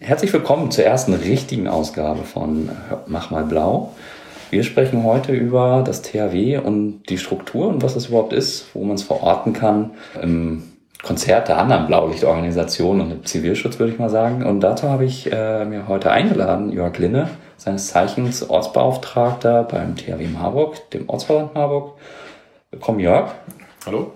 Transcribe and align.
Herzlich 0.00 0.32
willkommen 0.32 0.72
zur 0.72 0.84
ersten 0.84 1.14
richtigen 1.14 1.68
Ausgabe 1.68 2.24
von 2.24 2.68
Mach 3.06 3.30
mal 3.30 3.44
blau. 3.44 3.94
Wir 4.50 4.64
sprechen 4.64 5.04
heute 5.04 5.32
über 5.32 5.84
das 5.86 6.02
THW 6.02 6.58
und 6.58 7.04
die 7.08 7.16
Struktur 7.16 7.68
und 7.68 7.82
was 7.82 7.94
das 7.94 8.06
überhaupt 8.06 8.32
ist, 8.32 8.74
wo 8.74 8.84
man 8.84 8.96
es 8.96 9.04
verorten 9.04 9.52
kann 9.52 9.92
im 10.20 10.64
Konzert 11.02 11.48
der 11.48 11.58
anderen 11.58 11.86
Blaulichtorganisationen 11.86 13.06
und 13.06 13.12
im 13.12 13.24
Zivilschutz, 13.24 13.78
würde 13.78 13.92
ich 13.92 13.98
mal 13.98 14.10
sagen. 14.10 14.44
Und 14.44 14.60
dazu 14.60 14.88
habe 14.88 15.04
ich 15.04 15.30
äh, 15.30 15.64
mir 15.64 15.86
heute 15.86 16.10
eingeladen, 16.10 16.72
Jörg 16.72 16.98
Linne, 16.98 17.30
seines 17.56 17.86
Zeichens 17.86 18.48
Ortsbeauftragter 18.50 19.62
beim 19.62 19.96
THW 19.96 20.26
Marburg, 20.26 20.90
dem 20.90 21.08
Ortsverband 21.08 21.54
Marburg. 21.54 21.92
Willkommen, 22.70 22.98
Jörg. 22.98 23.32
Hallo. 23.86 24.12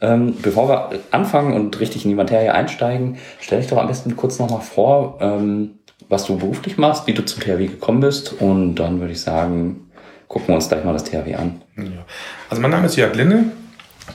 Ähm, 0.00 0.36
bevor 0.42 0.68
wir 0.68 0.98
anfangen 1.10 1.54
und 1.54 1.80
richtig 1.80 2.04
in 2.04 2.10
die 2.10 2.16
Materie 2.16 2.52
einsteigen, 2.52 3.16
stell 3.40 3.60
dich 3.60 3.70
doch 3.70 3.78
am 3.78 3.86
besten 3.86 4.14
kurz 4.14 4.38
nochmal 4.38 4.60
vor, 4.60 5.18
ähm, 5.20 5.78
was 6.08 6.26
du 6.26 6.36
beruflich 6.36 6.76
machst, 6.76 7.06
wie 7.06 7.14
du 7.14 7.24
zum 7.24 7.42
THW 7.42 7.66
gekommen 7.66 8.00
bist 8.00 8.34
und 8.40 8.74
dann 8.76 9.00
würde 9.00 9.12
ich 9.12 9.22
sagen, 9.22 9.90
gucken 10.28 10.48
wir 10.48 10.54
uns 10.56 10.68
gleich 10.68 10.84
mal 10.84 10.92
das 10.92 11.04
THW 11.04 11.34
an. 11.34 11.62
Ja. 11.76 12.04
Also 12.50 12.60
mein 12.60 12.70
Name 12.70 12.86
ist 12.86 12.96
Jörg 12.96 13.14
Linne, 13.14 13.52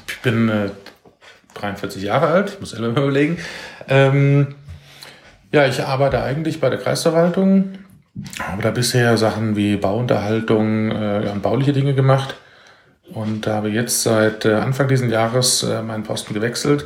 ich 0.08 0.20
bin 0.22 0.50
äh, 0.50 0.70
43 1.56 2.04
Jahre 2.04 2.28
alt, 2.28 2.52
ich 2.54 2.60
muss 2.60 2.78
mal 2.78 2.90
überlegen. 2.92 3.40
Ähm, 3.88 4.56
ja, 5.52 5.66
ich 5.66 5.84
arbeite 5.84 6.22
eigentlich 6.22 6.62
bei 6.62 6.70
der 6.70 6.80
Kreisverwaltung, 6.80 7.80
habe 8.40 8.62
da 8.62 8.70
bisher 8.70 9.18
Sachen 9.18 9.56
wie 9.56 9.78
Bauunterhaltung 9.78 10.92
äh, 10.92 11.30
und 11.34 11.42
bauliche 11.42 11.74
Dinge 11.74 11.96
gemacht 11.96 12.36
und 13.14 13.48
habe 13.48 13.70
jetzt 13.70 14.04
seit 14.04 14.46
äh, 14.46 14.54
Anfang 14.54 14.88
dieses 14.88 15.10
Jahres 15.10 15.64
äh, 15.64 15.82
meinen 15.82 16.04
Posten 16.04 16.34
gewechselt. 16.34 16.86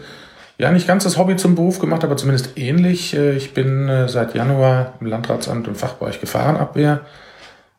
Ja, 0.58 0.72
nicht 0.72 0.88
ganz 0.88 1.04
das 1.04 1.18
Hobby 1.18 1.36
zum 1.36 1.56
Beruf 1.56 1.80
gemacht, 1.80 2.04
aber 2.04 2.18
zumindest 2.18 2.58
ähnlich. 2.58 3.16
Äh, 3.16 3.36
ich 3.36 3.54
bin 3.54 3.90
seit 4.08 4.36
Januar 4.36 4.94
im 5.00 5.08
Landratsamt 5.08 5.68
im 5.68 5.76
Fachbereich 5.76 6.22
Gefahrenabwehr 6.22 7.02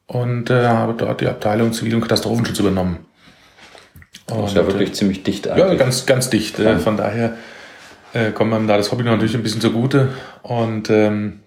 und 0.06 0.51
habe 0.51 0.95
dort 0.97 1.21
die 1.21 1.27
Abteilung 1.27 1.73
Zivil- 1.73 1.97
und 1.97 2.03
Katastrophenschutz 2.03 2.61
übernommen. 2.61 2.98
Und, 4.31 4.43
das 4.43 4.51
ist 4.51 4.56
ja 4.56 4.67
wirklich 4.67 4.95
ziemlich 4.95 5.23
dicht 5.25 5.49
eigentlich. 5.49 5.67
Ja, 5.67 5.75
ganz, 5.75 6.06
ganz 6.06 6.31
dicht. 6.31 6.59
Ja. 6.59 6.78
Von 6.78 6.97
daher 6.97 7.34
kommt 8.34 8.51
man 8.51 8.69
da 8.69 8.77
das 8.77 8.93
Hobby 8.93 9.03
natürlich 9.03 9.34
ein 9.34 9.43
bisschen 9.43 9.61
zugute. 9.61 10.11
Und 10.43 10.91
ähm, 10.91 11.41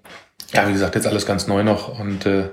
ja, 0.54 0.68
wie 0.68 0.74
gesagt, 0.74 0.96
jetzt 0.96 1.08
alles 1.08 1.26
ganz 1.26 1.48
neu 1.48 1.64
noch 1.64 2.00
und 2.00 2.26
äh, 2.26 2.50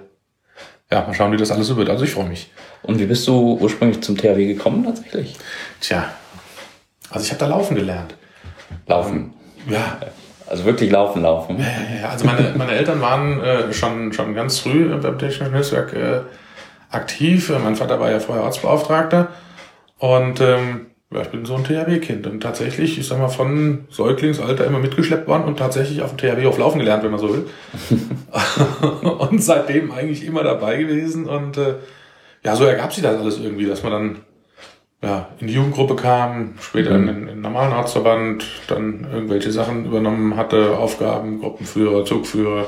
ja, 0.90 1.02
mal 1.02 1.14
schauen, 1.14 1.32
wie 1.32 1.36
das 1.36 1.50
alles 1.50 1.66
so 1.66 1.76
wird. 1.76 1.90
Also 1.90 2.04
ich 2.04 2.12
freue 2.12 2.28
mich. 2.28 2.50
Und 2.82 2.98
wie 2.98 3.06
bist 3.06 3.26
du 3.26 3.58
ursprünglich 3.60 4.02
zum 4.02 4.16
THW 4.16 4.46
gekommen 4.46 4.84
tatsächlich? 4.84 5.36
Tja, 5.80 6.10
also 7.10 7.24
ich 7.24 7.30
habe 7.30 7.40
da 7.40 7.46
laufen 7.46 7.74
gelernt. 7.74 8.14
Laufen? 8.86 9.34
Ähm, 9.66 9.72
ja. 9.72 9.98
Also 10.46 10.64
wirklich 10.64 10.90
laufen, 10.92 11.22
laufen. 11.22 11.58
Ja, 11.58 11.64
ja, 11.64 12.00
ja. 12.02 12.08
Also 12.08 12.24
meine, 12.24 12.54
meine 12.56 12.72
Eltern 12.72 13.00
waren 13.00 13.40
äh, 13.40 13.72
schon, 13.72 14.12
schon 14.12 14.34
ganz 14.34 14.60
früh 14.60 14.88
beim 14.88 15.18
Technischen 15.18 15.52
Hilfswerk 15.52 15.92
äh, 15.92 16.20
aktiv. 16.90 17.52
Mein 17.62 17.74
Vater 17.74 17.98
war 17.98 18.10
ja 18.10 18.20
vorher 18.20 18.44
Ortsbeauftragter. 18.44 19.28
Und 19.98 20.40
ähm, 20.40 20.86
ja, 21.16 21.22
ich 21.22 21.28
bin 21.28 21.46
so 21.46 21.54
ein 21.54 21.64
THW-Kind 21.64 22.26
und 22.26 22.42
tatsächlich, 22.42 22.98
ich 22.98 23.06
sag 23.06 23.18
mal, 23.18 23.28
von 23.28 23.86
Säuglingsalter 23.88 24.66
immer 24.66 24.78
mitgeschleppt 24.78 25.26
worden 25.26 25.44
und 25.44 25.58
tatsächlich 25.58 26.02
auf 26.02 26.14
dem 26.14 26.18
THW 26.18 26.46
auf 26.46 26.58
Laufen 26.58 26.78
gelernt, 26.78 27.02
wenn 27.04 27.10
man 27.10 27.20
so 27.20 27.30
will. 27.32 27.46
und 29.18 29.42
seitdem 29.42 29.92
eigentlich 29.92 30.26
immer 30.26 30.42
dabei 30.42 30.76
gewesen 30.76 31.26
und 31.26 31.56
äh, 31.56 31.76
ja, 32.44 32.54
so 32.54 32.64
ergab 32.64 32.92
sich 32.92 33.02
das 33.02 33.18
alles 33.18 33.40
irgendwie, 33.40 33.64
dass 33.64 33.82
man 33.82 33.92
dann 33.92 34.16
ja, 35.02 35.28
in 35.40 35.46
die 35.46 35.54
Jugendgruppe 35.54 35.96
kam, 35.96 36.54
später 36.60 36.98
mhm. 36.98 37.08
in, 37.08 37.16
in 37.16 37.26
den 37.26 37.40
normalen 37.40 37.72
Arztverband, 37.72 38.44
dann 38.68 39.06
irgendwelche 39.10 39.52
Sachen 39.52 39.86
übernommen 39.86 40.36
hatte, 40.36 40.76
Aufgaben, 40.76 41.40
Gruppenführer, 41.40 42.04
Zugführer. 42.04 42.66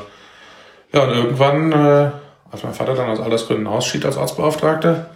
Ja, 0.95 1.05
und 1.05 1.11
irgendwann, 1.11 1.73
äh, 1.73 2.11
als 2.51 2.63
mein 2.63 2.73
Vater 2.73 2.95
dann 2.95 3.11
aus 3.11 3.21
Altersgründen 3.21 3.67
ausschied 3.67 4.07
als 4.07 4.17
Arztbeauftragter, 4.17 5.11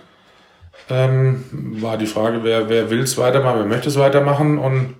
ähm, 0.90 1.44
war 1.50 1.96
die 1.96 2.06
Frage, 2.06 2.40
wer, 2.42 2.68
wer 2.68 2.90
will 2.90 3.00
es 3.00 3.18
weitermachen, 3.18 3.60
wer 3.60 3.66
möchte 3.66 3.88
es 3.88 3.98
weitermachen 3.98 4.58
und 4.58 4.94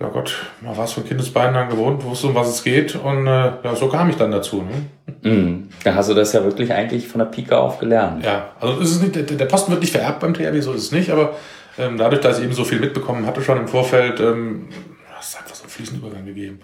ja 0.00 0.08
Gott, 0.08 0.34
man 0.62 0.76
war 0.76 0.84
es 0.84 0.92
von 0.92 1.04
Kindesbeinen 1.04 1.54
an 1.54 1.68
gewohnt, 1.68 2.02
wusste, 2.04 2.28
um 2.28 2.34
was 2.34 2.48
es 2.48 2.64
geht 2.64 2.96
und 2.96 3.26
äh, 3.26 3.52
ja, 3.62 3.76
so 3.76 3.88
kam 3.88 4.08
ich 4.08 4.16
dann 4.16 4.30
dazu. 4.30 4.62
Ne? 4.62 5.30
Mm. 5.30 5.68
Da 5.84 5.94
hast 5.94 6.08
du 6.08 6.14
das 6.14 6.32
ja 6.32 6.42
wirklich 6.42 6.72
eigentlich 6.72 7.06
von 7.06 7.18
der 7.18 7.26
Pike 7.26 7.56
auf 7.56 7.78
gelernt. 7.78 8.24
Ja, 8.24 8.52
also 8.58 8.80
ist 8.80 8.92
es 8.92 9.02
nicht, 9.02 9.14
der, 9.14 9.24
der 9.24 9.44
Posten 9.44 9.70
wird 9.70 9.82
nicht 9.82 9.92
vererbt 9.92 10.20
beim 10.20 10.32
THW, 10.32 10.58
so 10.60 10.72
ist 10.72 10.84
es 10.84 10.92
nicht, 10.92 11.10
aber 11.10 11.34
ähm, 11.78 11.98
dadurch, 11.98 12.22
dass 12.22 12.38
ich 12.38 12.44
eben 12.44 12.54
so 12.54 12.64
viel 12.64 12.80
mitbekommen 12.80 13.26
hatte 13.26 13.42
schon 13.42 13.58
im 13.58 13.68
Vorfeld, 13.68 14.20
ähm, 14.20 14.68
hat 15.12 15.22
es 15.22 15.36
einfach 15.36 15.54
so 15.54 15.64
einen 15.64 15.70
fließenden 15.70 16.02
Übergang 16.02 16.24
gegeben. 16.24 16.60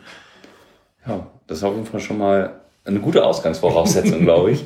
Ja, 1.06 1.26
das 1.46 1.58
ist 1.58 1.64
auf 1.64 1.74
jeden 1.74 1.86
Fall 1.86 2.00
schon 2.00 2.18
mal 2.18 2.60
eine 2.86 3.00
gute 3.00 3.24
Ausgangsvoraussetzung, 3.24 4.20
glaube 4.22 4.52
ich. 4.52 4.64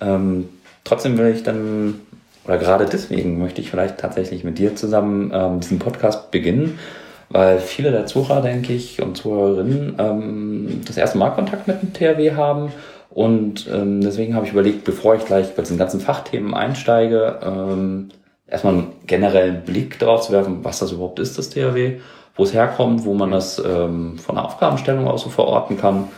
Ähm, 0.00 0.48
trotzdem 0.82 1.16
will 1.16 1.34
ich 1.34 1.42
dann 1.42 2.00
oder 2.44 2.58
gerade 2.58 2.86
deswegen 2.86 3.38
möchte 3.38 3.60
ich 3.60 3.70
vielleicht 3.70 3.98
tatsächlich 3.98 4.44
mit 4.44 4.58
dir 4.58 4.76
zusammen 4.76 5.32
ähm, 5.34 5.60
diesen 5.60 5.78
Podcast 5.78 6.30
beginnen, 6.30 6.78
weil 7.30 7.58
viele 7.58 7.90
der 7.90 8.06
Zuhörer, 8.06 8.42
denke 8.42 8.72
ich, 8.72 9.00
und 9.00 9.16
Zuhörerinnen 9.16 9.96
ähm, 9.98 10.82
das 10.86 10.96
erste 10.96 11.18
Mal 11.18 11.30
Kontakt 11.30 11.66
mit 11.66 11.80
dem 11.80 11.92
THW 11.92 12.34
haben. 12.34 12.70
Und 13.10 13.68
ähm, 13.72 14.00
deswegen 14.00 14.34
habe 14.34 14.44
ich 14.44 14.52
überlegt, 14.52 14.84
bevor 14.84 15.14
ich 15.14 15.24
gleich 15.24 15.54
bei 15.54 15.62
diesen 15.62 15.78
ganzen 15.78 16.00
Fachthemen 16.00 16.52
einsteige, 16.52 17.38
ähm, 17.42 18.08
erstmal 18.46 18.74
einen 18.74 18.92
generellen 19.06 19.62
Blick 19.64 19.98
darauf 19.98 20.22
zu 20.22 20.32
werfen, 20.32 20.64
was 20.64 20.80
das 20.80 20.92
überhaupt 20.92 21.20
ist, 21.20 21.38
das 21.38 21.50
THW, 21.50 22.00
wo 22.36 22.42
es 22.42 22.52
herkommt, 22.52 23.04
wo 23.04 23.14
man 23.14 23.30
das 23.30 23.58
ähm, 23.58 24.18
von 24.18 24.34
der 24.34 24.44
Aufgabenstellung 24.44 25.06
aus 25.06 25.22
so 25.22 25.30
verorten 25.30 25.78
kann 25.78 26.08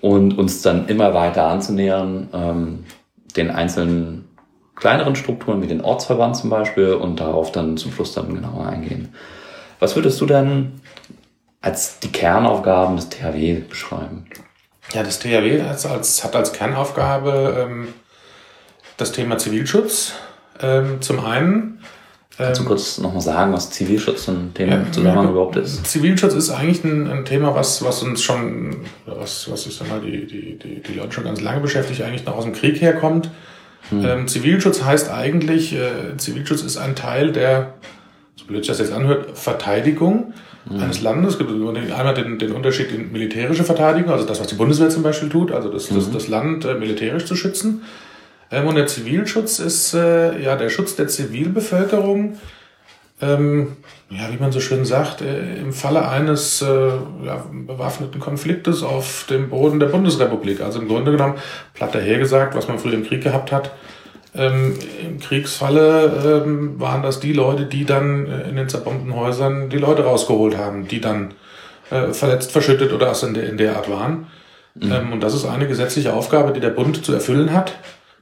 und 0.00 0.36
uns 0.38 0.62
dann 0.62 0.88
immer 0.88 1.14
weiter 1.14 1.46
anzunähern, 1.46 2.28
ähm, 2.32 2.84
den 3.36 3.50
einzelnen 3.50 4.31
kleineren 4.82 5.14
Strukturen 5.14 5.62
wie 5.62 5.68
den 5.68 5.80
Ortsverband 5.80 6.36
zum 6.36 6.50
Beispiel 6.50 6.94
und 6.94 7.20
darauf 7.20 7.52
dann 7.52 7.76
zum 7.76 7.92
Schluss 7.92 8.14
dann 8.14 8.34
genauer 8.34 8.66
eingehen. 8.66 9.14
Was 9.78 9.94
würdest 9.94 10.20
du 10.20 10.26
denn 10.26 10.80
als 11.60 12.00
die 12.00 12.10
Kernaufgaben 12.10 12.96
des 12.96 13.08
THW 13.08 13.60
beschreiben? 13.60 14.26
Ja, 14.92 15.04
das 15.04 15.20
THW 15.20 15.62
hat 15.62 15.86
als, 15.86 16.24
hat 16.24 16.34
als 16.34 16.52
Kernaufgabe 16.52 17.64
ähm, 17.64 17.94
das 18.96 19.12
Thema 19.12 19.38
Zivilschutz. 19.38 20.14
Ähm, 20.60 21.00
zum 21.00 21.24
einen. 21.24 21.78
Kannst 22.36 22.58
du 22.58 22.64
ähm, 22.64 22.68
kurz 22.68 22.98
nochmal 22.98 23.22
sagen, 23.22 23.52
was 23.52 23.70
Zivilschutz 23.70 24.26
ein 24.26 24.52
Thema 24.52 24.78
ja, 24.78 24.90
Zusammenhang 24.90 25.26
ja, 25.26 25.30
überhaupt 25.30 25.54
ist? 25.54 25.86
Zivilschutz 25.86 26.34
ist 26.34 26.50
eigentlich 26.50 26.82
ein, 26.82 27.08
ein, 27.08 27.24
Thema, 27.24 27.54
was, 27.54 27.84
was 27.84 28.02
uns 28.02 28.20
schon, 28.20 28.78
was, 29.06 29.48
was 29.48 29.64
ich 29.64 29.76
sag 29.76 29.88
mal, 29.88 30.00
die, 30.00 30.26
die, 30.26 30.58
die, 30.58 30.82
die 30.82 30.94
Leute 30.94 31.12
schon 31.12 31.24
ganz 31.24 31.40
lange 31.40 31.60
beschäftigt, 31.60 32.02
eigentlich 32.02 32.26
noch 32.26 32.36
aus 32.36 32.44
dem 32.44 32.52
Krieg 32.52 32.80
herkommt. 32.80 33.30
Hm. 33.90 34.04
Ähm, 34.04 34.28
Zivilschutz 34.28 34.82
heißt 34.82 35.10
eigentlich, 35.10 35.74
äh, 35.74 36.16
Zivilschutz 36.16 36.62
ist 36.62 36.76
ein 36.76 36.94
Teil 36.94 37.32
der, 37.32 37.74
so 38.36 38.46
blöd 38.46 38.64
sich 38.64 38.68
das 38.68 38.78
jetzt 38.78 38.92
anhört, 38.92 39.36
Verteidigung 39.36 40.34
hm. 40.68 40.80
eines 40.80 41.00
Landes. 41.02 41.34
Es 41.34 41.38
gibt 41.38 41.50
einmal 41.50 42.14
den, 42.14 42.38
den 42.38 42.52
Unterschied 42.52 42.92
in 42.92 43.12
militärische 43.12 43.64
Verteidigung, 43.64 44.12
also 44.12 44.24
das, 44.24 44.40
was 44.40 44.46
die 44.46 44.54
Bundeswehr 44.54 44.90
zum 44.90 45.02
Beispiel 45.02 45.28
tut, 45.28 45.52
also 45.52 45.68
das, 45.68 45.88
das, 45.88 46.06
hm. 46.06 46.12
das 46.12 46.28
Land 46.28 46.64
äh, 46.64 46.74
militärisch 46.74 47.24
zu 47.24 47.36
schützen. 47.36 47.82
Ähm, 48.50 48.66
und 48.66 48.76
der 48.76 48.86
Zivilschutz 48.86 49.58
ist 49.58 49.94
äh, 49.94 50.40
ja 50.40 50.56
der 50.56 50.68
Schutz 50.68 50.94
der 50.94 51.08
Zivilbevölkerung. 51.08 52.38
Ähm, 53.22 53.76
ja, 54.10 54.30
wie 54.32 54.36
man 54.36 54.50
so 54.50 54.58
schön 54.60 54.84
sagt, 54.84 55.22
äh, 55.22 55.56
im 55.56 55.72
Falle 55.72 56.08
eines 56.08 56.60
äh, 56.60 56.66
ja, 57.24 57.46
bewaffneten 57.52 58.20
Konfliktes 58.20 58.82
auf 58.82 59.26
dem 59.30 59.48
Boden 59.48 59.78
der 59.78 59.86
Bundesrepublik. 59.86 60.60
Also 60.60 60.80
im 60.80 60.88
Grunde 60.88 61.12
genommen, 61.12 61.34
platt 61.72 61.94
dahergesagt, 61.94 62.56
was 62.56 62.66
man 62.66 62.80
früher 62.80 62.94
im 62.94 63.06
Krieg 63.06 63.22
gehabt 63.22 63.52
hat. 63.52 63.70
Ähm, 64.34 64.74
Im 65.02 65.20
Kriegsfalle 65.20 66.42
ähm, 66.44 66.80
waren 66.80 67.02
das 67.02 67.20
die 67.20 67.32
Leute, 67.32 67.66
die 67.66 67.84
dann 67.84 68.26
äh, 68.26 68.48
in 68.48 68.56
den 68.56 68.68
zerbombten 68.68 69.14
Häusern 69.14 69.70
die 69.70 69.78
Leute 69.78 70.04
rausgeholt 70.04 70.56
haben, 70.56 70.88
die 70.88 71.00
dann 71.00 71.34
äh, 71.90 72.12
verletzt, 72.12 72.50
verschüttet 72.50 72.92
oder 72.92 73.08
was 73.08 73.22
in 73.22 73.34
der, 73.34 73.48
in 73.48 73.56
der 73.56 73.76
Art 73.76 73.90
waren. 73.90 74.26
Mhm. 74.74 74.92
Ähm, 74.92 75.12
und 75.12 75.20
das 75.22 75.34
ist 75.34 75.44
eine 75.44 75.68
gesetzliche 75.68 76.14
Aufgabe, 76.14 76.52
die 76.52 76.60
der 76.60 76.70
Bund 76.70 77.04
zu 77.04 77.12
erfüllen 77.12 77.52
hat. 77.52 77.74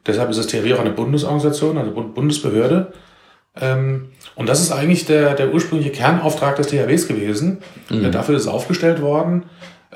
Deshalb 0.07 0.31
ist 0.31 0.39
das 0.39 0.49
THW 0.49 0.75
auch 0.75 0.81
eine 0.81 0.91
Bundesorganisation, 0.91 1.79
also 1.79 1.93
Bundesbehörde. 1.93 2.93
Ähm, 3.61 4.09
und 4.35 4.49
das 4.49 4.61
ist 4.61 4.73
eigentlich 4.73 5.05
der, 5.05 5.35
der 5.35 5.53
ursprüngliche 5.53 5.93
Kernauftrag 5.93 6.57
des 6.57 6.69
THWs 6.69 7.09
gewesen. 7.09 7.59
Mhm. 7.89 8.11
Dafür 8.13 8.37
ist 8.37 8.43
es 8.43 8.49
aufgestellt 8.49 9.03
worden. 9.03 9.45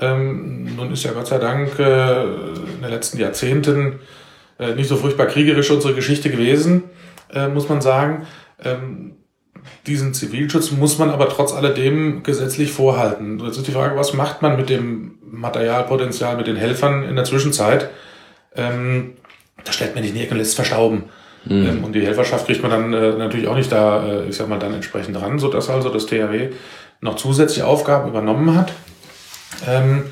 Ähm, 0.00 0.76
nun 0.76 0.92
ist 0.92 1.04
ja 1.04 1.12
Gott 1.12 1.28
sei 1.28 1.38
Dank 1.38 1.78
äh, 1.78 2.25
in 2.25 2.82
den 2.82 2.90
letzten 2.90 3.19
Jahrzehnten 3.19 4.00
äh, 4.58 4.75
nicht 4.75 4.88
so 4.88 4.96
furchtbar 4.96 5.26
kriegerisch 5.26 5.70
unsere 5.70 5.94
Geschichte 5.94 6.31
gewesen, 6.31 6.84
äh, 7.32 7.48
muss 7.48 7.69
man 7.69 7.81
sagen. 7.81 8.26
Ähm, 8.62 9.16
diesen 9.86 10.14
Zivilschutz 10.14 10.72
muss 10.72 10.98
man 10.98 11.10
aber 11.10 11.28
trotz 11.28 11.52
alledem 11.52 12.22
gesetzlich 12.22 12.72
vorhalten. 12.72 13.40
Jetzt 13.40 13.56
ist 13.56 13.66
die 13.66 13.72
Frage, 13.72 13.96
was 13.96 14.14
macht 14.14 14.42
man 14.42 14.56
mit 14.56 14.69
dem 14.69 15.19
Materialpotenzial, 15.22 16.37
mit 16.37 16.46
den 16.46 16.56
Helfern 16.56 17.04
in 17.04 17.16
der 17.16 17.25
Zwischenzeit? 17.25 17.90
Ähm, 18.54 19.14
das 19.64 19.75
stellt 19.75 19.94
man 19.94 20.02
nicht 20.02 20.10
in 20.10 20.19
die 20.19 20.25
Ecke 20.25 20.32
und 20.32 20.38
lässt 20.38 20.50
es 20.50 20.56
verstauben. 20.56 21.04
Mhm. 21.44 21.67
Ähm, 21.67 21.85
und 21.85 21.93
die 21.93 22.05
Helferschaft 22.05 22.46
kriegt 22.46 22.62
man 22.62 22.70
dann 22.70 22.93
äh, 22.93 23.12
natürlich 23.17 23.49
auch 23.49 23.56
nicht 23.56 23.70
da, 23.70 24.05
äh, 24.06 24.29
ich 24.29 24.37
sag 24.37 24.49
mal, 24.49 24.58
dann 24.58 24.75
entsprechend 24.75 25.20
ran, 25.20 25.38
sodass 25.38 25.69
also 25.69 25.88
das 25.88 26.06
THW 26.06 26.50
noch 27.00 27.17
zusätzliche 27.17 27.67
Aufgaben 27.67 28.08
übernommen 28.08 28.56
hat. 28.56 28.73
Ähm, 29.67 30.05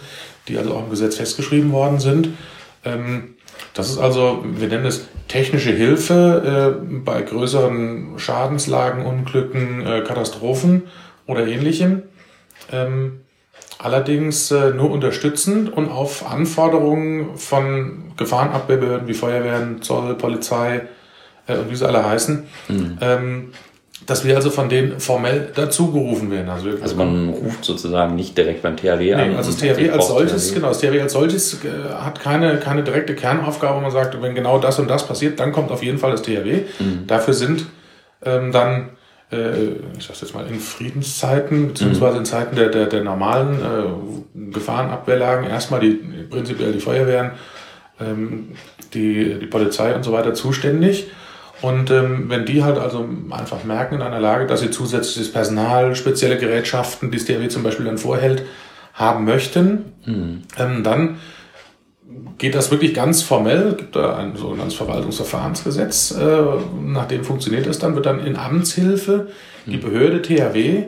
die 0.49 0.59
also 0.59 0.75
auch 0.75 0.85
im 0.85 0.91
Gesetz 0.91 1.17
festgeschrieben 1.17 1.73
worden 1.73 2.01
sind. 2.01 2.31
Ähm, 2.85 3.35
das 3.75 3.91
ist 3.91 3.99
also, 3.99 4.45
wir 4.45 4.69
nennen 4.69 4.87
es 4.87 5.09
technische 5.29 5.71
Hilfe 5.71 6.79
äh, 6.83 6.99
bei 7.05 7.23
größeren 7.23 8.19
Schadenslagen, 8.19 9.07
Unglücken, 9.07 9.87
äh, 9.87 10.03
Katastrophen 10.03 10.85
oder 11.27 11.47
ähnlichem. 11.47 12.03
Ähm, 12.71 13.21
allerdings 13.79 14.51
äh, 14.51 14.71
nur 14.71 14.91
unterstützend 14.91 15.73
und 15.73 15.89
auf 15.89 16.31
Anforderungen 16.31 17.37
von 17.37 18.13
Gefahrenabwehrbehörden 18.17 19.09
wie 19.09 19.15
Feuerwehren, 19.15 19.81
Zoll, 19.81 20.15
Polizei 20.17 20.83
äh, 21.47 21.57
und 21.57 21.71
wie 21.71 21.77
sie 21.77 21.87
alle 21.87 22.05
heißen, 22.05 22.45
mhm. 22.69 22.99
ähm, 23.01 23.53
dass 24.07 24.25
wir 24.25 24.35
also 24.35 24.51
von 24.51 24.69
denen 24.69 24.99
formell 24.99 25.51
dazugerufen 25.55 26.31
werden. 26.31 26.49
Also, 26.49 26.71
also 26.81 26.97
man 26.97 27.29
ruft 27.29 27.65
sozusagen 27.65 28.17
nicht 28.17 28.37
direkt 28.37 28.63
beim 28.63 28.77
THW 28.77 28.99
nee, 28.99 29.13
an. 29.15 29.37
Also 29.37 29.53
das 29.53 29.61
THW 29.61 29.91
als 29.91 30.09
solches, 30.09 30.49
THW. 30.49 30.55
genau, 30.55 30.69
das 30.69 30.79
THW 30.81 31.01
als 31.01 31.13
solches 31.13 31.65
äh, 31.65 31.69
hat 31.95 32.21
keine, 32.21 32.57
keine 32.59 32.83
direkte 32.83 33.15
Kernaufgabe, 33.15 33.77
wo 33.77 33.81
man 33.81 33.93
sagt, 33.93 34.21
wenn 34.21 34.35
genau 34.35 34.59
das 34.59 34.79
und 34.79 34.89
das 34.89 35.07
passiert, 35.07 35.39
dann 35.39 35.53
kommt 35.53 35.71
auf 35.71 35.83
jeden 35.83 35.99
Fall 35.99 36.11
das 36.11 36.23
THW. 36.23 36.63
Mhm. 36.81 37.07
Dafür 37.07 37.35
sind 37.35 37.67
ähm, 38.25 38.51
dann 38.51 38.91
äh, 39.33 39.73
ich 39.99 40.05
sag's 40.07 40.21
jetzt 40.21 40.35
mal, 40.35 40.47
in 40.47 40.61
Friedenszeiten, 40.61 41.69
beziehungsweise 41.69 42.19
in 42.19 42.25
Zeiten 42.25 42.55
der, 42.55 42.69
der, 42.69 42.87
der 42.87 43.03
normalen 43.03 43.61
äh, 43.61 44.51
Gefahrenabwehrlagen, 44.53 45.49
erstmal 45.49 45.81
die, 45.81 45.95
prinzipiell 46.29 46.73
die 46.73 46.81
Feuerwehren, 46.81 47.33
ähm, 48.01 48.51
die, 48.93 49.39
die 49.41 49.47
Polizei 49.47 49.95
und 49.95 50.05
so 50.05 50.13
weiter 50.13 50.35
zuständig. 50.35 51.11
Und 51.63 51.91
ähm, 51.93 52.29
wenn 52.29 52.45
die 52.45 52.65
halt 52.65 52.77
also 52.77 53.09
einfach 53.31 53.65
merken 53.65 53.95
in 53.95 54.03
einer 54.03 54.21
Lage, 54.21 54.47
dass 54.47 54.61
sie 54.61 54.71
zusätzliches 54.71 55.33
Personal, 55.33 55.95
spezielle 55.95 56.37
Gerätschaften, 56.37 57.11
die 57.11 57.19
das 57.19 57.27
DRW 57.27 57.49
zum 57.49 57.63
Beispiel 57.63 57.87
dann 57.87 57.99
vorhält, 57.99 58.45
haben 58.95 59.25
möchten, 59.25 59.93
mhm. 60.05 60.43
ähm, 60.59 60.83
dann 60.83 61.19
geht 62.39 62.57
das 62.57 62.71
wirklich 62.71 62.95
ganz 62.95 63.23
formell, 63.23 63.75
gibt 63.75 63.97
da 63.97 64.17
ein 64.17 64.37
sogenanntes 64.37 64.75
Verwaltungsverfahrensgesetz, 64.75 66.11
äh, 66.11 66.43
nach 66.83 67.07
dem 67.07 67.25
funktioniert 67.25 67.67
es 67.67 67.79
dann, 67.79 67.95
wird 67.95 68.07
dann 68.07 68.19
in 68.19 68.37
Amtshilfe 68.37 69.29
die 69.65 69.77
Behörde 69.77 70.21
THW 70.21 70.87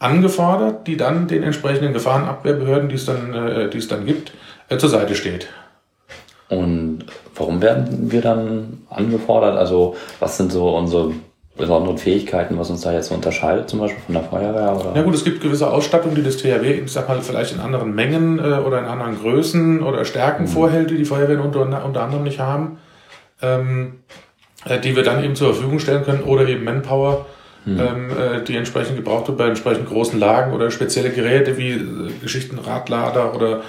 angefordert, 0.00 0.86
die 0.86 0.96
dann 0.96 1.28
den 1.28 1.44
entsprechenden 1.44 1.92
Gefahrenabwehrbehörden, 1.92 2.88
die 2.88 2.96
es 2.96 3.04
dann, 3.04 3.34
äh, 3.34 3.70
die 3.70 3.78
es 3.78 3.88
dann 3.88 4.04
gibt, 4.04 4.32
äh, 4.68 4.78
zur 4.78 4.88
Seite 4.88 5.14
steht. 5.14 5.48
Und 6.48 7.04
warum 7.38 7.62
werden 7.62 8.10
wir 8.10 8.20
dann 8.20 8.82
angefordert? 8.90 9.56
Also 9.56 9.96
was 10.20 10.36
sind 10.36 10.52
so 10.52 10.76
unsere 10.76 11.12
besonderen 11.58 11.98
Fähigkeiten, 11.98 12.58
was 12.58 12.70
uns 12.70 12.82
da 12.82 12.92
jetzt 12.92 13.08
so 13.08 13.14
unterscheidet, 13.14 13.68
zum 13.68 13.80
Beispiel 13.80 14.00
von 14.04 14.14
der 14.14 14.24
Feuerwehr? 14.24 14.76
Oder? 14.78 14.92
Ja 14.94 15.02
gut, 15.02 15.14
es 15.14 15.24
gibt 15.24 15.42
gewisse 15.42 15.70
Ausstattung, 15.70 16.14
die 16.14 16.22
das 16.22 16.38
THW, 16.38 16.80
ich 16.84 16.92
sag 16.92 17.08
mal, 17.08 17.20
vielleicht 17.20 17.52
in 17.52 17.60
anderen 17.60 17.94
Mengen 17.94 18.38
äh, 18.38 18.58
oder 18.64 18.78
in 18.78 18.84
anderen 18.86 19.18
Größen 19.18 19.82
oder 19.82 20.04
Stärken 20.04 20.44
mhm. 20.44 20.48
vorhält, 20.48 20.90
die 20.90 20.96
die 20.96 21.04
Feuerwehren 21.04 21.40
unter, 21.40 21.84
unter 21.84 22.02
anderem 22.02 22.22
nicht 22.22 22.38
haben, 22.38 22.78
ähm, 23.42 24.00
äh, 24.64 24.78
die 24.78 24.96
wir 24.96 25.02
dann 25.02 25.22
eben 25.22 25.34
zur 25.34 25.52
Verfügung 25.52 25.80
stellen 25.80 26.04
können 26.04 26.22
oder 26.22 26.46
eben 26.46 26.64
Manpower, 26.64 27.26
mhm. 27.64 27.80
ähm, 27.80 28.10
äh, 28.10 28.44
die 28.44 28.56
entsprechend 28.56 28.96
gebraucht 28.96 29.28
wird 29.28 29.38
bei 29.38 29.48
entsprechend 29.48 29.88
großen 29.88 30.18
Lagen 30.18 30.52
oder 30.52 30.70
spezielle 30.70 31.10
Geräte 31.10 31.58
wie 31.58 31.72
äh, 31.72 32.10
Geschichten 32.22 32.58
Radlader 32.58 33.34
oder 33.34 33.62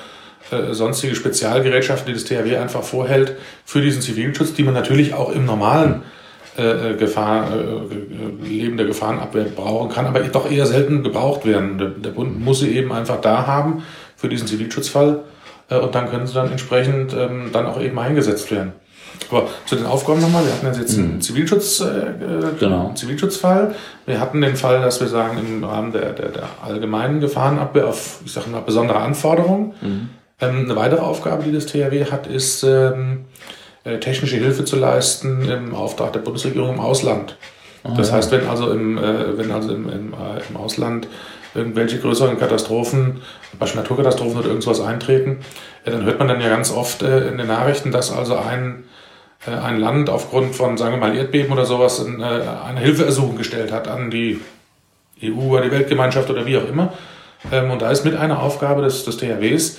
äh, 0.52 0.74
sonstige 0.74 1.16
Spezialgerätschaften, 1.16 2.08
die 2.08 2.14
das 2.14 2.26
THW 2.26 2.58
einfach 2.58 2.84
vorhält 2.84 3.36
für 3.66 3.82
diesen 3.82 4.02
Zivilschutz, 4.02 4.54
die 4.54 4.64
man 4.64 4.74
natürlich 4.74 5.14
auch 5.14 5.32
im 5.32 5.46
normalen 5.46 6.02
äh, 6.58 6.92
äh 6.92 6.96
Gefahr, 6.96 7.50
äh, 7.54 8.48
Leben 8.48 8.78
der 8.78 8.88
Gefahrenabwehr 8.88 9.46
brauchen 9.46 9.90
kann, 9.90 10.08
aber 10.08 10.22
doch 10.22 10.50
eher 10.50 10.66
selten 10.66 11.04
gebraucht 11.04 11.46
werden. 11.46 11.78
Der, 11.78 11.90
der, 11.90 12.10
Bund 12.10 12.40
muss 12.44 12.62
sie 12.62 12.76
eben 12.76 12.92
einfach 12.92 13.22
da 13.22 13.46
haben 13.46 13.84
für 14.16 14.28
diesen 14.28 14.48
Zivilschutzfall 14.48 15.20
äh, 15.70 15.78
und 15.78 15.94
dann 15.94 16.10
können 16.10 16.26
sie 16.26 16.34
dann 16.34 16.50
entsprechend 16.50 17.14
ähm, 17.14 17.50
dann 17.54 17.68
auch 17.68 17.80
eben 17.80 18.00
eingesetzt 18.00 18.52
werden. 18.52 18.74
Aber 19.30 19.48
zu 19.66 19.76
den 19.76 19.86
Aufgaben 19.86 20.22
nochmal, 20.22 20.44
wir 20.46 20.54
hatten 20.54 20.80
jetzt 20.80 20.98
einen 20.98 21.16
mhm. 21.16 21.22
Zivilschutz, 21.22 21.82
äh, 21.82 22.14
genau. 22.60 22.94
Zivilschutzfall. 22.96 23.76
Wir 24.08 24.20
hatten 24.20 24.42
den 24.42 24.56
Fall, 24.56 24.82
dass 24.82 25.00
wir 25.00 25.08
sagen, 25.08 25.38
im 25.38 25.64
Rahmen 25.64 25.92
der, 25.92 26.14
der, 26.14 26.30
der 26.30 26.44
allgemeinen 26.66 27.20
Gefahrenabwehr 27.20 27.88
auf, 27.88 28.22
ich 28.26 28.32
sage 28.32 28.50
mal, 28.50 28.62
besondere 28.62 29.00
Anforderungen, 29.00 29.74
mhm 29.82 30.10
ähm, 30.42 30.66
eine 30.66 30.76
weitere 30.76 31.02
Aufgabe, 31.02 31.44
die 31.44 31.52
das 31.52 31.66
THW 31.66 32.06
hat, 32.06 32.28
ist, 32.28 32.64
ähm, 32.64 33.26
äh, 33.84 34.00
technische 34.00 34.36
Hilfe 34.38 34.66
zu 34.66 34.76
leisten 34.76 35.50
im 35.50 35.74
Auftrag 35.74 36.14
der 36.14 36.20
Bundesregierung 36.20 36.76
im 36.76 36.80
Ausland. 36.80 37.38
Ah, 37.84 37.94
das 37.96 38.12
heißt, 38.12 38.32
wenn 38.32 38.48
also 38.48 38.72
im, 38.72 38.98
äh, 38.98 39.38
wenn 39.38 39.52
also 39.52 39.74
im, 39.74 39.90
im, 39.90 40.14
äh, 40.14 40.42
im 40.50 40.58
Ausland 40.58 41.08
irgendwelche 41.56 42.00
größeren 42.00 42.38
Katastrophen, 42.38 43.22
beispielsweise 43.58 43.78
Naturkatastrophen 43.78 44.38
oder 44.38 44.50
irgendwas 44.50 44.82
eintreten, 44.82 45.40
dann 45.86 46.04
hört 46.04 46.20
man 46.20 46.28
dann 46.28 46.42
ja 46.42 46.50
ganz 46.50 46.72
oft 46.72 47.02
in 47.02 47.40
den 47.40 47.48
Nachrichten, 47.48 47.92
dass 47.92 48.12
also 48.12 48.38
ein, 48.38 48.84
ein 49.48 49.80
Land 49.80 50.12
aufgrund 50.12 50.56
von, 50.56 50.78
sagen 50.78 50.94
wir 50.94 51.00
mal, 51.00 51.18
Erdbeben 51.18 51.52
oder 51.52 51.66
sowas 51.66 52.06
eine 52.06 52.80
Hilfeersuchung 52.80 53.36
gestellt 53.36 53.72
hat 53.72 53.88
an 53.88 54.12
die 54.12 54.40
EU 55.24 55.54
oder 55.54 55.64
die 55.64 55.72
Weltgemeinschaft 55.72 56.30
oder 56.30 56.46
wie 56.46 56.58
auch 56.58 56.68
immer. 56.68 56.94
Ähm, 57.52 57.72
und 57.72 57.82
da 57.82 57.90
ist 57.90 58.06
mit 58.06 58.16
einer 58.16 58.42
Aufgabe 58.42 58.82
des, 58.82 59.06
des 59.06 59.18
THWs, 59.18 59.78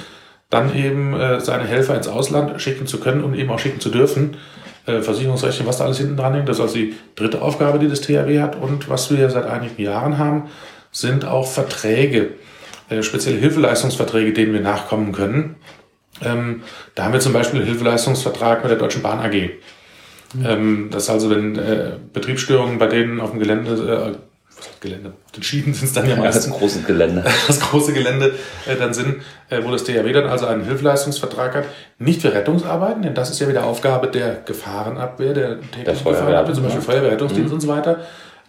dann 0.50 0.76
eben 0.76 1.14
äh, 1.14 1.40
seine 1.40 1.64
Helfer 1.64 1.96
ins 1.96 2.08
Ausland 2.08 2.60
schicken 2.60 2.86
zu 2.86 2.98
können 2.98 3.22
und 3.22 3.34
eben 3.34 3.50
auch 3.50 3.58
schicken 3.58 3.80
zu 3.80 3.88
dürfen. 3.88 4.36
Äh, 4.86 5.00
Versicherungsrechte, 5.00 5.66
was 5.66 5.78
da 5.78 5.84
alles 5.84 5.98
hinten 5.98 6.16
dran 6.16 6.34
hängt. 6.34 6.48
Das 6.48 6.56
ist 6.56 6.62
also 6.62 6.74
die 6.74 6.94
dritte 7.14 7.40
Aufgabe, 7.40 7.78
die 7.78 7.88
das 7.88 8.00
THW 8.00 8.40
hat. 8.40 8.60
Und 8.60 8.88
was 8.88 9.10
wir 9.10 9.30
seit 9.30 9.46
einigen 9.46 9.80
Jahren 9.80 10.18
haben, 10.18 10.48
sind 10.90 11.24
auch 11.24 11.46
Verträge, 11.46 12.30
äh, 12.88 13.02
spezielle 13.02 13.38
Hilfeleistungsverträge, 13.38 14.32
denen 14.32 14.52
wir 14.52 14.60
nachkommen 14.60 15.12
können. 15.12 15.56
Ähm, 16.22 16.62
da 16.96 17.04
haben 17.04 17.12
wir 17.12 17.20
zum 17.20 17.32
Beispiel 17.32 17.60
einen 17.60 17.68
Hilfeleistungsvertrag 17.68 18.62
mit 18.62 18.70
der 18.70 18.78
Deutschen 18.78 19.02
Bahn 19.02 19.20
AG. 19.20 19.50
Mhm. 20.34 20.46
Ähm, 20.46 20.88
das 20.90 21.04
ist 21.04 21.10
also, 21.10 21.30
wenn 21.30 21.56
äh, 21.56 21.92
Betriebsstörungen 22.12 22.78
bei 22.78 22.86
denen 22.86 23.20
auf 23.20 23.30
dem 23.30 23.38
Gelände 23.38 24.16
äh, 24.16 24.29
Gelände. 24.80 25.12
Auf 25.26 25.32
den 25.32 25.42
Schienen 25.42 25.74
sind 25.74 25.88
es 25.88 25.92
dann 25.92 26.08
ja 26.08 26.16
meistens. 26.16 26.46
das 26.46 26.58
große 26.58 26.82
Gelände. 26.82 27.24
Das 27.46 27.60
große 27.60 27.92
Gelände 27.92 28.34
äh, 28.66 28.76
dann 28.76 28.94
sind, 28.94 29.22
äh, 29.48 29.62
wo 29.62 29.70
das 29.70 29.84
DRW 29.84 30.12
dann 30.12 30.26
also 30.26 30.46
einen 30.46 30.64
Hilfeleistungsvertrag 30.64 31.54
hat. 31.54 31.64
Nicht 31.98 32.22
für 32.22 32.32
Rettungsarbeiten, 32.32 33.02
denn 33.02 33.14
das 33.14 33.30
ist 33.30 33.40
ja 33.40 33.48
wieder 33.48 33.64
Aufgabe 33.64 34.08
der 34.08 34.42
Gefahrenabwehr, 34.44 35.34
der 35.34 35.60
täglichen 35.60 36.04
Gefahrenabwehr, 36.04 36.54
zum 36.54 36.64
Beispiel 36.64 36.82
Feuerwehr, 36.82 37.12
Rettungsdienst 37.12 37.48
mhm. 37.48 37.54
und 37.54 37.60
so 37.60 37.68
weiter. 37.68 38.00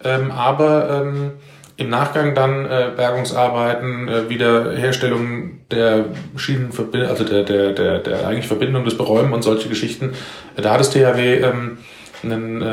Ähm, 0.04 0.30
aber 0.30 1.02
ähm, 1.02 1.32
im 1.76 1.88
Nachgang 1.88 2.34
dann 2.34 2.66
äh, 2.66 2.90
Bergungsarbeiten, 2.94 4.08
äh, 4.08 4.28
Wiederherstellung 4.28 5.60
der 5.70 6.06
Schienenverbindung, 6.36 7.08
also 7.08 7.24
der, 7.24 7.44
der, 7.44 7.72
der, 7.72 7.98
der 7.98 8.26
eigentlich 8.26 8.46
Verbindung 8.46 8.84
des 8.84 8.96
Beräumen 8.96 9.32
und 9.32 9.42
solche 9.42 9.68
Geschichten. 9.68 10.12
Äh, 10.56 10.62
da 10.62 10.72
hat 10.72 10.80
das 10.80 10.90
THW 10.90 11.36
ähm, 11.38 11.78
einen, 12.22 12.62
äh, 12.62 12.64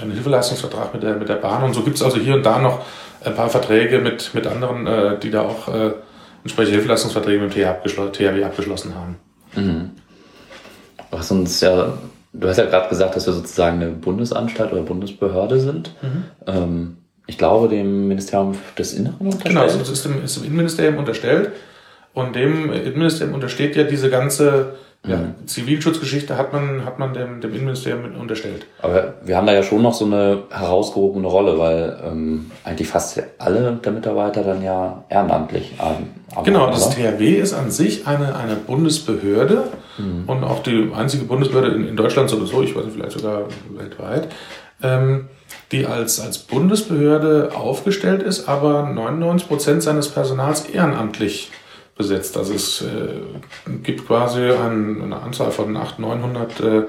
einen 0.00 0.12
Hilfeleistungsvertrag 0.12 0.94
mit 0.94 1.02
der, 1.02 1.16
mit 1.16 1.28
der 1.28 1.36
Bahn. 1.36 1.62
Und 1.62 1.74
so 1.74 1.82
gibt 1.82 1.96
es 1.96 2.02
also 2.02 2.18
hier 2.18 2.34
und 2.34 2.44
da 2.44 2.58
noch 2.58 2.84
ein 3.24 3.34
paar 3.34 3.48
Verträge 3.48 3.98
mit, 3.98 4.34
mit 4.34 4.46
anderen, 4.46 4.86
äh, 4.86 5.18
die 5.18 5.30
da 5.30 5.42
auch 5.42 5.68
äh, 5.68 5.92
entsprechende 6.42 6.76
Hilfeleistungsverträge 6.76 7.42
mit 7.42 7.54
dem 7.54 8.12
THW 8.12 8.44
abgeschlossen 8.44 8.94
haben. 8.94 9.16
Mhm. 9.54 9.90
Was 11.10 11.30
uns 11.30 11.60
ja, 11.60 11.94
du 12.32 12.48
hast 12.48 12.58
ja 12.58 12.66
gerade 12.66 12.88
gesagt, 12.88 13.16
dass 13.16 13.26
wir 13.26 13.32
sozusagen 13.32 13.80
eine 13.80 13.90
Bundesanstalt 13.90 14.72
oder 14.72 14.82
Bundesbehörde 14.82 15.60
sind. 15.60 15.94
Mhm. 16.02 16.24
Ähm, 16.46 16.96
ich 17.26 17.36
glaube, 17.36 17.68
dem 17.68 18.08
Ministerium 18.08 18.56
des 18.78 18.94
Inneren 18.94 19.18
unterstellt. 19.18 19.54
Genau, 19.54 19.64
es 19.64 19.88
ist 19.90 20.04
dem, 20.04 20.24
ist 20.24 20.36
dem 20.36 20.44
Innenministerium 20.44 20.96
unterstellt. 20.96 21.50
Und 22.14 22.34
dem 22.34 22.72
Innenministerium 22.72 23.34
untersteht 23.34 23.76
ja 23.76 23.84
diese 23.84 24.08
ganze 24.10 24.74
ja, 25.06 25.16
mhm. 25.16 25.46
Zivilschutzgeschichte 25.46 26.36
hat 26.36 26.52
man, 26.52 26.84
hat 26.84 26.98
man 26.98 27.14
dem, 27.14 27.40
dem 27.40 27.52
Innenministerium 27.52 28.20
unterstellt. 28.20 28.66
Aber 28.82 29.14
wir 29.22 29.36
haben 29.36 29.46
da 29.46 29.54
ja 29.54 29.62
schon 29.62 29.80
noch 29.80 29.94
so 29.94 30.04
eine 30.04 30.42
herausgehobene 30.50 31.26
Rolle, 31.26 31.58
weil 31.58 31.98
ähm, 32.04 32.50
eigentlich 32.64 32.88
fast 32.88 33.22
alle 33.38 33.78
der 33.82 33.92
Mitarbeiter 33.92 34.42
dann 34.42 34.62
ja 34.62 35.04
ehrenamtlich 35.08 35.74
arbeiten. 35.78 36.18
Genau, 36.44 36.66
das 36.66 36.90
THW 36.90 37.36
ist 37.36 37.54
an 37.54 37.70
sich 37.70 38.06
eine, 38.06 38.36
eine 38.36 38.56
Bundesbehörde 38.56 39.64
mhm. 39.98 40.24
und 40.26 40.44
auch 40.44 40.62
die 40.62 40.90
einzige 40.94 41.24
Bundesbehörde 41.24 41.74
in, 41.74 41.88
in, 41.88 41.96
Deutschland 41.96 42.28
sowieso, 42.28 42.62
ich 42.62 42.74
weiß 42.74 42.84
nicht, 42.84 42.94
vielleicht 42.94 43.12
sogar 43.12 43.44
weltweit, 43.70 44.28
ähm, 44.82 45.28
die 45.72 45.86
als, 45.86 46.20
als 46.20 46.38
Bundesbehörde 46.38 47.52
aufgestellt 47.54 48.22
ist, 48.22 48.48
aber 48.48 48.82
99 48.82 49.48
Prozent 49.48 49.82
seines 49.82 50.08
Personals 50.08 50.66
ehrenamtlich 50.68 51.50
besetzt. 51.98 52.38
Also 52.38 52.54
es 52.54 52.80
äh, 52.80 53.76
gibt 53.82 54.06
quasi 54.06 54.40
ein, 54.40 55.02
eine 55.02 55.20
Anzahl 55.20 55.50
von 55.50 55.76
800, 55.76 55.98
900 55.98 56.60
äh, 56.60 56.82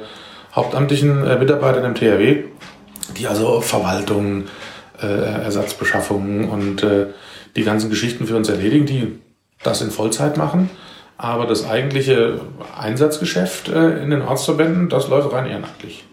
hauptamtlichen 0.54 1.26
äh, 1.26 1.38
Mitarbeitern 1.38 1.84
im 1.84 1.96
THW, 1.96 2.44
die 3.18 3.28
also 3.28 3.60
Verwaltung, 3.60 4.46
äh, 5.02 5.08
Ersatzbeschaffung 5.08 6.50
und 6.50 6.84
äh, 6.84 7.08
die 7.56 7.64
ganzen 7.64 7.90
Geschichten 7.90 8.28
für 8.28 8.38
uns 8.38 8.48
erledigen, 8.48 8.86
die 8.86 9.20
das 9.64 9.82
in 9.82 9.92
Vollzeit 9.92 10.38
machen. 10.38 10.70
Aber 11.18 11.46
das 11.46 11.68
eigentliche 11.68 12.40
Einsatzgeschäft 12.80 13.68
äh, 13.68 14.02
in 14.02 14.12
den 14.12 14.22
Ortsverbänden, 14.22 14.88
das 14.88 15.10
läuft 15.10 15.34
rein 15.34 15.48
ehrenamtlich. 15.48 16.06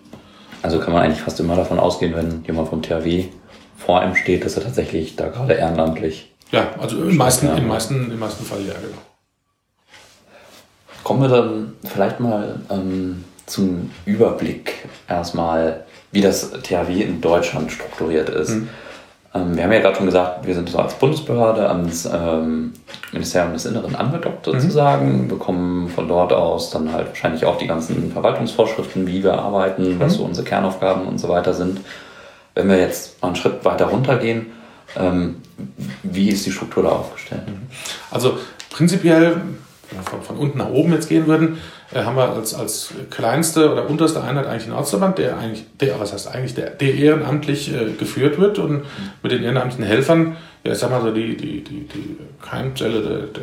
Also 0.63 0.81
kann 0.81 0.93
man 0.93 1.03
eigentlich 1.03 1.21
fast 1.21 1.39
immer 1.39 1.55
davon 1.55 1.79
ausgehen, 1.79 2.15
wenn 2.17 2.43
jemand 2.45 2.71
vom 2.71 2.83
THW 2.83 3.27
vor 3.77 4.01
einem 4.01 4.17
steht, 4.17 4.45
dass 4.45 4.57
er 4.57 4.65
tatsächlich 4.65 5.15
da 5.15 5.29
gerade 5.29 5.55
ehrenamtlich 5.55 6.33
ja, 6.53 6.71
also 6.79 6.97
im 7.03 7.17
meisten, 7.17 7.49
im 7.57 7.69
meisten, 7.69 8.11
im 8.11 8.19
meisten 8.19 8.45
Fall 8.45 8.61
ja, 8.61 8.75
genau. 8.75 8.99
Kommen 11.03 11.23
wir 11.23 11.29
dann 11.29 11.73
vielleicht 11.85 12.21
mal 12.21 12.61
ähm, 12.71 13.25
zum 13.47 13.91
Überblick 14.05 14.89
erstmal, 15.09 15.85
wie 16.11 16.21
das 16.21 16.51
THW 16.51 17.03
in 17.03 17.21
Deutschland 17.21 17.71
strukturiert 17.71 18.29
ist. 18.29 18.51
Mhm. 18.51 18.69
Ähm, 19.35 19.57
wir 19.57 19.65
haben 19.65 19.73
ja 19.73 19.81
gerade 19.81 19.97
schon 19.97 20.07
gesagt, 20.07 20.47
wir 20.47 20.55
sind 20.55 20.69
so 20.69 20.79
als 20.79 20.95
Bundesbehörde 20.95 21.69
ans 21.69 22.07
ähm, 22.13 22.73
Ministerium 23.13 23.53
des 23.53 23.67
Inneren 23.67 23.95
angedockt 23.95 24.47
mhm. 24.47 24.53
sozusagen, 24.53 25.23
mhm. 25.23 25.29
bekommen 25.29 25.89
von 25.89 26.09
dort 26.09 26.33
aus 26.33 26.71
dann 26.71 26.93
halt 26.93 27.09
wahrscheinlich 27.09 27.45
auch 27.45 27.59
die 27.59 27.67
ganzen 27.67 28.13
Verwaltungsvorschriften, 28.13 29.07
wie 29.07 29.23
wir 29.23 29.35
arbeiten, 29.35 29.95
mhm. 29.95 30.01
was 30.01 30.15
so 30.15 30.25
unsere 30.25 30.47
Kernaufgaben 30.47 31.07
und 31.07 31.19
so 31.19 31.29
weiter 31.29 31.55
sind. 31.55 31.81
Wenn 32.55 32.69
wir 32.69 32.79
jetzt 32.79 33.23
einen 33.23 33.37
Schritt 33.37 33.65
weiter 33.65 33.87
runtergehen, 33.87 34.47
ähm, 34.97 35.37
wie 36.03 36.31
ist 36.31 36.47
die 36.47 36.53
Struktur 36.53 36.83
da 36.83 36.91
aufgestellt? 36.91 37.47
Mhm. 37.47 37.67
Also 38.11 38.39
prinzipiell 38.71 39.41
von, 40.05 40.23
von 40.23 40.37
unten 40.37 40.59
nach 40.59 40.69
oben 40.69 40.93
jetzt 40.93 41.09
gehen 41.09 41.27
würden, 41.27 41.59
äh, 41.95 42.03
haben 42.03 42.17
wir 42.17 42.31
als, 42.31 42.55
als 42.55 42.91
kleinste 43.11 43.71
oder 43.71 43.89
unterste 43.89 44.23
Einheit 44.23 44.47
eigentlich 44.47 44.65
einen 44.65 44.75
Ortsverband, 44.75 45.19
der 45.19 45.39
eigentlich, 45.39 45.65
der, 45.81 46.01
was 46.01 46.13
heißt 46.13 46.29
eigentlich, 46.29 46.55
der, 46.55 46.71
der 46.71 46.95
ehrenamtlich 46.95 47.73
äh, 47.73 47.93
geführt 47.93 48.39
wird 48.39 48.59
und 48.59 48.85
mit 49.23 49.33
den 49.33 49.43
ehrenamtlichen 49.43 49.85
Helfern, 49.85 50.37
ja, 50.65 50.73
ich 50.73 50.79
sag 50.79 50.91
mal 50.91 51.01
so, 51.01 51.13
die, 51.13 51.37
die, 51.37 51.63
die, 51.63 51.87
die 51.87 52.17
Keimzelle 52.43 53.01
der, 53.01 53.19
der, 53.19 53.43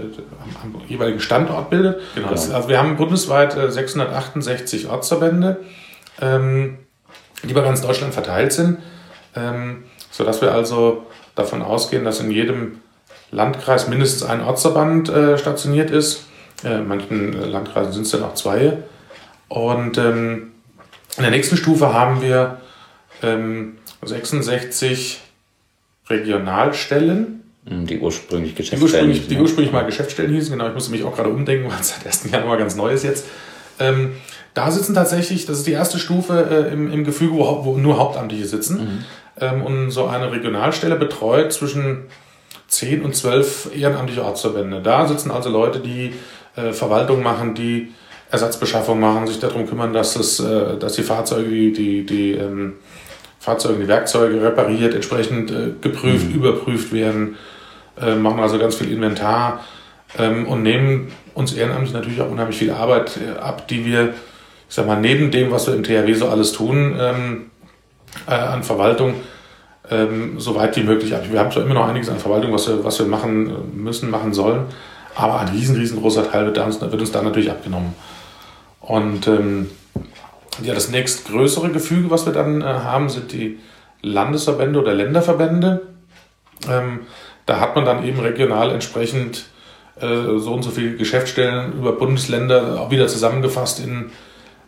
am, 0.64 0.76
am, 0.76 0.82
jeweiligen 0.90 1.22
Standort 1.22 1.70
bildet. 1.70 2.02
Genau. 2.16 2.30
Das, 2.30 2.52
also 2.52 2.68
wir 2.68 2.78
haben 2.78 2.98
bundesweit 2.98 3.56
äh, 3.56 3.72
668 3.72 4.90
Ortsverbände, 4.90 5.62
ähm, 6.22 6.80
die 7.44 7.52
über 7.52 7.62
ganz 7.62 7.82
Deutschland 7.82 8.14
verteilt 8.14 8.52
sind, 8.52 8.80
ähm, 9.36 9.86
sodass 10.12 10.42
wir 10.42 10.52
also 10.52 11.06
davon 11.36 11.62
ausgehen, 11.62 12.06
dass 12.06 12.20
in 12.20 12.32
jedem 12.32 12.80
Landkreis 13.32 13.88
mindestens 13.88 14.24
ein 14.24 14.42
Ortsverband 14.42 15.10
äh, 15.10 15.38
stationiert 15.38 15.90
ist 15.90 16.26
äh, 16.64 16.80
in 16.80 16.88
manchen 16.88 17.34
äh, 17.34 17.46
Landkreisen 17.46 17.94
sind 17.94 18.04
es 18.04 18.12
dann 18.12 18.24
auch 18.24 18.36
zwei. 18.36 18.78
Und 19.50 19.98
ähm, 19.98 20.52
in 21.18 21.24
der 21.24 21.32
nächsten 21.32 21.58
Stufe 21.58 21.94
haben 21.94 22.22
wir 22.22 22.62
ähm, 23.22 23.78
66 24.04 25.22
Regionalstellen. 26.10 27.42
Die 27.66 28.00
ursprünglich 28.00 28.56
Geschäftsstellen. 28.56 29.06
Die 29.06 29.12
ursprünglich, 29.12 29.28
die 29.28 29.38
ursprünglich 29.38 29.72
mal 29.72 29.86
Geschäftsstellen 29.86 30.34
hießen, 30.34 30.52
genau. 30.52 30.68
Ich 30.68 30.74
musste 30.74 30.92
mich 30.92 31.04
auch 31.04 31.16
gerade 31.16 31.30
umdenken, 31.30 31.66
weil 31.72 31.80
es 31.80 31.90
seit 31.90 32.06
1. 32.06 32.32
Januar 32.32 32.58
ganz 32.58 32.76
neu 32.76 32.92
ist 32.92 33.04
jetzt. 33.04 33.26
Ähm, 33.80 34.14
da 34.54 34.70
sitzen 34.70 34.94
tatsächlich, 34.94 35.46
das 35.46 35.60
ist 35.60 35.68
die 35.68 35.72
erste 35.72 35.98
Stufe 35.98 36.68
äh, 36.70 36.74
im, 36.74 36.92
im 36.92 37.04
Gefüge, 37.04 37.34
wo, 37.34 37.66
wo, 37.66 37.78
nur 37.78 37.98
Hauptamtliche 37.98 38.46
sitzen. 38.46 38.78
Mhm. 38.78 39.06
Ähm, 39.40 39.64
und 39.64 39.92
so 39.92 40.06
eine 40.06 40.32
Regionalstelle 40.32 40.96
betreut 40.96 41.54
zwischen 41.54 42.06
10 42.68 43.04
und 43.04 43.16
12 43.16 43.72
ehrenamtliche 43.76 44.24
Ortsverbände. 44.24 44.82
Da 44.82 45.08
sitzen 45.08 45.32
also 45.32 45.50
Leute, 45.50 45.80
die 45.80 46.14
äh, 46.56 46.72
Verwaltung 46.72 47.24
machen, 47.24 47.56
die 47.56 47.94
Ersatzbeschaffung 48.32 49.00
machen, 49.00 49.28
sich 49.28 49.40
darum 49.40 49.68
kümmern, 49.68 49.94
dass, 49.94 50.16
es, 50.16 50.40
äh, 50.40 50.78
dass 50.78 50.94
die 50.94 51.04
Fahrzeuge, 51.04 51.50
die, 51.50 51.72
die, 51.72 52.06
die 52.06 52.32
ähm, 52.32 52.74
Fahrzeuge, 53.40 53.82
die 53.82 53.88
Werkzeuge 53.88 54.42
repariert, 54.42 54.94
entsprechend 54.94 55.52
äh, 55.52 55.72
geprüft, 55.82 56.30
mhm. 56.30 56.36
überprüft 56.36 56.94
werden, 56.94 57.38
äh, 58.02 58.16
machen 58.16 58.40
also 58.40 58.58
ganz 58.58 58.76
viel 58.76 58.92
Inventar 58.92 59.64
ähm, 60.18 60.48
und 60.48 60.64
nehmen 60.64 61.12
uns 61.34 61.54
ehrenamtlich 61.54 61.94
natürlich 61.94 62.22
auch 62.22 62.32
unheimlich 62.32 62.58
viel 62.58 62.72
Arbeit 62.72 63.20
ab, 63.40 63.68
die 63.68 63.86
wir, 63.86 64.14
ich 64.70 64.76
sag 64.76 64.88
mal, 64.88 65.00
neben 65.00 65.30
dem, 65.32 65.52
was 65.52 65.68
wir 65.68 65.76
im 65.76 65.84
THW 65.84 66.14
so 66.14 66.28
alles 66.30 66.54
tun, 66.54 66.96
ähm, 67.00 67.52
äh, 68.28 68.34
an 68.34 68.64
Verwaltung, 68.64 69.16
ähm, 69.90 70.40
so 70.40 70.56
weit 70.56 70.76
wie 70.78 70.84
möglich 70.84 71.14
ab. 71.16 71.22
Wir 71.30 71.40
haben 71.40 71.52
zwar 71.52 71.64
immer 71.64 71.74
noch 71.74 71.88
einiges 71.88 72.10
an 72.10 72.20
Verwaltung, 72.20 72.54
was 72.54 72.68
wir, 72.68 72.84
was 72.84 73.00
wir 73.00 73.06
machen 73.06 73.84
müssen, 73.84 74.10
machen 74.10 74.34
sollen, 74.34 74.66
aber 75.16 75.40
ein 75.40 75.50
riesen, 75.50 75.76
riesengroßer 75.76 76.32
Teil 76.32 76.46
wird, 76.46 76.58
uns, 76.58 76.82
wird 76.82 76.94
uns 76.94 77.12
da 77.12 77.22
natürlich 77.22 77.52
abgenommen. 77.52 77.94
Und 78.80 79.28
ähm, 79.28 79.70
ja, 80.62 80.74
das 80.74 80.90
nächstgrößere 80.90 81.70
Gefüge, 81.70 82.12
was 82.12 82.26
wir 82.26 82.34
dann 82.34 82.62
äh, 82.62 82.66
haben, 82.66 83.10
sind 83.10 83.32
die 83.32 83.60
Landesverbände 84.02 84.80
oder 84.80 84.94
Länderverbände. 84.94 85.82
Ähm, 86.70 87.02
da 87.46 87.60
hat 87.60 87.76
man 87.76 87.86
dann 87.86 88.06
eben 88.06 88.20
regional 88.20 88.72
entsprechend 88.72 89.46
äh, 90.00 90.38
so 90.38 90.54
und 90.54 90.64
so 90.64 90.70
viele 90.70 90.96
Geschäftsstellen 90.96 91.74
über 91.74 91.94
Bundesländer 91.94 92.80
auch 92.80 92.92
wieder 92.92 93.08
zusammengefasst 93.08 93.80
in, 93.80 94.12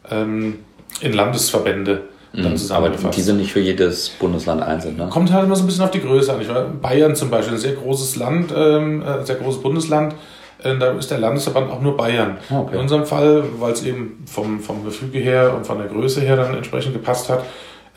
ähm, 0.10 0.60
in 1.02 1.14
Landesverbände. 1.14 2.04
Mhm, 2.36 2.72
aber 2.72 2.90
die 2.90 3.22
sind 3.22 3.38
nicht 3.38 3.54
für 3.54 3.60
jedes 3.60 4.10
Bundesland 4.10 4.62
einzeln, 4.62 4.98
ne? 4.98 5.08
Kommt 5.10 5.32
halt 5.32 5.46
immer 5.46 5.56
so 5.56 5.64
ein 5.64 5.68
bisschen 5.68 5.84
auf 5.84 5.92
die 5.92 6.02
Größe 6.02 6.34
an. 6.34 6.42
Ich 6.42 6.50
war 6.50 6.66
Bayern 6.66 7.16
zum 7.16 7.30
Beispiel, 7.30 7.56
ein 7.56 7.60
sehr 7.60 7.74
großes 7.74 8.18
Land, 8.18 8.54
ähm, 8.56 9.02
äh, 9.02 9.26
sehr 9.26 9.36
großes 9.36 9.62
Bundesland 9.62 10.16
äh, 10.64 10.78
da 10.78 10.92
ist 10.92 11.12
der 11.12 11.20
Landesverband 11.20 11.72
auch 11.72 11.82
nur 11.82 11.96
Bayern. 11.96 12.38
Ah, 12.50 12.62
okay. 12.62 12.76
In 12.76 12.82
unserem 12.82 13.06
Fall, 13.06 13.44
weil 13.60 13.74
es 13.74 13.84
eben 13.84 14.24
vom, 14.26 14.60
vom 14.60 14.84
Gefüge 14.84 15.20
her 15.20 15.54
und 15.56 15.66
von 15.66 15.78
der 15.78 15.88
Größe 15.88 16.22
her 16.22 16.36
dann 16.36 16.56
entsprechend 16.56 16.94
gepasst 16.94 17.30
hat, 17.30 17.44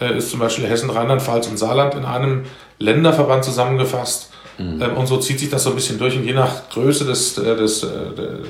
äh, 0.01 0.17
ist 0.17 0.31
zum 0.31 0.41
Beispiel 0.41 0.67
Hessen, 0.67 0.91
Rheinland-Pfalz 0.91 1.49
und 1.49 1.59
Saarland 1.59 1.95
in 1.95 2.05
einem 2.05 2.45
Länderverband 2.79 3.45
zusammengefasst. 3.45 4.31
Mhm. 4.59 4.83
Ähm, 4.83 4.97
und 4.97 5.07
so 5.07 5.17
zieht 5.19 5.39
sich 5.39 5.49
das 5.49 5.63
so 5.63 5.71
ein 5.71 5.77
bisschen 5.77 5.99
durch. 5.99 6.17
Und 6.17 6.25
je 6.25 6.35
nach 6.35 6.69
Größe 6.69 7.05
des, 7.05 7.39
äh, 7.39 7.57
des, 7.57 7.87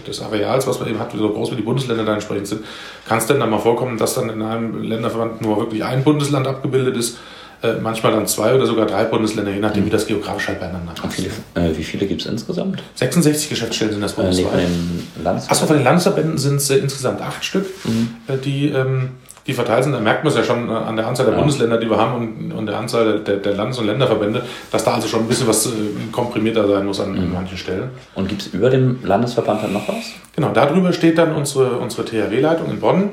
des 0.06 0.20
Areals, 0.22 0.66
was 0.66 0.80
man 0.80 0.88
eben 0.88 0.98
hat, 0.98 1.14
wie 1.14 1.18
so 1.18 1.28
groß 1.30 1.52
wie 1.52 1.56
die 1.56 1.62
Bundesländer 1.62 2.04
da 2.04 2.14
entsprechend 2.14 2.48
sind, 2.48 2.64
kann 3.06 3.18
es 3.18 3.26
dann, 3.26 3.40
dann 3.40 3.50
mal 3.50 3.58
vorkommen, 3.58 3.98
dass 3.98 4.14
dann 4.14 4.30
in 4.30 4.42
einem 4.42 4.82
Länderverband 4.82 5.42
nur 5.42 5.58
wirklich 5.58 5.84
ein 5.84 6.02
Bundesland 6.04 6.46
abgebildet 6.46 6.96
ist 6.96 7.18
äh, 7.62 7.74
manchmal 7.80 8.12
dann 8.12 8.26
zwei 8.26 8.54
oder 8.54 8.66
sogar 8.66 8.86
drei 8.86 9.04
Bundesländer, 9.04 9.50
je 9.52 9.58
nachdem, 9.58 9.84
wie 9.84 9.90
das 9.90 10.06
geografisch 10.06 10.48
halt 10.48 10.60
beieinander 10.60 10.92
passt. 10.92 11.14
Viele, 11.14 11.30
äh, 11.54 11.76
wie 11.76 11.82
viele 11.82 12.06
gibt 12.06 12.20
es 12.20 12.28
insgesamt? 12.28 12.82
66 12.94 13.48
Geschäftsstellen 13.48 13.92
sind 13.94 14.02
das 14.02 14.12
bundesweit. 14.12 14.60
Äh, 14.60 14.66
von 14.66 15.24
den 15.24 15.26
Achso, 15.26 15.66
von 15.66 15.76
den 15.76 15.84
Landesverbänden 15.84 16.38
sind 16.38 16.56
es 16.56 16.70
äh, 16.70 16.76
insgesamt 16.76 17.20
acht 17.20 17.44
Stück, 17.44 17.66
mhm. 17.84 18.16
Äh, 18.28 18.38
die, 18.38 18.68
ähm, 18.68 19.10
die 19.48 19.54
verteilt 19.54 19.82
sind. 19.82 19.94
Da 19.94 20.00
merkt 20.00 20.22
man 20.22 20.32
es 20.32 20.38
ja 20.38 20.44
schon 20.44 20.68
äh, 20.68 20.72
an 20.72 20.94
der 20.94 21.08
Anzahl 21.08 21.26
der 21.26 21.34
ja. 21.34 21.40
Bundesländer, 21.40 21.78
die 21.78 21.90
wir 21.90 21.98
haben 21.98 22.14
und, 22.14 22.52
und 22.52 22.66
der 22.66 22.78
Anzahl 22.78 23.20
der, 23.20 23.38
der 23.38 23.54
Landes- 23.54 23.78
und 23.78 23.86
Länderverbände, 23.86 24.44
dass 24.70 24.84
da 24.84 24.94
also 24.94 25.08
schon 25.08 25.20
ein 25.20 25.26
bisschen 25.26 25.48
was 25.48 25.68
komprimierter 26.12 26.68
sein 26.68 26.86
muss 26.86 27.00
an, 27.00 27.12
mhm. 27.12 27.32
manchen 27.32 27.58
Stellen. 27.58 27.90
Und 28.14 28.28
gibt 28.28 28.42
es 28.42 28.48
über 28.48 28.70
dem 28.70 28.98
Landesverband 29.02 29.64
dann 29.64 29.72
noch 29.72 29.88
was? 29.88 30.12
Genau, 30.36 30.50
darüber 30.52 30.92
steht 30.92 31.18
dann 31.18 31.34
unsere, 31.34 31.78
unsere 31.78 32.04
THW-Leitung 32.04 32.70
in 32.70 32.78
Bonn 32.78 33.10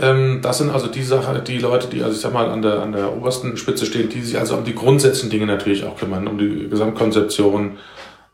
ähm, 0.00 0.38
das 0.40 0.58
sind 0.58 0.70
also 0.70 0.86
die 0.86 1.02
Sache, 1.02 1.40
die 1.40 1.58
Leute, 1.58 1.88
die 1.88 2.02
also 2.02 2.14
ich 2.14 2.20
sag 2.20 2.32
mal 2.32 2.48
an 2.48 2.62
der, 2.62 2.80
an 2.80 2.92
der 2.92 3.16
obersten 3.16 3.56
Spitze 3.56 3.86
stehen, 3.86 4.08
die 4.08 4.22
sich 4.22 4.38
also 4.38 4.56
um 4.56 4.64
die 4.64 4.74
grundsätzlichen 4.74 5.30
Dinge 5.30 5.46
natürlich 5.46 5.84
auch 5.84 5.96
kümmern, 5.96 6.28
um 6.28 6.38
die 6.38 6.68
Gesamtkonzeption, 6.68 7.78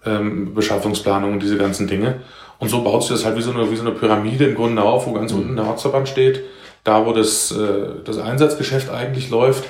ähm, 0.04 0.54
Beschaffungsplanung 0.54 1.32
und 1.32 1.42
diese 1.42 1.56
ganzen 1.56 1.86
Dinge. 1.86 2.20
Und 2.58 2.68
so 2.68 2.82
baut 2.82 3.02
sich 3.02 3.12
das 3.12 3.24
halt 3.24 3.36
wie 3.36 3.42
so 3.42 3.52
eine, 3.52 3.70
wie 3.70 3.76
so 3.76 3.82
eine 3.82 3.92
Pyramide 3.92 4.46
im 4.46 4.54
Grunde 4.54 4.82
auf, 4.82 5.06
wo 5.06 5.12
ganz 5.12 5.32
mhm. 5.32 5.40
unten 5.40 5.56
der 5.56 5.66
Ortsverband 5.66 6.08
steht, 6.08 6.42
da 6.86 7.04
wo 7.04 7.12
das, 7.12 7.50
äh, 7.50 8.02
das 8.04 8.18
Einsatzgeschäft 8.18 8.90
eigentlich 8.90 9.30
läuft. 9.30 9.64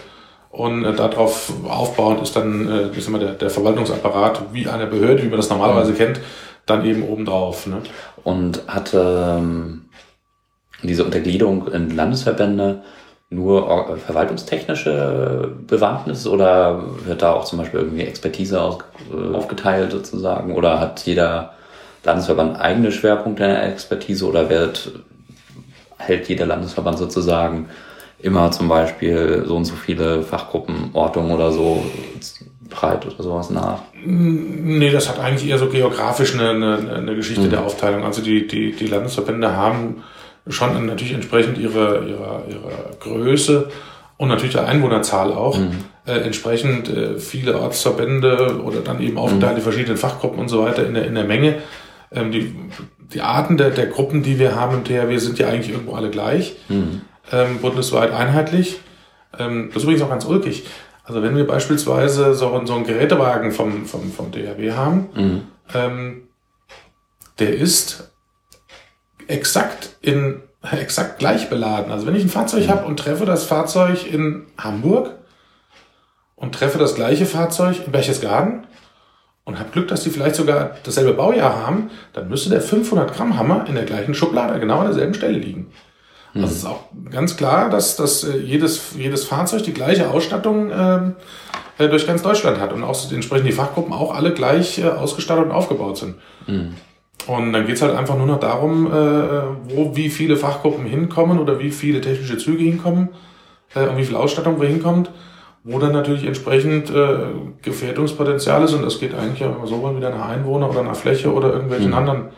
Und 0.51 0.85
äh, 0.85 0.95
darauf 0.95 1.53
aufbauend 1.69 2.23
ist 2.23 2.37
dann 2.37 2.69
äh, 2.69 3.01
sag 3.01 3.11
mal, 3.11 3.19
der, 3.19 3.33
der 3.33 3.51
Verwaltungsapparat 3.51 4.43
wie 4.53 4.69
eine 4.69 4.87
Behörde, 4.87 5.23
wie 5.23 5.29
man 5.29 5.39
das 5.39 5.51
normalerweise 5.51 5.93
mhm. 5.93 5.97
kennt, 5.97 6.21
dann 6.67 6.85
eben 6.85 7.03
obendrauf. 7.03 7.67
Ne? 7.67 7.83
Und 8.25 8.63
hat 8.67 8.93
ähm, 8.95 9.87
diese 10.83 11.05
Untergliederung 11.05 11.69
in 11.69 11.95
Landesverbände 11.95 12.83
nur 13.29 13.99
verwaltungstechnische 13.99 15.53
Bewandtnis 15.67 16.27
oder 16.27 16.85
wird 17.05 17.23
da 17.23 17.33
auch 17.33 17.45
zum 17.45 17.59
Beispiel 17.59 17.81
irgendwie 17.81 18.05
Expertise 18.05 18.57
äh, 18.57 19.35
aufgeteilt 19.35 19.91
sozusagen 19.91 20.55
oder 20.55 20.79
hat 20.79 21.01
jeder 21.07 21.55
Landesverband 22.05 22.61
eigene 22.61 22.93
Schwerpunkte 22.93 23.43
in 23.43 23.51
der 23.51 23.65
Expertise 23.65 24.27
oder 24.27 24.49
wird, 24.49 24.93
hält 25.99 26.29
jeder 26.29 26.47
Landesverband 26.47 26.99
sozusagen 26.99 27.69
immer 28.19 28.51
zum 28.51 28.69
Beispiel 28.69 29.45
so 29.47 29.57
und 29.57 29.65
so 29.65 29.75
viele 29.75 30.23
Fachgruppenortungen 30.23 31.33
oder 31.33 31.53
so 31.53 31.85
breit 32.69 33.07
oder 33.07 33.23
sowas 33.23 33.51
nach? 33.51 33.81
Nee, 34.05 34.91
das 34.91 35.09
hat 35.09 35.19
eigentlich 35.19 35.49
eher 35.49 35.59
so 35.59 35.67
geografisch 35.67 36.35
eine, 36.35 36.51
eine, 36.51 36.95
eine 36.95 37.15
Geschichte 37.15 37.43
mhm. 37.43 37.51
der 37.51 37.65
Aufteilung. 37.65 38.05
Also 38.05 38.23
die, 38.23 38.47
die, 38.47 38.73
die 38.73 38.87
Landesverbände 38.87 39.57
haben 39.57 40.03
schon 40.49 40.87
natürlich 40.87 41.13
entsprechend 41.13 41.59
ihrer, 41.59 42.03
ihrer, 42.03 42.45
ihrer 42.49 42.91
Größe 43.01 43.69
und 44.17 44.29
natürlich 44.29 44.55
der 44.55 44.67
Einwohnerzahl 44.67 45.33
auch, 45.33 45.59
mhm. 45.59 45.85
äh, 46.07 46.13
entsprechend 46.21 46.89
äh, 46.89 47.19
viele 47.19 47.61
Ortsverbände 47.61 48.61
oder 48.65 48.81
dann 48.81 49.01
eben 49.01 49.19
aufgeteilt 49.19 49.53
mhm. 49.53 49.57
die 49.57 49.63
verschiedenen 49.63 49.97
Fachgruppen 49.99 50.39
und 50.39 50.49
so 50.49 50.63
weiter 50.63 50.87
in 50.87 50.95
der, 50.95 51.07
in 51.07 51.15
der 51.15 51.25
Menge. 51.25 51.57
Ähm, 52.13 52.33
die, 52.33 52.55
die 53.13 53.21
Arten 53.21 53.57
der, 53.57 53.71
der 53.71 53.87
Gruppen, 53.87 54.23
die 54.23 54.39
wir 54.39 54.55
haben 54.55 54.77
im 54.77 54.85
THW, 54.85 55.19
sind 55.19 55.39
ja 55.39 55.49
eigentlich 55.49 55.71
irgendwo 55.71 55.95
alle 55.95 56.11
gleich, 56.11 56.57
mhm. 56.69 57.03
ähm, 57.33 57.59
bundesweit 57.59 58.13
einheitlich. 58.13 58.81
Ähm, 59.39 59.69
das 59.69 59.79
ist 59.79 59.83
übrigens 59.85 60.03
auch 60.03 60.11
ganz 60.11 60.25
ulkig. 60.25 60.67
Also 61.05 61.23
wenn 61.23 61.37
wir 61.37 61.47
beispielsweise 61.47 62.35
so, 62.35 62.61
so 62.65 62.75
einen 62.75 62.85
Gerätewagen 62.85 63.53
vom, 63.53 63.87
vom, 63.87 64.11
vom 64.11 64.33
DRW 64.33 64.73
haben, 64.73 65.09
mhm. 65.15 65.43
ähm, 65.75 66.23
der 67.39 67.55
ist 67.57 68.11
exakt 69.29 69.97
in 70.01 70.43
exakt 70.73 71.19
gleich 71.19 71.49
beladen. 71.49 71.93
Also 71.93 72.07
wenn 72.07 72.17
ich 72.17 72.25
ein 72.25 72.29
Fahrzeug 72.29 72.67
mhm. 72.67 72.71
habe 72.71 72.87
und 72.87 72.99
treffe 72.99 73.25
das 73.25 73.45
Fahrzeug 73.45 74.11
in 74.11 74.47
Hamburg 74.59 75.11
und 76.35 76.55
treffe 76.55 76.79
das 76.79 76.95
gleiche 76.95 77.27
Fahrzeug 77.27 77.87
in 77.87 77.93
Berchtesgaden 77.93 78.66
und 79.47 79.61
habe 79.61 79.71
Glück, 79.71 79.89
dass 79.89 80.03
die 80.03 80.11
vielleicht 80.11 80.35
sogar 80.35 80.73
dasselbe 80.83 81.13
Baujahr 81.15 81.67
haben, 81.67 81.91
dann 82.13 82.29
müsste 82.29 82.51
der 82.51 82.61
500 82.61 83.15
Gramm 83.15 83.39
Hammer 83.39 83.65
in 83.69 83.77
der 83.77 83.85
gleichen 83.85 84.13
Schublade 84.13 84.59
genau 84.61 84.81
an 84.81 84.87
derselben 84.87 85.15
Stelle 85.15 85.39
liegen. 85.39 85.69
Mhm. 86.35 86.43
Also 86.43 86.53
es 86.53 86.59
ist 86.59 86.67
auch 86.67 86.81
ganz 87.11 87.37
klar, 87.37 87.71
dass, 87.71 87.97
dass 87.97 88.25
äh, 88.25 88.37
jedes, 88.39 88.97
jedes 88.99 89.25
Fahrzeug 89.25 89.63
die 89.63 89.73
gleiche 89.73 90.11
Ausstattung 90.11 90.71
ähm, 90.77 91.15
äh, 91.79 91.89
durch 91.89 92.09
ganz 92.09 92.23
Deutschland 92.23 92.61
hat 92.61 92.73
und 92.73 92.83
auch 92.83 92.99
entsprechend 93.13 93.47
die 93.47 93.53
Fachgruppen 93.53 93.93
auch 93.93 94.13
alle 94.13 94.35
gleich 94.35 94.81
äh, 94.81 94.89
ausgestattet 94.89 95.47
und 95.47 95.53
aufgebaut 95.53 95.97
sind. 95.99 96.17
Mhm. 96.49 96.75
Und 97.29 97.53
dann 97.53 97.67
geht's 97.67 97.83
halt 97.83 97.95
einfach 97.95 98.17
nur 98.17 98.27
noch 98.27 98.41
darum, 98.41 98.87
äh, 98.87 98.91
wo 98.91 99.95
wie 99.95 100.11
viele 100.11 100.37
Fachgruppen 100.37 100.87
hinkommen 100.87 101.39
oder 101.39 101.61
wie 101.61 101.71
viele 101.71 102.01
technische 102.01 102.37
Züge 102.37 102.65
hinkommen 102.65 103.11
äh, 103.77 103.87
und 103.87 103.97
wie 103.97 104.05
viel 104.05 104.17
Ausstattung 104.17 104.59
wo 104.59 104.65
hinkommt 104.65 105.11
wo 105.69 105.81
dann 105.81 105.93
natürlich 105.93 106.25
entsprechend 106.25 106.91
äh, 106.91 107.19
Gefährdungspotenzial 107.61 108.63
ist 108.63 108.73
und 108.73 108.83
das 108.83 109.01
geht 109.01 109.15
eigentlich 109.15 109.41
ja 109.41 109.49
immer 109.49 109.67
so 109.67 109.83
wieder 109.97 110.11
nach 110.11 110.29
Einwohner 110.29 110.71
oder 110.71 110.85
nach 110.85 110.95
Fläche 110.95 111.33
oder 111.33 111.53
irgendwelchen 111.53 111.89
mhm. 111.89 111.95
anderen 111.95 112.29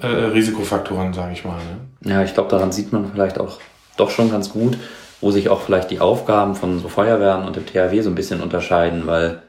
äh, 0.00 0.06
Risikofaktoren, 0.06 1.12
sage 1.12 1.32
ich 1.32 1.44
mal. 1.44 1.58
Ne? 1.58 2.12
Ja, 2.12 2.22
ich 2.22 2.32
glaube, 2.32 2.50
daran 2.50 2.70
sieht 2.70 2.92
man 2.92 3.10
vielleicht 3.12 3.40
auch 3.40 3.58
doch 3.96 4.10
schon 4.10 4.30
ganz 4.30 4.50
gut, 4.50 4.78
wo 5.20 5.32
sich 5.32 5.48
auch 5.48 5.62
vielleicht 5.62 5.90
die 5.90 5.98
Aufgaben 5.98 6.54
von 6.54 6.78
so 6.78 6.88
Feuerwehren 6.88 7.44
und 7.44 7.56
dem 7.56 7.66
THW 7.66 8.00
so 8.02 8.10
ein 8.10 8.14
bisschen 8.14 8.40
unterscheiden, 8.40 9.06
weil 9.06 9.42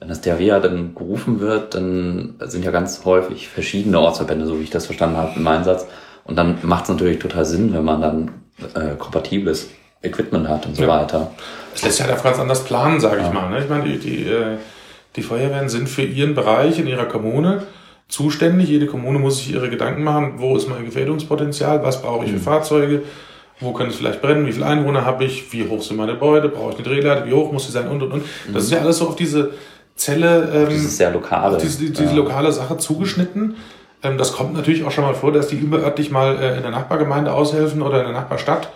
wenn 0.00 0.08
das 0.08 0.20
THW 0.20 0.44
ja 0.44 0.58
dann 0.58 0.96
gerufen 0.96 1.38
wird, 1.38 1.76
dann 1.76 2.34
sind 2.40 2.64
ja 2.64 2.72
ganz 2.72 3.04
häufig 3.04 3.48
verschiedene 3.48 4.00
Ortsverbände, 4.00 4.46
so 4.46 4.58
wie 4.58 4.64
ich 4.64 4.70
das 4.70 4.86
verstanden 4.86 5.18
habe 5.18 5.38
im 5.38 5.46
Einsatz. 5.46 5.86
Und 6.24 6.36
dann 6.36 6.58
macht 6.62 6.84
es 6.84 6.90
natürlich 6.90 7.20
total 7.20 7.44
Sinn, 7.44 7.72
wenn 7.72 7.84
man 7.84 8.00
dann 8.00 8.30
äh, 8.74 8.96
kompatibles 8.96 9.68
Equipment 10.02 10.48
hat 10.48 10.66
und 10.66 10.76
so 10.76 10.82
ja. 10.82 10.88
weiter. 10.88 11.30
Das 11.72 11.82
lässt 11.82 11.96
sich 11.98 12.06
halt 12.06 12.18
auch 12.18 12.22
ganz 12.22 12.38
anders 12.38 12.64
planen, 12.64 13.00
sage 13.00 13.20
ja. 13.20 13.28
ich 13.28 13.32
mal. 13.32 13.50
Ne? 13.50 13.62
Ich 13.62 13.68
meine, 13.68 13.84
die, 13.84 13.98
die, 13.98 14.24
äh, 14.24 14.56
die 15.16 15.22
Feuerwehren 15.22 15.68
sind 15.68 15.88
für 15.88 16.02
ihren 16.02 16.34
Bereich 16.34 16.78
in 16.78 16.86
ihrer 16.86 17.04
Kommune 17.04 17.62
zuständig. 18.08 18.68
Jede 18.68 18.86
Kommune 18.86 19.18
muss 19.18 19.38
sich 19.38 19.52
ihre 19.52 19.68
Gedanken 19.70 20.02
machen, 20.02 20.34
wo 20.36 20.56
ist 20.56 20.68
mein 20.68 20.84
Gefährdungspotenzial, 20.84 21.82
was 21.82 22.02
brauche 22.02 22.24
ich 22.24 22.30
für 22.30 22.38
mhm. 22.38 22.42
Fahrzeuge, 22.42 23.02
wo 23.60 23.72
können 23.72 23.90
es 23.90 23.96
vielleicht 23.96 24.22
brennen, 24.22 24.46
wie 24.46 24.52
viele 24.52 24.66
Einwohner 24.66 25.04
habe 25.04 25.24
ich, 25.24 25.52
wie 25.52 25.68
hoch 25.68 25.82
sind 25.82 25.96
meine 25.96 26.12
Gebäude, 26.12 26.48
brauche 26.48 26.70
ich 26.70 26.76
eine 26.76 26.84
Drehleiter, 26.84 27.26
wie 27.26 27.32
hoch 27.32 27.52
muss 27.52 27.66
sie 27.66 27.72
sein 27.72 27.88
und 27.88 28.02
und 28.02 28.12
und. 28.12 28.24
Das 28.46 28.52
mhm. 28.52 28.56
ist 28.58 28.70
ja 28.72 28.78
alles 28.80 28.98
so 28.98 29.08
auf 29.08 29.16
diese 29.16 29.50
Zelle, 29.96 30.50
ähm, 30.54 30.68
diese 30.70 30.88
sehr 30.88 31.12
lokale, 31.12 31.58
diese, 31.58 31.90
diese 31.90 32.04
ja. 32.04 32.12
lokale 32.12 32.50
Sache 32.52 32.78
zugeschnitten. 32.78 33.56
Ähm, 34.02 34.16
das 34.16 34.32
kommt 34.32 34.54
natürlich 34.54 34.84
auch 34.84 34.90
schon 34.90 35.04
mal 35.04 35.14
vor, 35.14 35.30
dass 35.30 35.48
die 35.48 35.56
überörtlich 35.56 36.10
mal 36.10 36.38
äh, 36.38 36.56
in 36.56 36.62
der 36.62 36.70
Nachbargemeinde 36.70 37.32
aushelfen 37.32 37.82
oder 37.82 37.98
in 37.98 38.06
der 38.06 38.14
Nachbarstadt 38.14 38.70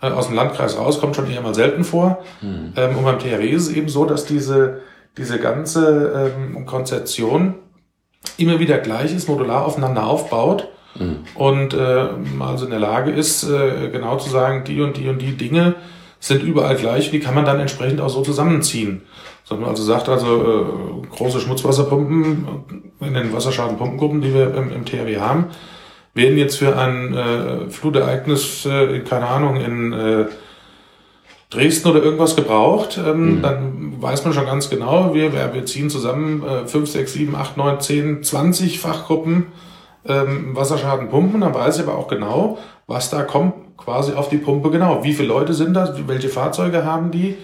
aus 0.00 0.28
dem 0.28 0.36
Landkreis 0.36 0.78
raus, 0.78 1.00
kommt 1.00 1.16
schon 1.16 1.30
eher 1.30 1.42
mal 1.42 1.54
selten 1.54 1.84
vor. 1.84 2.18
Mhm. 2.40 2.72
Ähm, 2.76 2.96
und 2.96 3.04
beim 3.04 3.18
THW 3.18 3.48
ist 3.48 3.68
es 3.68 3.76
eben 3.76 3.88
so, 3.88 4.04
dass 4.04 4.24
diese, 4.24 4.80
diese 5.16 5.38
ganze 5.38 6.32
ähm, 6.36 6.66
Konzeption 6.66 7.54
immer 8.36 8.58
wieder 8.58 8.78
gleich 8.78 9.14
ist, 9.14 9.28
modular 9.28 9.64
aufeinander 9.64 10.06
aufbaut 10.06 10.68
mhm. 10.98 11.18
und 11.34 11.74
äh, 11.74 12.08
also 12.40 12.64
in 12.64 12.70
der 12.70 12.80
Lage 12.80 13.10
ist, 13.10 13.44
äh, 13.44 13.88
genau 13.90 14.16
zu 14.16 14.30
sagen, 14.30 14.64
die 14.64 14.80
und 14.80 14.96
die 14.96 15.08
und 15.08 15.20
die 15.20 15.36
Dinge 15.36 15.74
sind 16.18 16.42
überall 16.42 16.76
gleich, 16.76 17.10
die 17.10 17.20
kann 17.20 17.34
man 17.34 17.46
dann 17.46 17.60
entsprechend 17.60 18.00
auch 18.00 18.10
so 18.10 18.22
zusammenziehen. 18.22 19.02
Sondern 19.42 19.70
also 19.70 19.82
sagt 19.82 20.08
also 20.08 21.02
äh, 21.02 21.06
große 21.08 21.40
Schmutzwasserpumpen 21.40 22.46
in 23.00 23.14
den 23.14 23.32
Wasserschadenpumpengruppen, 23.32 24.20
die 24.20 24.34
wir 24.34 24.54
im, 24.54 24.70
im 24.70 24.84
THW 24.84 25.18
haben, 25.18 25.46
werden 26.14 26.38
jetzt 26.38 26.56
für 26.56 26.76
ein 26.76 27.14
äh, 27.14 27.70
Flutereignis, 27.70 28.66
äh, 28.66 29.00
keine 29.00 29.26
Ahnung, 29.26 29.56
in 29.56 29.92
äh, 29.92 30.24
Dresden 31.50 31.88
oder 31.88 32.02
irgendwas 32.02 32.36
gebraucht, 32.36 32.98
ähm, 33.04 33.38
mhm. 33.38 33.42
dann 33.42 34.02
weiß 34.02 34.24
man 34.24 34.32
schon 34.32 34.46
ganz 34.46 34.70
genau, 34.70 35.14
wir, 35.14 35.32
wir 35.32 35.66
ziehen 35.66 35.90
zusammen 35.90 36.44
äh, 36.44 36.66
5, 36.66 36.88
6, 36.88 37.12
7, 37.12 37.34
8, 37.34 37.56
9, 37.56 37.80
10, 37.80 38.22
20 38.22 38.78
Fachgruppen 38.78 39.46
ähm, 40.06 40.56
Wasserschaden 40.56 41.08
pumpen, 41.08 41.40
dann 41.40 41.54
weiß 41.54 41.78
ich 41.78 41.82
aber 41.86 41.98
auch 41.98 42.08
genau, 42.08 42.58
was 42.86 43.10
da 43.10 43.22
kommt 43.22 43.54
quasi 43.76 44.12
auf 44.12 44.28
die 44.28 44.38
Pumpe 44.38 44.70
genau. 44.70 45.02
Wie 45.02 45.12
viele 45.12 45.28
Leute 45.28 45.54
sind 45.54 45.74
das, 45.74 46.06
welche 46.06 46.28
Fahrzeuge 46.28 46.84
haben 46.84 47.10
die 47.10 47.36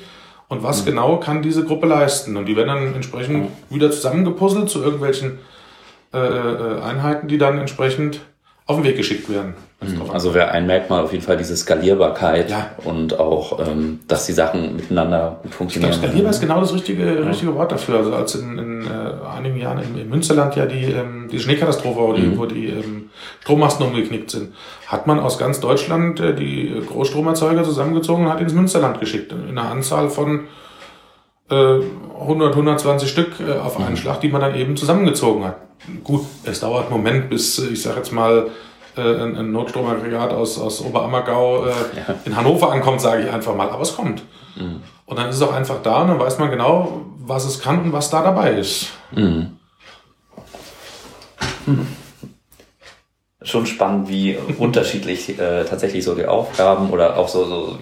und 0.48 0.62
was 0.62 0.82
mhm. 0.82 0.86
genau 0.86 1.16
kann 1.18 1.42
diese 1.42 1.64
Gruppe 1.64 1.86
leisten. 1.86 2.36
Und 2.36 2.46
die 2.46 2.56
werden 2.56 2.68
dann 2.68 2.94
entsprechend 2.94 3.50
wieder 3.70 3.90
zusammengepuzzelt 3.90 4.68
zu 4.68 4.82
irgendwelchen 4.82 5.38
äh, 6.14 6.18
äh, 6.18 6.80
Einheiten, 6.80 7.28
die 7.28 7.38
dann 7.38 7.58
entsprechend 7.58 8.20
auf 8.68 8.76
den 8.76 8.84
Weg 8.84 8.96
geschickt 8.96 9.30
werden. 9.30 9.54
Mhm. 9.80 10.10
Also 10.10 10.34
wäre 10.34 10.50
ein 10.50 10.66
Merkmal 10.66 11.04
auf 11.04 11.12
jeden 11.12 11.22
Fall 11.22 11.36
diese 11.36 11.56
Skalierbarkeit 11.56 12.50
ja. 12.50 12.70
und 12.84 13.18
auch, 13.20 13.60
ähm, 13.64 14.00
dass 14.08 14.26
die 14.26 14.32
Sachen 14.32 14.74
miteinander 14.74 15.38
gut 15.42 15.54
funktionieren. 15.54 15.92
Ich 15.92 15.98
glaube, 15.98 16.08
skalierbar 16.08 16.30
ist 16.32 16.40
genau 16.40 16.60
das 16.60 16.74
richtige, 16.74 17.04
ja. 17.04 17.26
richtige 17.26 17.54
Wort 17.54 17.70
dafür. 17.70 17.98
Also 17.98 18.14
als 18.14 18.34
in, 18.34 18.58
in 18.58 18.86
äh, 18.86 19.26
einigen 19.36 19.58
Jahren 19.58 19.78
in, 19.78 19.96
in 19.96 20.08
Münsterland 20.08 20.56
ja 20.56 20.66
die, 20.66 20.84
ähm, 20.84 21.28
die 21.30 21.38
Schneekatastrophe, 21.38 22.00
wo 22.00 22.12
die, 22.12 22.22
mhm. 22.22 22.38
wo 22.38 22.46
die 22.46 22.68
ähm, 22.68 23.10
Strommasten 23.40 23.86
umgeknickt 23.86 24.30
sind, 24.30 24.54
hat 24.86 25.06
man 25.06 25.20
aus 25.20 25.38
ganz 25.38 25.60
Deutschland 25.60 26.18
äh, 26.18 26.34
die 26.34 26.74
Großstromerzeuger 26.88 27.62
zusammengezogen 27.62 28.24
und 28.24 28.32
hat 28.32 28.40
ins 28.40 28.54
Münsterland 28.54 28.98
geschickt. 28.98 29.30
In 29.30 29.56
einer 29.56 29.70
Anzahl 29.70 30.08
von 30.08 30.48
100, 31.54 32.52
120 32.52 33.08
Stück 33.08 33.40
äh, 33.40 33.58
auf 33.58 33.78
einen 33.78 33.90
mhm. 33.90 33.96
Schlag, 33.96 34.20
die 34.20 34.28
man 34.28 34.40
dann 34.40 34.54
eben 34.54 34.76
zusammengezogen 34.76 35.44
hat 35.44 35.56
gut, 36.04 36.26
es 36.44 36.60
dauert 36.60 36.86
einen 36.86 36.92
Moment, 36.92 37.30
bis, 37.30 37.58
ich 37.58 37.82
sage 37.82 37.98
jetzt 37.98 38.12
mal, 38.12 38.50
äh, 38.96 39.00
ein, 39.00 39.36
ein 39.36 39.52
Notstromaggregat 39.52 40.32
aus, 40.32 40.58
aus 40.58 40.80
Oberammergau 40.82 41.66
äh, 41.66 41.70
ja. 41.96 42.14
in 42.24 42.36
Hannover 42.36 42.72
ankommt, 42.72 43.00
sage 43.00 43.24
ich 43.24 43.30
einfach 43.30 43.54
mal. 43.54 43.68
Aber 43.70 43.82
es 43.82 43.94
kommt. 43.94 44.22
Mhm. 44.56 44.82
Und 45.04 45.18
dann 45.18 45.28
ist 45.28 45.36
es 45.36 45.42
auch 45.42 45.52
einfach 45.52 45.82
da 45.82 46.02
und 46.02 46.08
dann 46.08 46.18
weiß 46.18 46.38
man 46.38 46.50
genau, 46.50 47.02
was 47.18 47.44
es 47.44 47.60
kann 47.60 47.80
und 47.80 47.92
was 47.92 48.10
da 48.10 48.22
dabei 48.22 48.54
ist. 48.54 48.88
Mhm. 49.12 49.56
Mhm. 51.66 51.86
Schon 53.42 53.66
spannend, 53.66 54.08
wie 54.08 54.36
unterschiedlich 54.58 55.38
äh, 55.38 55.64
tatsächlich 55.64 56.04
so 56.04 56.14
die 56.14 56.26
Aufgaben 56.26 56.90
oder 56.90 57.16
auch 57.16 57.28
so, 57.28 57.44
so 57.44 57.78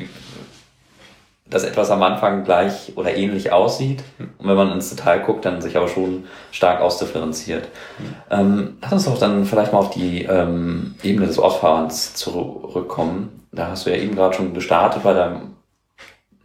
dass 1.48 1.64
etwas 1.64 1.90
am 1.90 2.02
Anfang 2.02 2.44
gleich 2.44 2.92
oder 2.96 3.14
ähnlich 3.14 3.52
aussieht. 3.52 4.02
Und 4.38 4.48
wenn 4.48 4.57
man 4.57 4.72
ins 4.72 4.90
Detail 4.90 5.20
guckt, 5.20 5.44
dann 5.44 5.61
sich 5.61 5.76
aber 5.76 5.88
schon 5.88 6.24
stark 6.50 6.80
ausdifferenziert. 6.80 7.68
Mhm. 7.98 8.14
Ähm, 8.30 8.76
lass 8.80 8.92
uns 8.92 9.04
doch 9.04 9.18
dann 9.18 9.44
vielleicht 9.44 9.72
mal 9.72 9.80
auf 9.80 9.90
die 9.90 10.22
ähm, 10.24 10.94
Ebene 11.02 11.26
des 11.26 11.38
Ausfahrens 11.38 12.14
zurückkommen. 12.14 13.46
Da 13.52 13.68
hast 13.68 13.87
du 13.87 13.90
ja 13.90 13.96
eben 13.96 14.14
gerade 14.14 14.35
schon 14.35 14.54
gestartet 14.54 15.02
bei 15.02 15.12
deinem, 15.12 15.54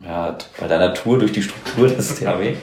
ja, 0.05 0.37
bei 0.59 0.67
deiner 0.67 0.93
Tour 0.93 1.17
durch 1.17 1.31
die 1.31 1.43
Struktur 1.43 1.87
des 1.87 2.15
THW. 2.19 2.55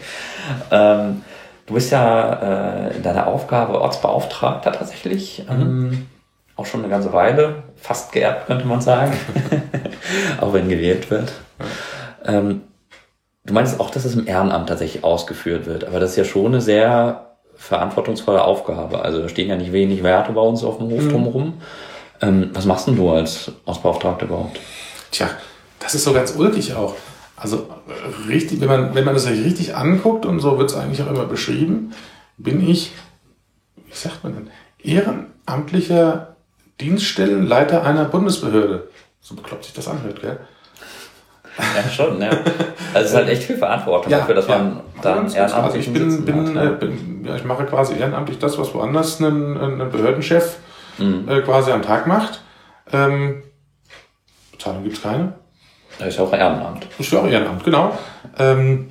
ähm, 0.70 1.22
du 1.64 1.74
bist 1.74 1.90
ja 1.90 2.88
äh, 2.88 2.96
in 2.96 3.02
deiner 3.02 3.28
Aufgabe 3.28 3.80
Ortsbeauftragter 3.80 4.72
tatsächlich. 4.72 5.42
Mhm. 5.48 5.62
Ähm, 5.62 6.06
auch 6.54 6.66
schon 6.66 6.80
eine 6.80 6.90
ganze 6.90 7.12
Weile, 7.12 7.64
fast 7.76 8.12
geerbt, 8.12 8.46
könnte 8.46 8.66
man 8.66 8.80
sagen. 8.80 9.12
auch 10.40 10.52
wenn 10.52 10.68
gewählt 10.68 11.10
wird. 11.10 11.32
Ähm, 12.26 12.62
du 13.44 13.54
meinst 13.54 13.80
auch, 13.80 13.90
dass 13.90 14.04
es 14.04 14.14
im 14.14 14.26
Ehrenamt 14.26 14.68
tatsächlich 14.68 15.04
ausgeführt 15.04 15.66
wird, 15.66 15.84
aber 15.84 16.00
das 16.00 16.10
ist 16.10 16.16
ja 16.16 16.24
schon 16.24 16.46
eine 16.46 16.60
sehr 16.60 17.36
verantwortungsvolle 17.54 18.42
Aufgabe. 18.42 19.02
Also 19.02 19.22
da 19.22 19.28
stehen 19.28 19.48
ja 19.48 19.56
nicht 19.56 19.72
wenig 19.72 20.02
Werte 20.02 20.32
bei 20.32 20.40
uns 20.40 20.62
auf 20.62 20.78
dem 20.78 20.90
Hof 20.90 21.02
mhm. 21.02 21.10
drumherum. 21.10 21.54
Ähm, 22.20 22.50
was 22.52 22.66
machst 22.66 22.86
denn 22.86 22.96
du 22.96 23.10
als 23.10 23.52
Ausbeauftragter 23.64 24.26
überhaupt? 24.26 24.60
Tja, 25.10 25.30
das 25.78 25.94
ist 25.94 26.04
so 26.04 26.12
ganz 26.12 26.34
ulkig 26.36 26.74
auch. 26.74 26.94
Also 27.36 27.68
richtig, 28.28 28.60
wenn 28.60 28.68
man, 28.68 28.94
wenn 28.94 29.04
man 29.04 29.14
das 29.14 29.26
richtig 29.26 29.76
anguckt 29.76 30.24
und 30.24 30.40
so 30.40 30.58
wird 30.58 30.70
es 30.70 30.76
eigentlich 30.76 31.02
auch 31.02 31.10
immer 31.10 31.26
beschrieben, 31.26 31.92
bin 32.38 32.66
ich, 32.66 32.92
wie 33.76 33.94
sagt 33.94 34.24
man 34.24 34.34
denn, 34.34 34.50
ehrenamtlicher 34.82 36.36
Dienststellenleiter 36.80 37.82
einer 37.82 38.06
Bundesbehörde. 38.06 38.88
So 39.20 39.34
bekloppt 39.34 39.64
sich 39.64 39.74
das 39.74 39.88
anhört, 39.88 40.20
gell? 40.20 40.38
Ja, 41.58 41.90
schon, 41.90 42.20
ja. 42.20 42.30
Also 42.30 42.44
es 42.94 43.10
ist 43.10 43.14
halt 43.14 43.28
echt 43.28 43.42
viel 43.44 43.56
Verantwortung 43.56 44.10
ja, 44.10 44.18
dafür, 44.18 44.34
dass 44.34 44.46
ja. 44.46 44.58
man 44.58 44.80
dann 45.02 45.32
ehrenamtlich 45.32 45.54
also 45.54 45.78
ich 45.78 45.92
bin, 45.92 46.24
bin, 46.24 46.56
äh, 46.56 46.70
bin, 46.70 47.24
ja, 47.24 47.36
ich 47.36 47.44
mache 47.44 47.64
quasi 47.64 47.94
ehrenamtlich 47.94 48.38
das, 48.38 48.58
was 48.58 48.74
woanders 48.74 49.20
ein, 49.20 49.56
ein 49.56 49.90
Behördenchef 49.90 50.56
mhm. 50.98 51.28
äh, 51.28 51.40
quasi 51.40 51.70
am 51.70 51.82
Tag 51.82 52.06
macht. 52.06 52.42
Ähm, 52.92 53.42
Bezahlung 54.52 54.84
gibt's 54.84 55.02
keine. 55.02 55.34
Das 55.98 56.08
ist 56.08 56.18
ja 56.18 56.24
auch 56.24 56.32
Ehrenamt. 56.32 56.86
Das 56.98 57.06
ist 57.06 57.12
ja 57.12 57.20
auch 57.20 57.26
Ehrenamt, 57.26 57.64
genau. 57.64 57.96
Ähm, 58.38 58.88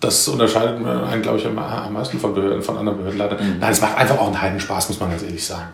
das 0.00 0.28
unterscheidet 0.28 0.76
einen, 0.86 1.22
glaube 1.22 1.38
ich, 1.38 1.46
am 1.46 1.92
meisten 1.92 2.18
von 2.18 2.34
Behörden, 2.34 2.62
von 2.62 2.78
anderen 2.78 2.98
Behördenleitern. 2.98 3.38
Mhm. 3.38 3.58
Nein, 3.60 3.72
es 3.72 3.80
macht 3.80 3.98
einfach 3.98 4.18
auch 4.18 4.26
einen 4.26 4.40
heiden 4.40 4.60
Spaß, 4.60 4.88
muss 4.88 5.00
man 5.00 5.10
ganz 5.10 5.22
ehrlich 5.22 5.44
sagen. 5.44 5.68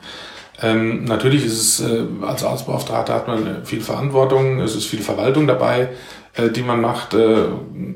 Ähm, 0.63 1.05
natürlich 1.05 1.45
ist 1.45 1.59
es, 1.59 1.81
äh, 1.81 2.05
als 2.23 2.45
Arztbeauftragter 2.45 3.15
hat 3.15 3.29
man 3.29 3.65
viel 3.65 3.81
Verantwortung, 3.81 4.61
es 4.61 4.75
ist 4.77 4.87
viel 4.87 5.01
Verwaltung 5.01 5.47
dabei, 5.47 5.89
äh, 6.35 6.51
die 6.51 6.63
man 6.63 6.81
macht, 6.81 7.15
äh, 7.15 7.45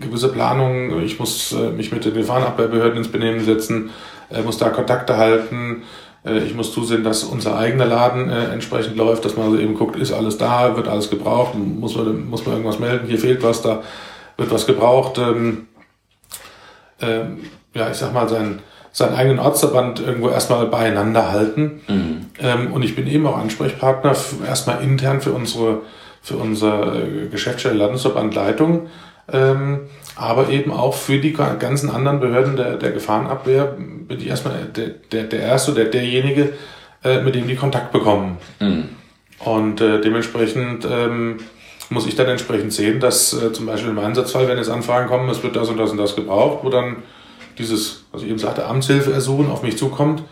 gewisse 0.00 0.29
Planungen. 0.29 1.03
Ich 1.03 1.18
muss 1.18 1.53
äh, 1.53 1.70
mich 1.70 1.92
mit 1.92 2.05
den 2.05 2.14
Gefahrenabwehrbehörden 2.14 2.98
ins 2.98 3.09
Benehmen 3.09 3.44
setzen, 3.44 3.90
äh, 4.31 4.42
muss 4.42 4.59
da 4.59 4.70
Kontakte 4.70 5.16
halten. 5.16 5.83
Äh, 6.24 6.38
ich 6.38 6.55
muss 6.55 6.72
zusehen, 6.72 7.05
dass 7.05 7.24
unser 7.24 7.59
eigener 7.59 7.85
Laden 7.85 8.31
äh, 8.31 8.46
entsprechend 8.46 8.96
läuft, 8.96 9.24
dass 9.24 9.37
man 9.37 9.46
also 9.46 9.59
eben 9.59 9.74
guckt, 9.74 9.96
ist 9.96 10.12
alles 10.12 10.38
da, 10.38 10.77
wird 10.77 10.88
alles 10.88 11.11
gebraucht, 11.11 11.55
muss 11.55 11.96
man, 11.96 12.29
muss 12.29 12.46
man 12.46 12.57
irgendwas 12.57 12.79
melden, 12.79 13.07
hier 13.07 13.18
fehlt 13.18 13.42
was, 13.42 13.62
da 13.62 13.83
wird 14.37 14.50
was 14.50 14.66
gebraucht. 14.66 15.18
Ähm, 15.18 15.66
ähm, 17.00 17.38
ja, 17.74 17.90
ich 17.90 17.96
sag 17.96 18.14
mal, 18.14 18.29
sein, 18.29 18.61
seinen 18.95 19.17
eigenen 19.17 19.41
Ortsverband 19.41 20.01
irgendwo 20.01 20.31
erstmal 20.31 20.67
beieinander 20.67 21.33
halten. 21.33 21.81
Mhm. 21.89 22.27
Ähm, 22.41 22.73
und 22.73 22.85
ich 22.85 22.95
bin 22.95 23.09
eben 23.09 23.27
auch 23.27 23.37
Ansprechpartner 23.37 24.15
erstmal 24.47 24.83
intern 24.83 25.21
für 25.21 25.33
unsere 25.33 25.83
für 26.23 26.37
unser 26.37 26.95
äh, 26.95 27.29
Geschäftsstelle 27.29 27.75
Landesverband 27.75 28.35
Leitung, 28.35 28.87
ähm, 29.31 29.81
aber 30.17 30.49
eben 30.49 30.73
auch 30.73 30.95
für 30.95 31.19
die 31.19 31.33
ganzen 31.35 31.91
anderen 31.91 32.21
Behörden 32.21 32.57
der, 32.57 32.77
der 32.77 32.93
Gefahrenabwehr 32.93 33.77
bin 33.77 34.19
ich 34.19 34.29
erstmal 34.29 34.55
der, 34.75 34.89
der, 35.13 35.25
der 35.25 35.41
Erste, 35.41 35.73
der, 35.73 35.87
derjenige, 35.87 36.55
äh, 37.03 37.21
mit 37.21 37.35
dem 37.35 37.47
die 37.47 37.57
Kontakt 37.57 37.93
bekommen. 37.93 38.39
Mhm. 38.61 38.89
Und 39.41 39.83
äh, 39.83 40.01
dementsprechend 40.01 40.87
ähm, 40.91 41.39
muss 41.91 42.07
ich 42.07 42.15
dann 42.15 42.29
entsprechend 42.29 42.73
sehen, 42.73 43.01
dass 43.01 43.35
äh, 43.35 43.53
zum 43.53 43.67
Beispiel 43.67 43.91
im 43.91 43.99
Einsatzfall, 43.99 44.49
wenn 44.49 44.57
jetzt 44.57 44.71
Anfragen 44.71 45.09
kommen, 45.09 45.29
es 45.29 45.43
wird 45.43 45.57
das 45.57 45.69
und 45.69 45.79
das 45.79 45.91
und 45.91 45.99
das 45.99 46.17
gebraucht, 46.17 46.65
wo 46.65 46.71
dann 46.71 47.03
dieses, 47.59 48.05
was 48.12 48.23
ich 48.23 48.29
eben 48.29 48.38
sagte, 48.38 48.67
Amtshilfe 48.67 49.12
ersuchen 49.12 49.51
auf 49.51 49.62
mich 49.62 49.79
zukommt, 49.79 50.23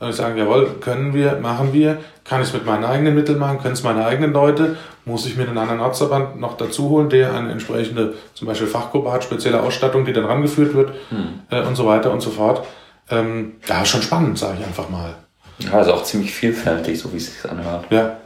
und 0.00 0.10
ich 0.10 0.16
sage, 0.16 0.38
jawohl, 0.38 0.76
können 0.80 1.12
wir, 1.12 1.40
machen 1.40 1.72
wir, 1.72 1.98
kann 2.22 2.40
ich 2.40 2.48
es 2.48 2.54
mit 2.54 2.64
meinen 2.64 2.84
eigenen 2.84 3.16
Mitteln 3.16 3.38
machen, 3.38 3.58
können 3.58 3.74
es 3.74 3.82
meine 3.82 4.04
eigenen 4.04 4.32
Leute, 4.32 4.76
muss 5.04 5.26
ich 5.26 5.36
mir 5.36 5.48
einen 5.48 5.58
anderen 5.58 5.80
Ortsverband 5.80 6.38
noch 6.38 6.56
dazu 6.56 6.88
holen, 6.88 7.08
der 7.08 7.34
eine 7.34 7.50
entsprechende, 7.50 8.14
zum 8.34 8.46
Beispiel 8.46 8.68
Fachgruppe 8.68 9.10
hat, 9.10 9.24
spezielle 9.24 9.60
Ausstattung, 9.60 10.04
die 10.04 10.12
dann 10.12 10.24
rangeführt 10.24 10.74
wird 10.74 10.92
hm. 11.08 11.40
äh, 11.50 11.62
und 11.62 11.74
so 11.74 11.86
weiter 11.86 12.12
und 12.12 12.20
so 12.20 12.30
fort. 12.30 12.64
Ähm, 13.10 13.54
ja, 13.66 13.84
schon 13.84 14.02
spannend, 14.02 14.38
sage 14.38 14.58
ich 14.60 14.66
einfach 14.66 14.88
mal. 14.88 15.16
Ja, 15.58 15.72
also 15.72 15.94
auch 15.94 16.04
ziemlich 16.04 16.32
vielfältig, 16.32 17.00
so 17.00 17.12
wie 17.12 17.16
es 17.16 17.34
sich 17.34 17.50
anhört. 17.50 17.86
Ja. 17.90 18.18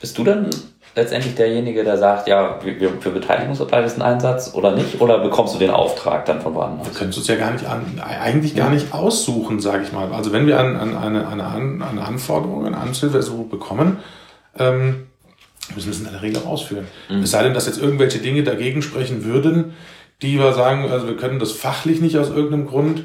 Bist 0.00 0.18
du 0.18 0.24
dann 0.24 0.50
letztendlich 0.96 1.34
derjenige, 1.34 1.84
der 1.84 1.98
sagt, 1.98 2.26
ja, 2.26 2.58
wir, 2.64 2.80
wir 2.80 3.12
beteiligen 3.12 3.50
uns 3.50 3.60
auf 3.60 3.70
diesen 3.70 4.02
Einsatz 4.02 4.54
oder 4.54 4.74
nicht? 4.74 5.00
Oder 5.00 5.18
bekommst 5.18 5.54
du 5.54 5.58
den 5.58 5.70
Auftrag 5.70 6.24
dann 6.24 6.40
von 6.40 6.54
woanders? 6.54 6.88
Wir 6.88 6.94
können 6.94 7.10
es 7.10 7.18
uns 7.18 7.28
ja 7.28 7.36
gar 7.36 7.52
nicht 7.52 7.66
an, 7.66 8.00
eigentlich 8.00 8.56
gar 8.56 8.70
nicht 8.70 8.94
aussuchen, 8.94 9.60
sage 9.60 9.84
ich 9.84 9.92
mal. 9.92 10.10
Also 10.12 10.32
wenn 10.32 10.46
wir 10.46 10.58
an, 10.58 10.74
an 10.76 10.96
eine, 10.96 11.28
eine, 11.28 11.46
eine 11.46 12.02
Anforderung, 12.02 12.66
eine 12.66 12.78
Anhilfeersuchung 12.78 13.50
bekommen, 13.50 13.98
ähm, 14.58 15.06
müssen 15.74 15.86
wir 15.86 15.92
es 15.92 15.98
in 15.98 16.10
der 16.10 16.22
Regel 16.22 16.42
ausführen. 16.44 16.86
Mhm. 17.10 17.22
Es 17.22 17.30
sei 17.30 17.42
denn, 17.42 17.52
dass 17.52 17.66
jetzt 17.66 17.80
irgendwelche 17.80 18.18
Dinge 18.18 18.42
dagegen 18.42 18.80
sprechen 18.80 19.24
würden, 19.24 19.74
die 20.22 20.38
wir 20.38 20.54
sagen, 20.54 20.90
also 20.90 21.06
wir 21.06 21.18
können 21.18 21.38
das 21.38 21.52
fachlich 21.52 22.00
nicht 22.00 22.16
aus 22.16 22.30
irgendeinem 22.30 22.66
Grund, 22.66 23.04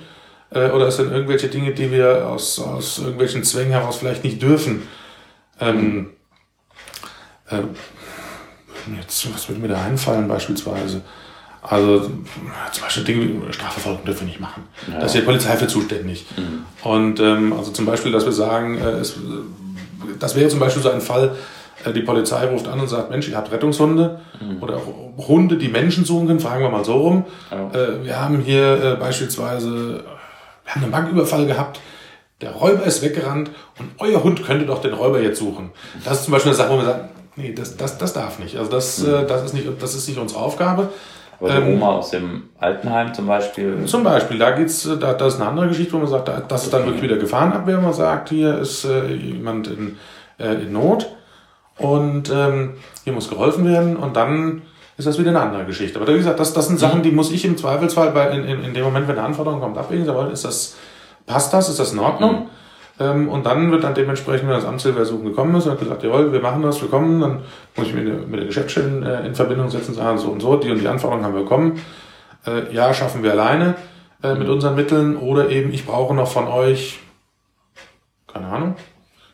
äh, 0.52 0.70
oder 0.70 0.88
es 0.88 0.96
sind 0.96 1.12
irgendwelche 1.12 1.50
Dinge, 1.50 1.72
die 1.72 1.92
wir 1.92 2.30
aus, 2.30 2.58
aus 2.58 3.00
irgendwelchen 3.00 3.44
Zwängen 3.44 3.72
heraus 3.72 3.98
vielleicht 3.98 4.24
nicht 4.24 4.42
dürfen. 4.42 4.84
Ähm, 5.60 6.12
äh, 7.52 8.96
jetzt, 8.98 9.34
was 9.34 9.50
würde 9.50 9.62
mir 9.62 9.68
da 9.70 9.82
einfallen 9.82 10.28
beispielsweise? 10.28 11.02
Also 11.62 12.00
zum 12.72 12.84
Beispiel 12.84 13.04
Dinge 13.04 13.22
wie 13.48 13.54
Strafverfolgung 13.54 14.04
dürfen 14.04 14.22
wir 14.22 14.28
nicht 14.28 14.40
machen. 14.40 14.64
Ja. 14.92 15.00
Da 15.00 15.06
ist 15.06 15.14
die 15.14 15.22
Polizei 15.22 15.56
für 15.58 15.68
zuständig. 15.68 16.26
Mhm. 16.36 16.66
Und 16.84 17.20
ähm, 17.20 17.54
also 17.54 17.72
zum 17.72 17.86
Beispiel, 17.86 18.12
dass 18.12 18.26
wir 18.26 18.32
sagen, 18.32 18.80
äh, 18.80 18.92
es, 18.94 19.16
das 20.20 20.36
wäre 20.36 20.50
zum 20.50 20.60
Beispiel 20.60 20.82
so 20.82 20.90
ein 20.90 21.02
Fall, 21.02 21.36
äh, 21.86 21.94
die 21.94 22.02
Polizei 22.02 22.48
ruft 22.48 22.68
an 22.68 22.80
und 22.80 22.88
sagt, 22.88 23.12
Mensch, 23.12 23.30
ihr 23.30 23.38
habt 23.38 23.52
Rettungshunde 23.52 24.22
mhm. 24.40 24.64
oder 24.64 24.82
Hunde, 25.18 25.58
die 25.58 25.68
Menschen 25.68 26.04
suchen 26.04 26.26
können, 26.28 26.40
fragen 26.40 26.64
wir 26.64 26.70
mal 26.70 26.84
so 26.84 26.94
rum. 26.94 27.26
Ja. 27.52 27.80
Äh, 27.80 28.06
wir 28.06 28.20
haben 28.20 28.40
hier 28.40 28.84
äh, 28.84 28.96
beispielsweise, 28.96 30.04
wir 30.64 30.76
haben 30.76 30.84
einen 30.84 30.92
Banküberfall 30.92 31.46
gehabt, 31.46 31.80
der 32.42 32.54
Räuber 32.54 32.86
ist 32.86 33.04
weggerannt 33.04 33.52
und 33.78 33.92
euer 34.00 34.24
Hund 34.24 34.44
könnte 34.44 34.66
doch 34.66 34.82
den 34.82 34.94
Räuber 34.94 35.22
jetzt 35.22 35.38
suchen. 35.38 35.70
Das 36.04 36.20
ist 36.20 36.24
zum 36.24 36.32
Beispiel 36.32 36.50
eine 36.50 36.58
Sache, 36.58 36.72
wo 36.72 36.78
wir 36.78 36.86
sagen, 36.86 37.10
Nee, 37.36 37.54
das, 37.54 37.78
das, 37.78 37.98
das 37.98 38.14
darf 38.14 38.40
nicht. 38.40 38.58
Also 38.58 38.72
das, 38.72 39.00
mhm. 39.00 39.28
das, 39.28 39.46
ist 39.46 39.54
nicht, 39.54 39.68
das 39.80 39.96
ist 39.96 40.08
nicht 40.08 40.20
unsere 40.20 40.42
Aufgabe. 40.42 40.90
Aber 41.40 41.50
die 41.50 41.58
ähm, 41.58 41.76
Oma 41.76 41.94
aus 41.94 42.12
dem 42.12 42.50
Altenheim 42.60 43.14
zum 43.14 43.26
Beispiel? 43.26 43.86
Zum 43.86 44.04
Beispiel, 44.04 44.38
da 44.38 44.52
geht's, 44.52 44.88
da, 45.00 45.14
das 45.14 45.36
ist 45.36 45.42
eine 45.42 45.50
andere 45.50 45.70
Geschichte, 45.70 45.94
wo 45.94 45.98
man 45.98 46.08
sagt, 46.08 46.30
das 46.50 46.64
ist 46.64 46.74
dann 46.74 46.86
wirklich 46.86 47.02
wieder 47.02 47.18
Gefahrenabwehr. 47.18 47.80
Man 47.80 47.94
sagt, 47.94 48.30
hier 48.30 48.60
ist 48.60 48.86
äh, 48.86 49.08
jemand 49.08 49.68
in, 49.68 49.98
äh, 50.38 50.54
in 50.54 50.72
Not 50.72 51.08
und 51.78 52.30
ähm, 52.30 52.74
hier 53.04 53.14
muss 53.14 53.30
geholfen 53.30 53.66
werden 53.66 53.96
und 53.96 54.16
dann 54.16 54.62
ist 54.98 55.08
das 55.08 55.18
wieder 55.18 55.32
eine 55.32 55.42
andere 55.42 55.66
Geschichte. 55.66 56.00
Aber 56.00 56.14
wie 56.14 56.18
gesagt, 56.18 56.40
das, 56.40 56.54
das 56.54 56.68
sind 56.68 56.80
Sachen, 56.80 57.00
mhm. 57.00 57.04
die 57.04 57.12
muss 57.12 57.32
ich 57.32 57.44
im 57.44 57.58
Zweifelsfall 57.58 58.12
bei, 58.12 58.30
in, 58.30 58.44
in, 58.44 58.64
in 58.64 58.74
dem 58.76 58.84
Moment, 58.84 59.08
wenn 59.08 59.18
eine 59.18 59.26
Anforderung 59.26 59.62
kommt, 59.62 59.78
abwägen. 59.80 60.08
Ist 60.32 60.46
das, 60.46 60.76
passt 61.26 61.52
das? 61.54 61.70
Ist 61.70 61.80
das 61.80 61.94
in 61.94 62.00
Ordnung? 62.00 62.32
Mhm. 62.32 62.50
Ähm, 63.02 63.30
und 63.30 63.46
dann 63.46 63.72
wird 63.72 63.84
dann 63.84 63.96
dementsprechend, 63.96 64.48
wenn 64.48 64.56
das 64.56 64.66
Amtshilfeersuchen 64.66 65.26
gekommen 65.26 65.56
ist, 65.56 65.66
und 65.66 65.80
gesagt, 65.80 66.04
jawohl, 66.04 66.32
wir 66.32 66.42
machen 66.42 66.62
das, 66.62 66.82
wir 66.82 66.90
kommen, 66.90 67.20
dann 67.20 67.40
muss 67.76 67.88
ich 67.88 67.94
mich 67.94 68.04
mit 68.04 68.40
der 68.40 68.46
Geschäftsstelle 68.46 69.22
äh, 69.24 69.28
in 69.28 69.34
Verbindung 69.34 69.70
setzen 69.70 69.92
und 69.92 69.96
sagen, 69.96 70.18
so 70.18 70.30
und 70.30 70.42
so, 70.42 70.56
die 70.58 70.70
und 70.70 70.80
die 70.80 70.88
Anforderungen 70.88 71.26
haben 71.26 71.34
wir 71.34 71.42
bekommen. 71.42 71.82
Äh, 72.46 72.74
ja, 72.74 72.94
schaffen 72.94 73.24
wir 73.24 73.32
alleine 73.32 73.76
äh, 74.22 74.36
mit 74.36 74.48
mhm. 74.48 74.54
unseren 74.54 74.76
Mitteln 74.76 75.18
oder 75.18 75.50
eben, 75.50 75.74
ich 75.74 75.86
brauche 75.86 76.14
noch 76.14 76.32
von 76.32 76.48
euch, 76.48 77.00
keine 78.32 78.48
Ahnung, 78.48 78.76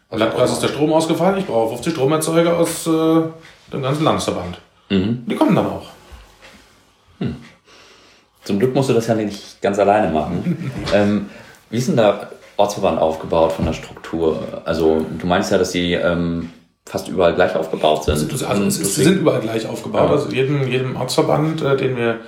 Landkreis 0.09 0.53
ist 0.53 0.63
der 0.63 0.69
Strom 0.69 0.93
ausgefallen, 0.93 1.37
ich 1.37 1.45
brauche 1.45 1.73
50 1.73 1.93
Stromerzeuger 1.93 2.57
aus 2.57 2.85
dem 2.85 3.81
ganzen 3.81 4.05
Landesverband. 4.05 4.61
Mhm. 4.89 5.25
Die 5.27 5.35
kommen 5.35 5.53
dann 5.53 5.65
auch. 5.65 5.87
Hm. 7.19 7.35
Zum 8.45 8.59
Glück 8.59 8.73
musst 8.73 8.87
du 8.89 8.93
das 8.93 9.07
ja 9.07 9.15
nicht 9.15 9.61
ganz 9.61 9.77
alleine 9.79 10.13
machen. 10.13 10.71
ähm, 10.93 11.29
wie 11.69 11.77
ist 11.77 11.89
denn 11.89 11.97
da 11.97 12.29
Ortsverband 12.57 12.99
aufgebaut 12.99 13.53
von 13.53 13.65
der 13.65 13.73
Struktur? 13.73 14.61
Also 14.65 15.05
du 15.17 15.27
meinst 15.27 15.51
ja, 15.51 15.57
dass 15.57 15.71
sie 15.71 15.93
ähm, 15.93 16.49
fast 16.85 17.07
überall 17.07 17.33
gleich 17.35 17.55
aufgebaut 17.55 18.03
sind. 18.05 18.31
Also, 18.31 18.45
also 18.45 18.63
es, 18.63 18.95
sie 18.95 19.03
sind 19.03 19.19
überall 19.19 19.41
gleich 19.41 19.67
aufgebaut. 19.67 20.09
Ja. 20.09 20.15
Also 20.15 20.29
jedem, 20.29 20.67
jedem 20.67 20.95
Ortsverband, 20.95 21.61
äh, 21.61 21.77
den, 21.77 21.97
wir, 21.97 22.19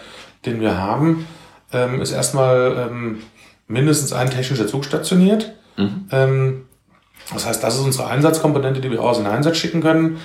den 0.45 0.61
wir 0.61 0.77
haben, 0.77 1.27
ähm, 1.73 2.01
ist 2.01 2.11
erstmal 2.11 2.89
ähm, 2.89 3.19
mindestens 3.67 4.13
ein 4.13 4.29
technischer 4.29 4.67
Zug 4.67 4.85
stationiert. 4.85 5.53
Mhm. 5.77 6.07
Ähm, 6.11 6.65
das 7.33 7.45
heißt, 7.45 7.63
das 7.63 7.75
ist 7.75 7.81
unsere 7.81 8.07
Einsatzkomponente, 8.07 8.81
die 8.81 8.91
wir 8.91 9.01
aus 9.01 9.17
in 9.17 9.25
den 9.25 9.33
Einsatz 9.33 9.57
schicken 9.57 9.81
können. 9.81 10.17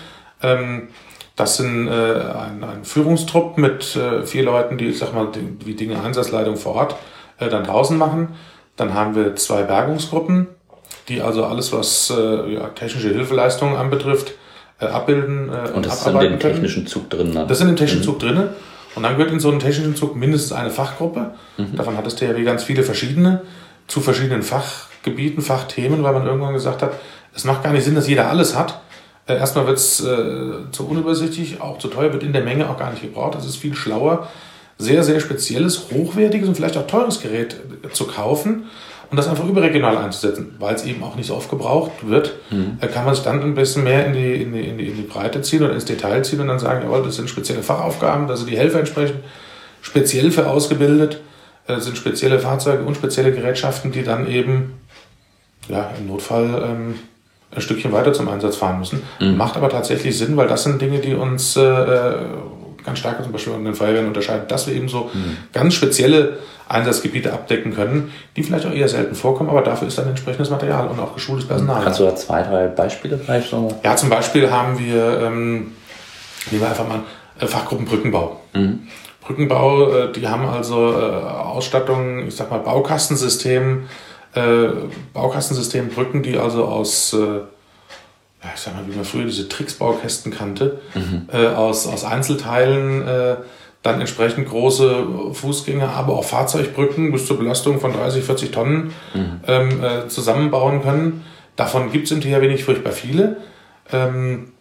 Ähm, 0.43 0.89
das 1.37 1.57
sind 1.57 1.89
äh, 1.89 1.91
ein, 1.91 2.63
ein 2.63 2.85
Führungstrupp 2.85 3.59
mit 3.59 3.97
äh, 3.97 4.25
vier 4.25 4.45
Leuten, 4.45 4.79
die, 4.79 4.87
ich 4.87 4.99
sag 4.99 5.13
mal, 5.15 5.29
die, 5.33 5.65
die 5.65 5.77
Dinge 5.77 6.01
Einsatzleitung 6.01 6.57
vor 6.57 6.75
Ort 6.75 6.97
äh, 7.39 7.49
dann 7.49 7.65
draußen 7.65 7.97
machen. 7.99 8.37
Dann 8.77 8.95
haben 8.95 9.15
wir 9.15 9.37
zwei 9.37 9.63
Bergungsgruppen, 9.63 10.49
die 11.09 11.23
also 11.23 11.45
alles, 11.45 11.73
was 11.73 12.11
äh, 12.11 12.55
ja, 12.55 12.69
technische 12.69 13.09
Hilfeleistungen 13.09 13.77
anbetrifft, 13.77 14.35
äh, 14.81 14.87
abbilden 14.87 15.51
äh, 15.51 15.71
und, 15.71 15.87
das 15.87 16.01
ist 16.01 16.07
in 16.07 16.19
dem 16.19 16.41
technischen 16.41 16.87
Zug 16.87 17.11
drin. 17.11 17.33
Ne? 17.33 17.45
Das 17.47 17.59
ist 17.59 17.63
in 17.63 17.69
dem 17.69 17.77
technischen 17.77 18.01
mhm. 18.01 18.05
Zug 18.05 18.19
drin. 18.19 18.49
Und 18.95 19.03
dann 19.03 19.17
gehört 19.17 19.33
in 19.33 19.41
so 19.41 19.51
einem 19.51 19.59
technischen 19.59 19.97
Zug 19.97 20.15
mindestens 20.15 20.53
eine 20.53 20.71
Fachgruppe. 20.71 21.35
Mhm. 21.57 21.77
Davon 21.77 21.97
hat 21.97 22.07
das 22.07 22.15
THW 22.17 22.43
ganz 22.45 22.63
viele 22.63 22.83
verschiedene, 22.83 23.43
zu 23.89 24.01
verschiedenen 24.01 24.43
Fachgebieten, 24.43 25.43
Fachthemen, 25.43 26.03
weil 26.03 26.13
man 26.13 26.27
irgendwann 26.27 26.55
gesagt 26.55 26.83
hat, 26.83 26.93
es 27.35 27.45
macht 27.45 27.65
gar 27.65 27.73
nicht 27.73 27.85
Sinn, 27.85 27.97
dass 27.97 28.09
jeder 28.09 28.31
alles 28.31 28.57
hat. 28.57 28.81
Äh, 29.27 29.37
erstmal 29.37 29.67
wird 29.67 29.79
es 29.79 30.01
äh, 30.01 30.71
zu 30.71 30.87
unübersichtlich, 30.89 31.61
auch 31.61 31.79
zu 31.79 31.89
teuer, 31.89 32.13
wird 32.13 32.23
in 32.23 32.33
der 32.33 32.43
Menge 32.43 32.69
auch 32.69 32.79
gar 32.79 32.91
nicht 32.91 33.03
gebraucht. 33.03 33.35
Das 33.35 33.47
ist 33.47 33.57
viel 33.57 33.75
schlauer, 33.75 34.29
sehr, 34.79 35.05
sehr 35.05 35.21
spezielles, 35.21 35.91
hochwertiges 35.93 36.49
und 36.49 36.55
vielleicht 36.57 36.77
auch 36.77 36.87
teures 36.87 37.21
Gerät 37.21 37.57
zu 37.93 38.07
kaufen 38.07 38.65
und 39.11 39.17
das 39.17 39.29
einfach 39.29 39.47
überregional 39.47 39.97
einzusetzen, 39.97 40.57
weil 40.59 40.75
es 40.75 40.85
eben 40.85 41.03
auch 41.03 41.15
nicht 41.17 41.27
so 41.27 41.37
oft 41.37 41.49
gebraucht 41.49 41.93
wird, 42.09 42.35
mhm. 42.51 42.79
kann 42.93 43.05
man 43.05 43.15
sich 43.15 43.23
dann 43.23 43.43
ein 43.43 43.55
bisschen 43.55 43.85
mehr 43.85 44.07
in 44.07 44.13
die, 44.13 44.43
in, 44.43 44.53
die, 44.53 44.61
in, 44.61 44.79
die, 44.79 44.89
in 44.89 44.97
die 44.97 45.03
Breite 45.03 45.43
ziehen 45.43 45.63
oder 45.63 45.75
ins 45.75 45.85
Detail 45.85 46.25
ziehen 46.25 46.41
und 46.41 46.49
dann 46.49 46.59
sagen, 46.59 46.83
jawohl, 46.85 47.03
das 47.03 47.17
sind 47.17 47.31
spezielle 47.31 47.63
Fachaufgaben, 47.63 48.35
sind 48.37 48.51
die 48.51 48.57
Helfer 48.57 48.81
entsprechend 48.81 49.19
speziell 49.83 50.31
für 50.31 50.49
ausgebildet, 50.49 51.21
das 51.67 51.79
äh, 51.79 51.81
sind 51.83 51.97
spezielle 51.97 52.39
Fahrzeuge 52.39 52.85
und 52.85 52.97
spezielle 52.97 53.33
Gerätschaften, 53.33 53.93
die 53.93 54.03
dann 54.03 54.27
eben 54.27 54.75
ja, 55.69 55.91
im 55.99 56.09
Notfall 56.09 56.63
ähm, 56.65 56.95
ein 57.55 57.61
Stückchen 57.61 57.93
weiter 57.93 58.13
zum 58.13 58.29
Einsatz 58.29 58.57
fahren 58.57 58.79
müssen. 58.79 59.03
Mhm. 59.21 59.37
Macht 59.37 59.57
aber 59.57 59.69
tatsächlich 59.69 60.19
Sinn, 60.19 60.37
weil 60.37 60.49
das 60.49 60.65
sind 60.65 60.81
Dinge, 60.81 60.99
die 60.99 61.15
uns 61.15 61.57
äh, 61.57 61.63
ganz 62.85 62.99
stark 62.99 63.23
zum 63.23 63.33
Beispiel 63.33 63.55
an 63.55 63.65
den 63.65 63.75
Feuerwehren 63.75 64.07
unterscheidet, 64.07 64.51
dass 64.51 64.67
wir 64.67 64.75
eben 64.75 64.89
so 64.89 65.11
mhm. 65.13 65.37
ganz 65.53 65.75
spezielle 65.75 66.39
Einsatzgebiete 66.69 67.33
abdecken 67.33 67.75
können, 67.75 68.13
die 68.37 68.43
vielleicht 68.43 68.67
auch 68.67 68.73
eher 68.73 68.89
selten 68.89 69.15
vorkommen, 69.15 69.51
aber 69.51 69.63
dafür 69.63 69.89
ist 69.89 69.99
dann 69.99 70.09
entsprechendes 70.09 70.51
Material 70.51 70.89
und 70.89 70.99
auch 70.99 71.15
geschultes 71.15 71.47
Personal. 71.47 71.83
Kannst 71.83 72.01
du 72.01 72.05
da 72.05 72.17
zwei, 72.17 72.43
drei 72.43 72.69
Beispiele 72.69 73.19
vielleicht 73.19 73.51
so? 73.51 73.69
Ja, 73.83 73.97
zum 73.97 74.09
Beispiel 74.09 74.51
haben 74.51 74.79
wir, 74.79 75.21
ähm, 75.21 75.73
nehmen 76.51 76.63
wir 76.63 76.69
einfach 76.69 76.89
mal 76.89 77.01
Fachgruppen 77.39 77.87
Brückenbau. 77.87 78.41
Mhm. 78.55 78.87
Brückenbau, 79.21 79.91
äh, 79.91 80.13
die 80.13 80.29
haben 80.29 80.47
also 80.47 80.93
äh, 80.93 81.05
Ausstattung, 81.05 82.27
ich 82.29 82.37
sag 82.37 82.51
mal 82.51 82.61
Baukastensystem, 82.61 83.85
äh, 84.35 84.69
Baukastensystem 85.13 85.89
Brücken, 85.89 86.23
die 86.23 86.37
also 86.39 86.65
aus 86.65 87.17
ich 88.55 88.61
sag 88.61 88.75
mal, 88.75 88.85
wie 88.87 88.95
man 88.95 89.05
früher 89.05 89.25
diese 89.25 89.49
Tricksbaukästen 89.49 90.33
kannte, 90.33 90.81
mhm. 90.95 91.29
äh, 91.33 91.47
aus, 91.47 91.87
aus 91.87 92.05
Einzelteilen 92.05 93.07
äh, 93.07 93.37
dann 93.83 94.01
entsprechend 94.01 94.49
große 94.49 95.07
Fußgänger, 95.33 95.91
aber 95.91 96.15
auch 96.15 96.25
Fahrzeugbrücken 96.25 97.13
bis 97.13 97.27
zur 97.27 97.39
Belastung 97.39 97.81
von 97.81 97.93
30, 97.93 98.25
40 98.25 98.51
Tonnen 98.51 98.95
mhm. 99.13 99.41
ähm, 99.47 99.85
äh, 99.85 100.09
zusammenbauen 100.09 100.83
können. 100.83 101.25
Davon 101.55 101.93
gibt 101.93 102.07
es 102.07 102.11
im 102.11 102.21
THW 102.21 102.49
nicht 102.49 102.65
furchtbar 102.65 102.93
viele, 102.93 103.37
ähm, 103.93 104.53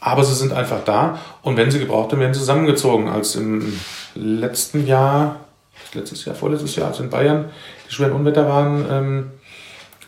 aber 0.00 0.22
sie 0.22 0.34
sind 0.34 0.52
einfach 0.52 0.84
da 0.84 1.18
und 1.42 1.56
wenn 1.56 1.70
sie 1.70 1.78
gebraucht 1.80 2.12
werden, 2.12 2.20
werden 2.20 2.34
sie 2.34 2.40
zusammengezogen. 2.40 3.08
Als 3.08 3.36
im 3.36 3.80
letzten 4.14 4.86
Jahr, 4.86 5.36
letztes 5.94 6.26
Jahr, 6.26 6.34
vorletztes 6.34 6.76
Jahr, 6.76 6.88
als 6.88 7.00
in 7.00 7.08
Bayern 7.10 7.46
die 7.88 7.94
schweren 7.94 8.12
Unwetter 8.12 8.46
waren, 8.46 8.86
ähm, 8.90 9.30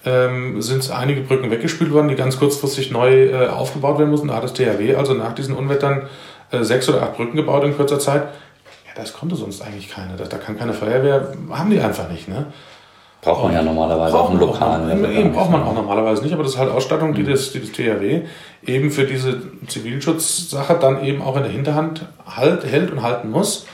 ähm, 0.05 0.63
sind 0.63 0.91
einige 0.91 1.21
Brücken 1.21 1.51
weggespült 1.51 1.93
worden, 1.93 2.09
die 2.09 2.15
ganz 2.15 2.39
kurzfristig 2.39 2.91
neu 2.91 3.27
äh, 3.27 3.49
aufgebaut 3.49 3.99
werden 3.99 4.11
mussten. 4.11 4.29
Da 4.29 4.37
hat 4.37 4.45
das 4.45 4.55
THW 4.55 4.95
also 4.95 5.15
nach 5.15 5.35
diesen 5.35 5.55
Unwettern 5.55 6.09
äh, 6.51 6.63
sechs 6.65 6.89
oder 6.89 7.03
acht 7.03 7.17
Brücken 7.17 7.37
gebaut 7.37 7.65
in 7.65 7.77
kurzer 7.77 7.99
Zeit. 7.99 8.23
Ja, 8.23 8.93
das 8.95 9.13
konnte 9.13 9.37
sonst 9.37 9.61
eigentlich 9.63 9.91
keiner. 9.91 10.17
Da, 10.17 10.25
da 10.25 10.39
kann 10.39 10.59
keine 10.59 10.73
Feuerwehr, 10.73 11.35
haben 11.51 11.71
die 11.71 11.81
einfach 11.81 12.09
nicht. 12.11 12.29
Ne? 12.29 12.47
Braucht 13.21 13.45
man 13.45 13.53
ja 13.53 13.63
normalerweise 13.63 14.19
auch 14.19 14.31
im 14.31 14.41
lokalen 14.41 14.89
Level. 14.89 15.15
Eben 15.15 15.33
braucht 15.33 15.51
man 15.51 15.63
auch 15.63 15.75
normalerweise 15.75 16.23
nicht, 16.23 16.33
aber 16.33 16.43
das 16.43 16.53
ist 16.53 16.59
halt 16.59 16.71
Ausstattung, 16.71 17.13
die 17.13 17.23
das, 17.23 17.53
die 17.53 17.61
das 17.61 17.73
THW 17.73 18.23
eben 18.65 18.91
für 18.91 19.05
diese 19.05 19.43
Zivilschutzsache 19.67 20.79
dann 20.81 21.05
eben 21.05 21.21
auch 21.21 21.37
in 21.37 21.43
der 21.43 21.53
Hinterhand 21.53 22.07
halt, 22.27 22.65
hält 22.65 22.91
und 22.91 23.03
halten 23.03 23.31
muss, 23.31 23.67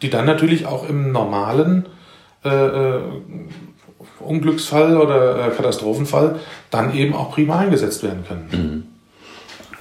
die 0.00 0.08
dann 0.08 0.24
natürlich 0.24 0.64
auch 0.66 0.88
im 0.88 1.12
normalen 1.12 1.86
äh, 2.44 2.48
äh 2.48 3.00
Unglücksfall 4.20 4.96
oder 4.96 5.46
äh, 5.46 5.50
Katastrophenfall 5.50 6.36
dann 6.70 6.94
eben 6.94 7.14
auch 7.14 7.32
prima 7.32 7.58
eingesetzt 7.58 8.02
werden 8.02 8.24
können. 8.26 8.48
Mhm. 8.52 8.94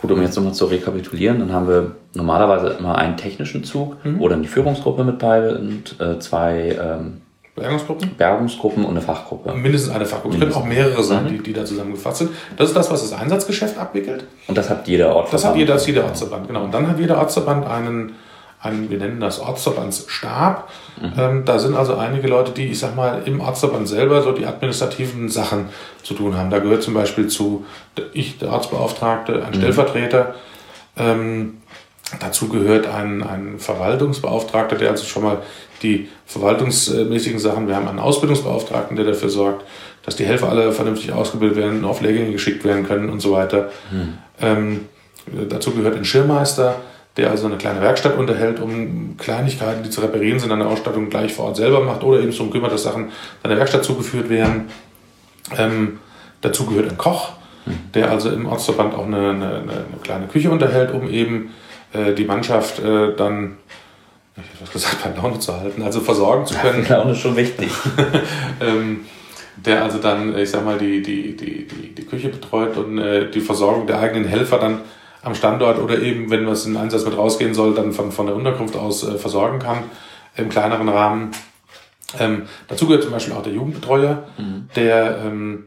Gut, 0.02 0.12
um 0.12 0.22
jetzt 0.22 0.36
nochmal 0.36 0.54
zu 0.54 0.65
rekapitulieren, 0.65 1.39
dann 1.39 1.54
haben 1.54 1.67
wir 1.67 1.96
normalerweise 2.13 2.76
immer 2.80 2.98
einen 2.98 3.15
technischen 3.15 3.63
Zug 3.63 4.04
mhm. 4.04 4.22
oder 4.22 4.36
eine 4.36 4.46
Führungsgruppe 4.46 5.04
mit 5.06 5.17
bei 5.17 5.56
und 5.56 6.00
äh, 6.02 6.19
zwei 6.19 6.78
ähm, 6.78 7.22
Bergungsgruppen? 7.56 8.12
Bergungsgruppen 8.17 8.84
und 8.84 8.91
eine 8.91 9.02
Fachgruppe. 9.02 9.54
Mindestens 9.54 9.93
eine 9.93 10.06
Fachgruppe. 10.06 10.36
Es 10.36 10.41
können 10.41 10.54
auch 10.54 10.65
mehrere 10.65 11.04
sein, 11.04 11.28
die, 11.28 11.38
die 11.38 11.54
da 11.54 11.63
zusammengefasst 11.63 12.17
sind. 12.17 12.32
Das 12.58 12.69
ist 12.69 12.76
das, 12.76 12.89
was 12.89 13.08
das 13.08 13.19
Einsatzgeschäft 13.19 13.78
abwickelt. 13.78 14.26
Und 14.48 14.58
das 14.58 14.69
hat 14.69 14.88
jeder 14.88 15.15
Ortsverband. 15.15 15.34
Das 15.34 15.46
hat 15.46 15.56
jeder, 15.56 15.74
das 15.76 15.88
jeder 15.88 16.04
Ortsverband, 16.06 16.48
genau. 16.48 16.63
Und 16.63 16.74
dann 16.74 16.88
hat 16.88 17.00
jeder 17.00 17.19
Ortsverband 17.19 17.67
einen, 17.67 18.13
einen 18.63 18.89
wir 18.89 18.97
nennen 18.97 19.19
das 19.19 19.39
Ortsverbandsstab. 19.39 20.69
Mhm. 21.02 21.12
Ähm, 21.17 21.45
da 21.45 21.60
sind 21.60 21.76
also 21.76 21.95
einige 21.95 22.28
Leute, 22.28 22.52
die, 22.52 22.67
ich 22.67 22.80
sag 22.80 22.95
mal, 22.95 23.21
im 23.26 23.41
Ortsverband 23.41 23.88
selber 23.88 24.21
so 24.21 24.32
die 24.32 24.45
administrativen 24.45 25.28
Sachen 25.30 25.65
zu 26.02 26.13
tun 26.13 26.38
haben. 26.38 26.49
Da 26.49 26.60
gehört 26.60 26.82
zum 26.82 26.93
Beispiel 26.93 27.28
zu 27.28 27.65
ich, 28.13 28.39
der 28.39 28.52
Ortsbeauftragte, 28.52 29.43
ein 29.43 29.52
mhm. 29.52 29.56
Stellvertreter. 29.56 30.36
Ähm, 30.95 31.58
dazu 32.21 32.47
gehört 32.47 32.88
ein, 32.88 33.21
ein 33.21 33.60
Verwaltungsbeauftragter, 33.60 34.78
der 34.78 34.91
also 34.91 35.04
schon 35.06 35.23
mal 35.23 35.39
die 35.82 36.08
verwaltungsmäßigen 36.26 37.39
Sachen. 37.39 37.67
Wir 37.67 37.76
haben 37.76 37.89
einen 37.89 37.99
Ausbildungsbeauftragten, 37.99 38.95
der 38.95 39.06
dafür 39.06 39.30
sorgt, 39.30 39.65
dass 40.06 40.15
die 40.15 40.26
Helfer 40.26 40.47
alle 40.47 40.71
vernünftig 40.71 41.12
ausgebildet 41.12 41.58
werden, 41.58 41.84
auf 41.84 41.99
Lehrgänge 41.99 42.32
geschickt 42.32 42.63
werden 42.63 42.88
können 42.88 43.10
und 43.10 43.19
so 43.19 43.34
weiter. 43.34 43.71
Hm. 43.89 44.17
Ähm, 44.41 44.86
dazu 45.49 45.71
gehört 45.71 45.97
ein 45.97 46.06
Schirmmeister, 46.06 46.76
der 47.17 47.30
also 47.30 47.45
eine 47.45 47.58
kleine 47.58 47.82
Werkstatt 47.82 48.17
unterhält, 48.17 48.60
um 48.60 49.15
Kleinigkeiten, 49.17 49.84
die 49.84 49.89
zu 49.89 50.02
reparieren 50.02 50.39
sind, 50.39 50.52
an 50.52 50.60
der 50.60 50.67
Ausstattung 50.67 51.10
gleich 51.10 51.34
vor 51.34 51.45
Ort 51.45 51.58
selber 51.58 51.82
macht 51.82 52.04
oder 52.04 52.19
eben 52.19 52.32
darum 52.32 52.52
kümmert, 52.52 52.71
dass 52.71 52.84
Sachen 52.84 53.12
seiner 53.43 53.58
Werkstatt 53.58 53.84
zugeführt 53.84 54.30
werden. 54.30 54.69
Ähm, 55.58 55.99
dazu 56.41 56.65
gehört 56.65 56.89
ein 56.89 56.97
Koch, 56.97 57.34
der 57.93 58.10
also 58.10 58.30
im 58.32 58.47
Ortsverband 58.47 58.95
auch 58.95 59.06
eine, 59.06 59.30
eine, 59.30 59.45
eine 59.58 59.86
kleine 60.02 60.28
Küche 60.28 60.49
unterhält, 60.49 60.91
um 60.91 61.08
eben 61.08 61.52
äh, 61.93 62.13
die 62.13 62.26
Mannschaft 62.26 62.80
äh, 62.80 63.15
dann 63.15 63.58
ich 64.36 64.43
hätte 64.43 64.62
was 64.62 64.71
gesagt, 64.71 65.04
bei 65.04 65.21
Laune 65.21 65.39
zu 65.39 65.56
halten, 65.60 65.84
also 65.84 65.99
versorgen 65.99 66.47
zu 66.47 66.56
können. 66.56 66.86
Ja, 66.89 66.97
Laune 66.97 67.12
ist 67.12 67.19
schon 67.19 67.36
wichtig. 67.36 67.69
ähm, 68.62 69.02
der 69.56 69.84
also 69.84 69.99
dann, 69.99 70.36
ich 70.36 70.49
sag 70.49 70.65
mal, 70.65 70.80
die, 70.80 71.04
die, 71.04 71.38
die, 71.38 71.67
die, 71.67 71.93
die 71.93 72.06
Küche 72.06 72.30
betreut 72.30 72.76
und 72.78 72.97
äh, 72.97 73.30
die 73.30 73.41
Versorgung 73.41 73.86
der 73.86 73.99
eigenen 73.99 74.26
Helfer 74.26 74.58
dann 74.58 74.82
am 75.24 75.36
Standort 75.36 75.80
oder 75.80 76.00
eben, 76.00 76.30
wenn 76.30 76.46
was 76.46 76.66
in 76.66 76.78
Einsatz 76.78 77.06
mit 77.06 77.18
rausgehen 77.18 77.54
soll, 77.54 77.74
dann 77.74 77.94
von, 77.94 78.12
von 78.12 78.28
der 78.28 78.36
Unterkunft 78.36 78.76
aus 78.76 79.04
äh, 79.04 79.18
versorgen 79.18 79.60
kann 79.60 79.84
im 80.36 80.50
kleineren 80.50 80.90
Rahmen. 80.90 81.32
Ähm, 82.20 82.44
dazu 82.68 82.86
gehört 82.86 83.04
zum 83.04 83.12
Beispiel 83.12 83.34
auch 83.34 83.44
der 83.44 83.54
Jugendbetreuer, 83.54 84.24
mhm. 84.38 84.70
der 84.76 85.18
ähm, 85.26 85.66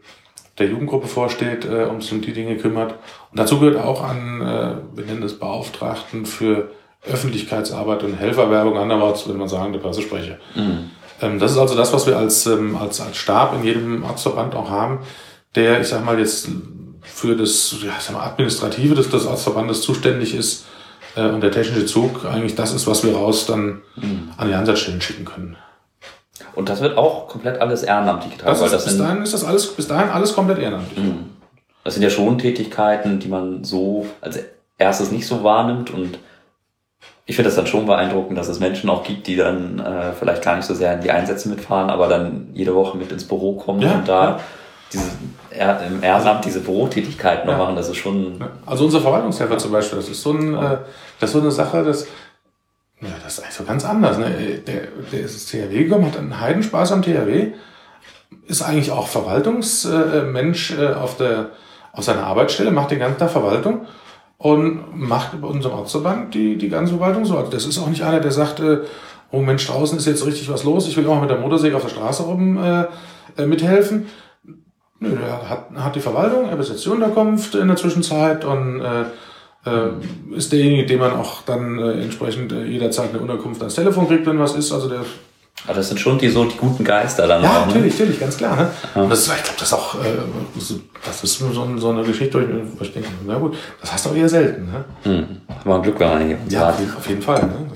der 0.59 0.69
Jugendgruppe 0.69 1.07
vorsteht, 1.07 1.65
äh, 1.65 1.85
um 1.85 2.01
sich 2.01 2.13
um 2.13 2.21
die 2.21 2.33
Dinge 2.33 2.57
kümmert. 2.57 2.93
Und 3.31 3.39
dazu 3.39 3.59
gehört 3.59 3.77
auch 3.77 4.03
an, 4.03 4.41
äh, 4.41 4.97
wir 4.97 5.05
nennen 5.05 5.21
das 5.21 5.35
Beauftragten 5.35 6.25
für 6.25 6.71
Öffentlichkeitsarbeit 7.03 8.03
und 8.03 8.15
Helferwerbung, 8.15 8.77
andererseits 8.79 9.27
würde 9.27 9.39
man 9.39 9.49
sagen, 9.49 9.73
der 9.73 9.81
Pressesprecher. 9.81 10.39
Mhm. 10.55 10.91
Ähm, 11.21 11.39
das 11.39 11.53
ist 11.53 11.59
also 11.59 11.77
das, 11.77 11.93
was 11.93 12.07
wir 12.07 12.17
als, 12.17 12.47
ähm, 12.47 12.77
als, 12.77 13.01
als 13.01 13.17
Stab 13.17 13.55
in 13.55 13.65
jedem 13.65 14.03
Ortsverband 14.05 14.55
auch 14.55 14.71
haben, 14.71 15.01
der, 15.55 15.81
ich 15.81 15.89
sag 15.89 16.05
mal, 16.05 16.19
jetzt 16.19 16.49
für 17.07 17.37
das 17.37 17.77
ja, 17.83 18.19
Administrative 18.19 18.95
des, 18.95 19.09
des 19.11 19.27
Ortsverbandes 19.27 19.83
zuständig 19.83 20.35
ist 20.35 20.67
äh, 21.17 21.29
und 21.29 21.41
der 21.41 21.51
technische 21.51 21.87
Zug 21.87 22.25
eigentlich 22.25 22.55
das 22.55 22.75
ist, 22.75 22.87
was 22.87 23.05
wir 23.05 23.15
raus 23.15 23.47
dann 23.47 23.83
mhm. 23.97 24.31
an 24.37 24.49
die 24.49 24.55
Einsatzstellen 24.55 25.01
schicken 25.01 25.25
können. 25.25 25.57
Und 26.55 26.69
das 26.69 26.81
wird 26.81 26.97
auch 26.97 27.29
komplett 27.29 27.61
alles 27.61 27.83
ehrenamtlich 27.83 28.33
getragen. 28.35 28.59
Das 28.59 28.63
ist, 28.63 28.73
das 28.73 28.85
bis 28.85 28.99
dahin 28.99 29.23
ist 29.23 29.35
das 29.35 29.45
alles, 29.45 29.67
bis 29.75 29.89
dahin 29.89 30.11
alles 30.11 30.35
komplett 30.35 30.59
ehrenamtlich. 30.59 30.99
Mhm. 30.99 31.31
Das 31.85 31.95
sind 31.95 32.03
ja 32.03 32.11
schon 32.11 32.39
Tätigkeiten, 32.39 33.21
die 33.21 33.29
man 33.29 33.63
so 33.63 34.07
als 34.21 34.39
erstes 34.79 35.11
nicht 35.11 35.27
so 35.27 35.45
wahrnimmt 35.45 35.91
und 35.93 36.19
ich 37.29 37.35
finde 37.35 37.49
das 37.49 37.57
dann 37.57 37.67
schon 37.67 37.87
beeindruckend, 37.87 38.39
dass 38.39 38.49
es 38.49 38.61
Menschen 38.61 38.89
auch 38.89 39.03
gibt, 39.03 39.27
die 39.27 39.37
dann 39.37 39.81
äh, 39.81 40.13
vielleicht 40.13 40.43
gar 40.43 40.57
nicht 40.57 40.65
so 40.65 40.75
sehr 40.75 40.95
in 40.95 41.01
die 41.01 41.11
Einsätze 41.11 41.49
mitfahren, 41.49 41.91
aber 41.91 42.07
dann 42.07 42.49
jede 42.55 42.75
Woche 42.75 42.97
mit 42.97 43.11
ins 43.11 43.27
Büro 43.27 43.55
kommen 43.55 43.81
ja, 43.81 43.95
und 43.95 44.09
da 44.09 44.25
ja. 44.25 44.41
Diese, 44.93 45.05
er, 45.51 45.87
im 45.87 46.03
Ehrenamt 46.03 46.45
diese 46.45 46.61
Bürotätigkeit 46.61 47.45
noch 47.45 47.53
ja. 47.53 47.59
machen. 47.59 47.77
Das 47.77 47.89
ist 47.89 47.97
schon. 47.97 48.43
Also 48.65 48.85
unser 48.85 49.01
Verwaltungshelfer 49.01 49.59
zum 49.59 49.73
Beispiel, 49.73 49.99
das 49.99 50.09
ist 50.09 50.23
so, 50.23 50.33
ein, 50.33 50.55
äh, 50.55 50.79
das 51.21 51.31
ist 51.31 51.33
so 51.33 51.41
eine 51.41 51.51
Sache, 51.51 51.85
das, 51.85 52.07
ja, 53.01 53.09
das 53.23 53.35
ist 53.35 53.41
eigentlich 53.41 53.55
so 53.55 53.65
ganz 53.65 53.85
anders. 53.85 54.19
Ne? 54.19 54.31
Der, 54.67 54.83
der 55.13 55.21
ist 55.21 55.35
ins 55.35 55.47
THW 55.47 55.85
gekommen, 55.85 56.07
hat 56.07 56.19
einen 56.19 56.41
Heidenspaß 56.41 56.93
am 56.93 57.03
THW, 57.03 57.53
ist 58.47 58.63
eigentlich 58.63 58.91
auch 58.91 59.09
Verwaltungsmensch 59.09 60.73
äh, 60.79 60.95
auf, 60.95 61.17
der, 61.17 61.51
auf 61.93 62.05
seiner 62.05 62.25
Arbeitsstelle, 62.25 62.71
macht 62.71 62.91
den 62.91 63.01
ganzen 63.01 63.19
Tag 63.19 63.31
Verwaltung 63.31 63.87
und 64.39 64.97
macht 64.97 65.41
bei 65.41 65.49
unserem 65.49 65.79
Ortsverband 65.79 66.35
die, 66.35 66.57
die 66.57 66.69
ganze 66.69 66.95
Verwaltung 66.95 67.25
so. 67.25 67.37
Also 67.37 67.51
das 67.51 67.67
ist 67.67 67.79
auch 67.79 67.89
nicht 67.89 68.03
einer, 68.03 68.21
der 68.21 68.33
sagt, 68.33 68.61
äh, 68.61 68.81
oh 69.31 69.41
Mensch, 69.41 69.67
draußen 69.67 69.99
ist 69.99 70.07
jetzt 70.07 70.25
richtig 70.25 70.51
was 70.51 70.65
los, 70.65 70.89
ich 70.89 70.97
will 70.97 71.07
auch 71.07 71.21
mit 71.21 71.31
der 71.31 71.39
Motorsäge 71.39 71.77
auf 71.77 71.83
der 71.83 71.91
Straße 71.91 72.23
rum 72.23 72.63
äh, 72.63 72.85
äh, 73.37 73.47
mithelfen. 73.47 74.07
Nö, 74.99 75.17
er 75.23 75.49
hat, 75.49 75.67
hat 75.75 75.95
die 75.95 76.01
Verwaltung, 76.01 76.49
er 76.49 76.57
besetzt 76.57 76.85
die 76.85 76.89
Unterkunft 76.89 77.55
in 77.55 77.69
der 77.69 77.77
Zwischenzeit 77.77 78.45
und 78.45 78.81
äh, 78.81 79.03
äh, 79.69 80.37
ist 80.37 80.53
derjenige, 80.53 80.87
dem 80.87 81.01
man 81.01 81.13
auch 81.13 81.43
dann 81.43 81.79
äh, 81.79 82.03
entsprechend 82.03 82.53
äh, 82.53 82.65
jederzeit 82.65 83.11
eine 83.11 83.19
Unterkunft 83.19 83.61
ans 83.61 83.75
Telefon 83.75 84.09
kriegt, 84.09 84.27
wenn 84.27 84.39
was 84.39 84.55
ist. 84.55 84.73
Also 84.73 84.89
der 84.89 85.01
aber 85.65 85.75
das 85.75 85.89
sind 85.89 85.99
schon 85.99 86.19
die 86.19 86.29
so 86.29 86.45
die 86.45 86.57
guten 86.57 86.85
Geister 86.85 87.27
dann. 87.27 87.43
Ja, 87.43 87.63
auch, 87.63 87.67
ne? 87.67 87.75
natürlich, 87.75 87.99
natürlich, 87.99 88.21
ganz 88.21 88.37
klar. 88.37 88.57
Ne? 88.57 88.71
Ja. 88.95 89.07
Das 89.07 89.21
ist, 89.21 89.33
ich 89.35 89.43
glaube, 89.43 89.59
das 89.59 89.69
ist 89.69 89.75
auch, 89.75 89.95
äh, 89.97 90.09
das 91.05 91.25
ist 91.25 91.39
so, 91.39 91.79
so 91.79 91.91
eine 91.91 92.03
Geschichte, 92.03 92.47
wo 92.79 92.85
ich 92.85 92.93
denke, 92.93 93.09
na 93.27 93.39
gut, 93.39 93.57
das 93.81 93.93
hast 93.93 94.07
du 94.07 94.11
auch 94.11 94.15
eher 94.15 94.29
selten. 94.29 94.67
Ne? 94.67 94.85
Hm. 95.03 95.27
Aber 95.65 95.83
Glück 95.83 95.99
war 95.99 96.21
hier. 96.21 96.39
Ja, 96.49 96.69
auf 96.69 97.09
jeden 97.09 97.23
Fall. 97.23 97.43
Ne? 97.43 97.67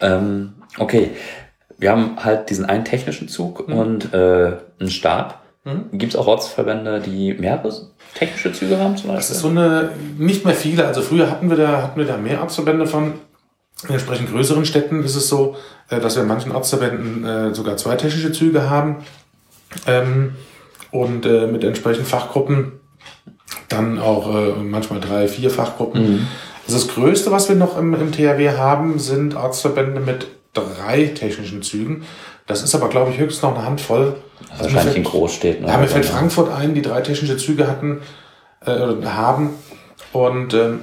Ähm, 0.00 0.54
okay, 0.78 1.10
wir 1.76 1.90
haben 1.90 2.16
halt 2.22 2.48
diesen 2.50 2.64
einen 2.64 2.84
technischen 2.84 3.28
Zug 3.28 3.68
mhm. 3.68 3.74
und 3.74 4.14
äh, 4.14 4.56
einen 4.80 4.90
Stab. 4.90 5.42
Mhm. 5.64 5.98
Gibt 5.98 6.14
es 6.14 6.18
auch 6.18 6.26
Ortsverbände, 6.26 7.00
die 7.00 7.32
mehrere 7.34 7.72
technische 8.14 8.52
Züge 8.52 8.78
haben 8.78 8.96
zum 8.96 9.08
Beispiel? 9.08 9.16
Das 9.16 9.30
ist 9.30 9.40
so 9.40 9.48
eine, 9.48 9.90
nicht 10.18 10.44
mehr 10.44 10.54
viele. 10.54 10.86
Also 10.86 11.00
früher 11.00 11.30
hatten 11.30 11.48
wir 11.48 11.56
da, 11.56 11.82
hatten 11.82 11.98
wir 11.98 12.06
da 12.06 12.16
mehr 12.16 12.40
Ortsverbände 12.40 12.86
von. 12.86 13.14
In 13.88 13.90
entsprechend 13.90 14.30
größeren 14.30 14.64
Städten 14.64 15.02
ist 15.02 15.16
es 15.16 15.28
so, 15.28 15.56
äh, 15.90 16.00
dass 16.00 16.14
wir 16.14 16.22
in 16.22 16.28
manchen 16.28 16.52
Ortsverbänden 16.52 17.24
äh, 17.24 17.54
sogar 17.54 17.76
zwei 17.76 17.96
technische 17.96 18.32
Züge 18.32 18.70
haben 18.70 19.04
ähm, 19.86 20.36
und 20.90 21.26
äh, 21.26 21.48
mit 21.48 21.64
entsprechenden 21.64 22.06
Fachgruppen 22.06 22.72
dann 23.68 23.98
auch 23.98 24.56
manchmal 24.62 25.00
drei, 25.00 25.26
vier 25.26 25.50
Fachgruppen. 25.50 26.02
Mhm. 26.02 26.26
Also 26.66 26.78
das 26.78 26.94
Größte, 26.94 27.30
was 27.32 27.48
wir 27.48 27.56
noch 27.56 27.76
im, 27.76 27.94
im 27.94 28.12
THW 28.12 28.50
haben, 28.56 28.98
sind 28.98 29.34
Ortsverbände 29.34 30.00
mit 30.00 30.28
drei 30.52 31.06
technischen 31.06 31.62
Zügen. 31.62 32.04
Das 32.46 32.62
ist 32.62 32.74
aber, 32.74 32.88
glaube 32.88 33.10
ich, 33.10 33.18
höchstens 33.18 33.42
noch 33.42 33.56
eine 33.56 33.64
Handvoll. 33.64 34.16
Also 34.50 34.64
wahrscheinlich 34.64 34.82
fällt, 34.82 34.96
in 34.96 35.04
Großstädten. 35.04 35.66
Ja, 35.66 35.78
mir 35.78 35.86
fällt 35.86 36.04
Frankfurt 36.04 36.52
ein, 36.52 36.74
die 36.74 36.82
drei 36.82 37.00
technische 37.00 37.36
Züge 37.36 37.66
hatten, 37.66 38.02
äh, 38.64 39.06
haben. 39.06 39.50
Und 40.12 40.54
ähm, 40.54 40.80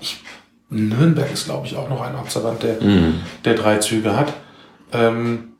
ich 0.00 0.22
Nürnberg 0.70 1.32
ist, 1.32 1.46
glaube 1.46 1.66
ich, 1.66 1.76
auch 1.76 1.88
noch 1.88 2.02
ein 2.02 2.14
Observant, 2.14 2.62
der, 2.62 2.80
mhm. 2.82 3.20
der 3.44 3.54
drei 3.54 3.78
Züge 3.78 4.16
hat. 4.16 4.32
Ähm, 4.92 5.54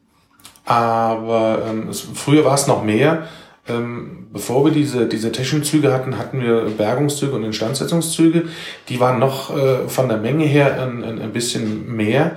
aber 0.64 1.62
ähm, 1.68 1.88
es, 1.88 2.00
früher 2.14 2.44
war 2.44 2.54
es 2.54 2.66
noch 2.66 2.85
mehr. 2.85 3.26
Ähm, 3.66 4.28
bevor 4.33 4.64
wir 4.64 4.72
diese, 4.72 5.07
diese 5.07 5.33
Technikzüge 5.33 5.92
hatten, 5.92 6.18
hatten 6.18 6.42
wir 6.42 6.66
Bergungszüge 6.76 7.33
und 7.33 7.44
Instandsetzungszüge. 7.44 8.44
Die 8.88 9.00
waren 9.00 9.18
noch 9.18 9.57
äh, 9.57 9.88
von 9.88 10.09
der 10.09 10.18
Menge 10.18 10.44
her 10.44 10.81
ein, 10.81 11.04
ein, 11.04 11.20
ein 11.20 11.33
bisschen 11.33 11.94
mehr. 11.94 12.37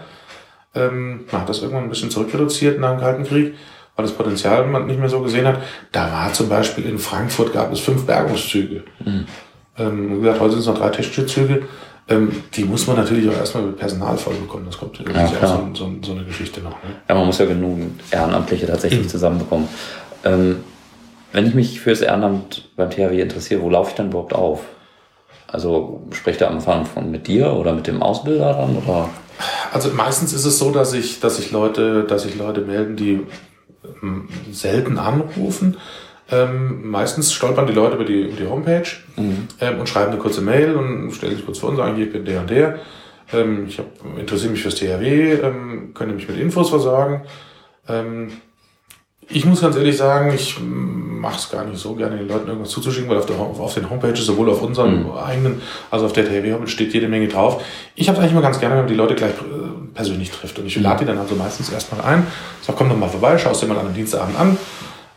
Ähm, 0.76 1.26
man 1.32 1.42
hat 1.42 1.50
das 1.50 1.62
irgendwann 1.62 1.84
ein 1.84 1.90
bisschen 1.90 2.10
zurückreduziert 2.10 2.80
nach 2.80 2.92
dem 2.92 3.00
Kalten 3.00 3.24
Krieg, 3.24 3.56
weil 3.96 4.06
das 4.06 4.14
Potenzial 4.14 4.66
man 4.68 4.88
nicht 4.88 5.00
mehr 5.00 5.10
so 5.10 5.20
gesehen 5.22 5.46
hat. 5.48 5.58
Da 5.92 6.12
war 6.12 6.32
zum 6.34 6.48
Beispiel 6.50 6.86
in 6.86 6.98
Frankfurt 6.98 7.54
gab 7.54 7.72
es 7.72 7.80
fünf 7.80 8.06
Bergungszüge. 8.06 8.84
Mhm. 9.04 9.26
Ähm, 9.78 10.18
wie 10.18 10.22
gesagt, 10.22 10.40
heute 10.40 10.52
sind 10.52 10.62
es 10.62 10.68
noch 10.68 10.78
drei 10.78 10.90
technische 10.90 11.26
Züge. 11.26 11.64
Ähm, 12.10 12.32
die 12.54 12.64
muss 12.64 12.88
man 12.88 12.98
natürlich 12.98 13.30
auch 13.30 13.38
erstmal 13.38 13.64
mit 13.64 13.78
Personal 13.78 14.18
voll 14.18 14.34
bekommen. 14.36 14.66
Das 14.66 14.78
kommt 14.78 15.00
Ja, 15.00 15.26
auch 15.26 15.46
so, 15.46 15.70
so, 15.74 15.92
so 16.02 16.12
eine 16.14 16.24
Geschichte 16.26 16.62
noch. 16.62 16.72
Ne? 16.84 16.96
Ja, 17.08 17.16
man 17.16 17.26
muss 17.26 17.38
ja 17.38 17.46
genügend 17.46 18.02
Ehrenamtliche 18.12 18.68
tatsächlich 18.68 19.08
zusammenbekommen. 19.08 19.68
Ähm, 20.24 20.58
wenn 21.34 21.48
ich 21.48 21.54
mich 21.54 21.80
fürs 21.80 22.02
Ehrenamt 22.02 22.70
beim 22.76 22.90
THW 22.90 23.22
interessiere, 23.22 23.62
wo 23.62 23.70
laufe 23.70 23.92
ich 23.92 23.96
dann 23.96 24.08
überhaupt 24.10 24.34
auf? 24.34 24.62
Also 25.48 26.02
spricht 26.12 26.40
der 26.42 26.50
am 26.50 26.56
Anfang 26.56 26.86
von 26.86 27.12
mit 27.12 27.28
dir 27.28 27.54
oder 27.54 27.74
mit 27.74 27.88
dem 27.88 28.02
Ausbilder 28.02 28.54
dann? 28.54 28.78
Oder? 28.78 29.10
Also 29.72 29.90
meistens 29.90 30.34
ist 30.34 30.46
es 30.46 30.60
so, 30.60 30.72
dass 30.72 30.94
ich, 30.94 31.20
dass 31.20 31.40
ich 31.40 31.52
Leute, 31.52 32.04
dass 32.04 32.24
sich 32.24 32.38
Leute 32.38 32.62
melden, 32.62 32.96
die 32.96 33.22
ähm, 34.04 34.28
selten 34.52 34.98
anrufen. 34.98 35.78
Ähm, 36.30 36.90
meistens 36.90 37.34
stolpern 37.34 37.68
die 37.68 37.74
Leute 37.74 37.96
über 37.96 38.06
die, 38.06 38.22
über 38.22 38.38
die 38.38 38.48
Homepage 38.48 38.88
ähm, 39.18 39.80
und 39.80 39.90
schreiben 39.90 40.12
eine 40.12 40.20
kurze 40.20 40.42
Mail 40.42 40.76
und 40.76 41.12
stellen 41.12 41.36
sich 41.36 41.46
kurz 41.46 41.60
vor 41.60 41.70
und 41.70 41.78
sagen, 41.78 41.96
hier, 41.96 42.06
ich 42.06 42.14
bin 42.14 42.26
der 42.26 42.42
und 42.42 42.50
der. 42.50 42.80
Ähm, 43.34 43.66
ich 43.68 43.80
hab, 43.80 43.86
interessiere 44.18 44.52
mich 44.52 44.62
fürs 44.62 44.76
THW, 44.76 45.34
ähm, 45.34 45.94
könnt 45.94 46.12
ihr 46.12 46.16
mich 46.16 46.28
mit 46.28 46.38
Infos 46.38 46.70
versorgen. 46.70 47.24
Ähm, 47.88 48.32
ich 49.30 49.46
muss 49.46 49.62
ganz 49.62 49.76
ehrlich 49.76 49.98
sagen, 49.98 50.34
ich 50.34 50.58
mache 50.60 51.38
es 51.38 51.50
gar 51.50 51.64
nicht 51.66 51.80
so 51.80 51.94
gerne, 51.94 52.18
den 52.18 52.28
Leuten 52.28 52.48
irgendwas 52.48 52.72
zuzuschicken, 52.72 53.10
weil 53.10 53.18
auf, 53.18 53.26
der, 53.26 53.40
auf 53.40 53.74
den 53.74 53.90
Homepages, 53.90 54.26
sowohl 54.26 54.50
auf 54.50 54.62
unseren 54.62 55.10
eigenen, 55.12 55.62
also 55.90 56.06
auf 56.06 56.14
der 56.14 56.26
THW-Homepage 56.26 56.68
steht 56.68 56.94
jede 56.94 57.08
Menge 57.08 57.28
drauf. 57.28 57.64
Ich 57.96 58.08
habe 58.08 58.18
es 58.18 58.22
eigentlich 58.22 58.34
immer 58.34 58.42
ganz 58.42 58.60
gerne, 58.60 58.76
wenn 58.76 58.82
man 58.82 58.90
die 58.90 58.96
Leute 58.96 59.16
gleich 59.16 59.32
äh, 59.32 59.94
persönlich 59.94 60.32
trifft. 60.32 60.58
Und 60.60 60.66
ich 60.66 60.76
lade 60.80 61.00
die 61.00 61.06
dann 61.06 61.20
also 61.20 61.36
meistens 61.36 61.72
erstmal 61.72 62.02
ein, 62.02 62.28
sag, 62.62 62.76
komm 62.76 62.90
doch 62.90 62.98
mal 62.98 63.10
vorbei, 63.10 63.38
schaust 63.38 63.62
dir 63.62 63.68
mal 63.68 63.78
an 63.78 63.86
einem 63.86 63.96
Dienstagabend 63.96 64.40
an. 64.40 64.58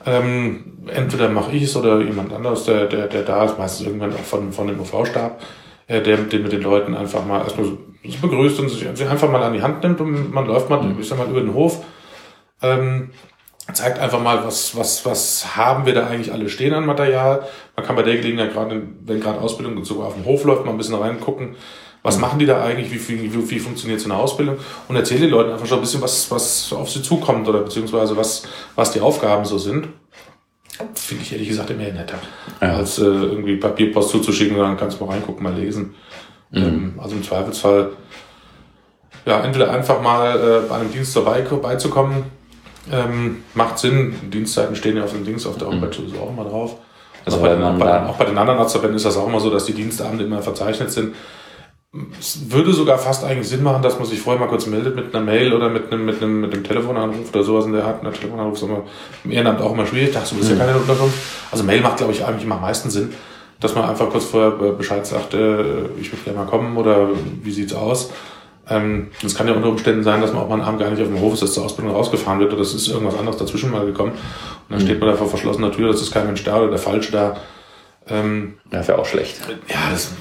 Ähm, 0.07 0.65
entweder 0.89 1.31
mache 1.31 1.53
ich 1.53 1.63
es 1.63 1.77
oder 1.77 2.01
jemand 2.01 2.33
anderes, 2.33 2.65
der, 2.65 2.87
der, 2.87 3.09
der 3.09 3.23
da 3.23 3.45
ist, 3.45 3.59
meistens 3.59 3.87
irgendwann 3.87 4.13
auch 4.13 4.19
von, 4.19 4.53
von 4.53 4.67
dem 4.67 4.79
UV-Stab, 4.79 5.41
äh, 5.87 6.03
der, 6.03 6.19
der 6.19 6.41
mit 6.41 6.53
den 6.53 6.63
Leuten 6.63 6.95
einfach 6.95 7.25
mal 7.25 7.41
erstmal 7.41 7.67
so 7.67 7.79
begrüßt 8.21 8.61
und 8.61 8.69
sich 8.69 8.87
sich 8.95 9.09
einfach 9.09 9.31
mal 9.31 9.43
an 9.43 9.55
die 9.55 9.63
Hand 9.63 9.83
nimmt 9.83 9.99
und 10.01 10.33
man 10.33 10.47
läuft 10.47 10.69
mal, 10.69 10.95
ich 11.01 11.09
sag 11.09 11.17
mal, 11.17 11.29
über 11.29 11.41
den 11.41 11.55
Hof. 11.55 11.83
Ähm, 12.63 13.11
zeigt 13.73 13.99
einfach 13.99 14.21
mal, 14.21 14.45
was, 14.45 14.77
was, 14.77 15.05
was 15.07 15.57
haben 15.57 15.87
wir 15.87 15.95
da 15.95 16.07
eigentlich 16.07 16.33
alle 16.33 16.49
stehen 16.49 16.75
an 16.75 16.85
Material. 16.85 17.47
Man 17.77 17.87
kann 17.87 17.97
bei 17.97 18.03
der 18.03 18.17
Gelegenheit 18.17 18.53
gerade, 18.53 18.83
wenn 19.05 19.21
gerade 19.21 19.41
Ausbildung 19.41 19.83
sogar 19.85 20.09
auf 20.09 20.15
dem 20.15 20.25
Hof 20.25 20.45
läuft, 20.45 20.65
mal 20.65 20.73
ein 20.73 20.77
bisschen 20.77 20.95
reingucken, 20.97 21.57
was 22.03 22.19
machen 22.19 22.39
die 22.39 22.45
da 22.47 22.63
eigentlich, 22.63 22.91
wie, 22.93 23.09
wie, 23.23 23.33
wie, 23.33 23.51
wie 23.51 23.59
funktioniert 23.59 24.01
so 24.01 24.11
eine 24.11 24.21
Ausbildung 24.21 24.59
und 24.89 24.97
erzählen 24.97 25.23
den 25.23 25.31
Leuten 25.31 25.53
einfach 25.53 25.67
schon 25.67 25.79
ein 25.79 25.81
bisschen, 25.81 26.03
was, 26.03 26.31
was 26.31 26.73
auf 26.75 26.91
sie 26.91 27.03
zukommt 27.03 27.49
oder 27.49 27.61
beziehungsweise 27.61 28.17
was, 28.17 28.47
was 28.75 28.93
die 28.93 29.01
Aufgaben 29.01 29.47
so 29.47 29.57
sind. 29.57 29.89
Finde 30.95 31.23
ich 31.23 31.33
ehrlich 31.33 31.49
gesagt 31.49 31.71
immer 31.71 31.85
netter, 31.85 32.19
Ja. 32.61 32.77
als 32.77 32.99
äh, 32.99 33.05
irgendwie 33.05 33.57
Papierpost 33.57 34.11
zuzuschicken, 34.11 34.59
dann 34.59 34.77
kannst 34.77 35.01
du 35.01 35.05
mal 35.05 35.13
reingucken, 35.13 35.43
mal 35.43 35.55
lesen. 35.55 35.95
Ähm, 36.53 36.99
also 37.03 37.15
im 37.17 37.23
Zweifelsfall 37.23 37.93
ja, 39.27 39.41
entweder 39.43 39.71
einfach 39.71 40.03
mal 40.03 40.37
äh, 40.37 40.69
bei 40.69 40.77
einem 40.77 40.93
Dienst 40.93 41.17
dabei 41.17 41.41
beizukommen, 41.41 42.25
ähm, 42.93 43.43
macht 43.55 43.79
Sinn. 43.79 44.15
Dienstzeiten 44.31 44.77
stehen 44.77 44.97
ja 44.97 45.05
auf 45.05 45.13
den 45.13 45.25
Dings 45.25 45.47
auf 45.47 45.59
der 45.59 45.69
Homepage 45.69 45.95
sowieso 45.95 46.19
auch 46.19 46.31
immer 46.31 46.45
drauf. 46.45 46.77
Also 47.25 47.39
auch, 47.39 47.43
bei 47.43 47.55
den, 47.55 47.79
bei, 47.79 48.07
auch 48.07 48.17
bei 48.17 48.25
den 48.25 48.37
anderen 48.37 48.59
Arztverbänden 48.59 48.97
ist 48.97 49.07
das 49.07 49.17
auch 49.17 49.27
immer 49.27 49.41
so, 49.41 49.51
dass 49.51 49.65
die 49.65 49.73
Dienstabende 49.73 50.25
immer 50.25 50.43
verzeichnet 50.43 50.91
sind. 50.91 51.15
Es 52.19 52.51
würde 52.51 52.73
sogar 52.73 52.99
fast 52.99 53.25
eigentlich 53.25 53.49
Sinn 53.49 53.63
machen, 53.63 53.81
dass 53.81 53.99
man 53.99 54.07
sich 54.07 54.21
vorher 54.21 54.41
mal 54.41 54.49
kurz 54.49 54.67
meldet 54.67 54.97
mit 54.97 55.15
einer 55.15 55.25
Mail 55.25 55.55
oder 55.55 55.69
mit 55.69 55.93
einem, 55.93 56.05
mit 56.05 56.21
einem, 56.21 56.41
mit 56.41 56.53
einem 56.53 56.65
Telefonanruf 56.65 57.33
oder 57.33 57.45
sowas 57.45 57.67
in 57.67 57.73
der 57.73 57.85
Art. 57.85 58.05
Ein 58.05 58.13
Telefonanruf 58.13 58.57
ist 58.57 58.63
immer 58.63 58.83
im 59.23 59.31
Ehrenamt 59.31 59.61
auch 59.61 59.73
immer 59.73 59.87
schwierig. 59.87 60.13
Dachte, 60.13 60.35
du 60.35 60.41
bist 60.41 60.51
ja 60.51 60.57
keine 60.57 60.77
Unterkunft. 60.77 61.17
Also 61.53 61.63
Mail 61.63 61.81
macht, 61.81 61.99
glaube 61.99 62.13
ich, 62.13 62.25
eigentlich 62.25 62.45
immer 62.45 62.57
am 62.57 62.63
meisten 62.63 62.91
Sinn, 62.91 63.15
dass 63.61 63.77
man 63.77 63.89
einfach 63.89 64.11
kurz 64.11 64.25
vorher 64.25 64.51
Bescheid 64.51 65.07
sagt, 65.07 65.35
äh, 65.35 65.87
ich 66.01 66.13
würde 66.13 66.25
gerne 66.25 66.41
mal 66.41 66.47
kommen 66.47 66.77
oder 66.77 67.11
wie 67.43 67.53
sieht's 67.53 67.73
aus. 67.73 68.11
Ähm, 68.71 69.09
es 69.25 69.35
kann 69.35 69.47
ja 69.47 69.53
unter 69.53 69.69
Umständen 69.69 70.03
sein, 70.03 70.21
dass 70.23 70.33
man 70.33 70.43
auch 70.43 70.49
mal 70.49 70.55
einen 70.55 70.65
Abend 70.65 70.81
gar 70.81 70.91
nicht 70.91 71.03
auf 71.03 71.09
dem 71.09 71.21
Hof 71.21 71.35
ist, 71.35 71.43
dass 71.43 71.53
zur 71.53 71.65
Ausbildung 71.65 71.95
rausgefahren 71.95 72.41
wird 72.41 72.53
oder 72.53 72.63
es 72.63 72.75
ist 72.75 72.89
irgendwas 72.89 73.19
anderes 73.19 73.37
dazwischen 73.37 73.71
mal 73.71 73.85
gekommen. 73.85 74.13
Und 74.13 74.71
dann 74.71 74.81
steht 74.81 75.01
man 75.01 75.11
da 75.11 75.17
vor 75.17 75.29
verschlossener 75.29 75.71
Tür, 75.71 75.93
das 75.93 76.01
ist 76.01 76.13
kein 76.13 76.27
Mensch 76.27 76.43
da 76.45 76.57
oder 76.59 76.71
der 76.71 76.79
Falsche 76.79 77.13
da. 77.13 77.37
Ähm, 78.09 78.55
Ja, 78.71 78.87
wäre 78.87 78.99
auch 78.99 79.07
schlecht. 79.07 79.37
ja, 79.69 79.77
das, 79.91 80.13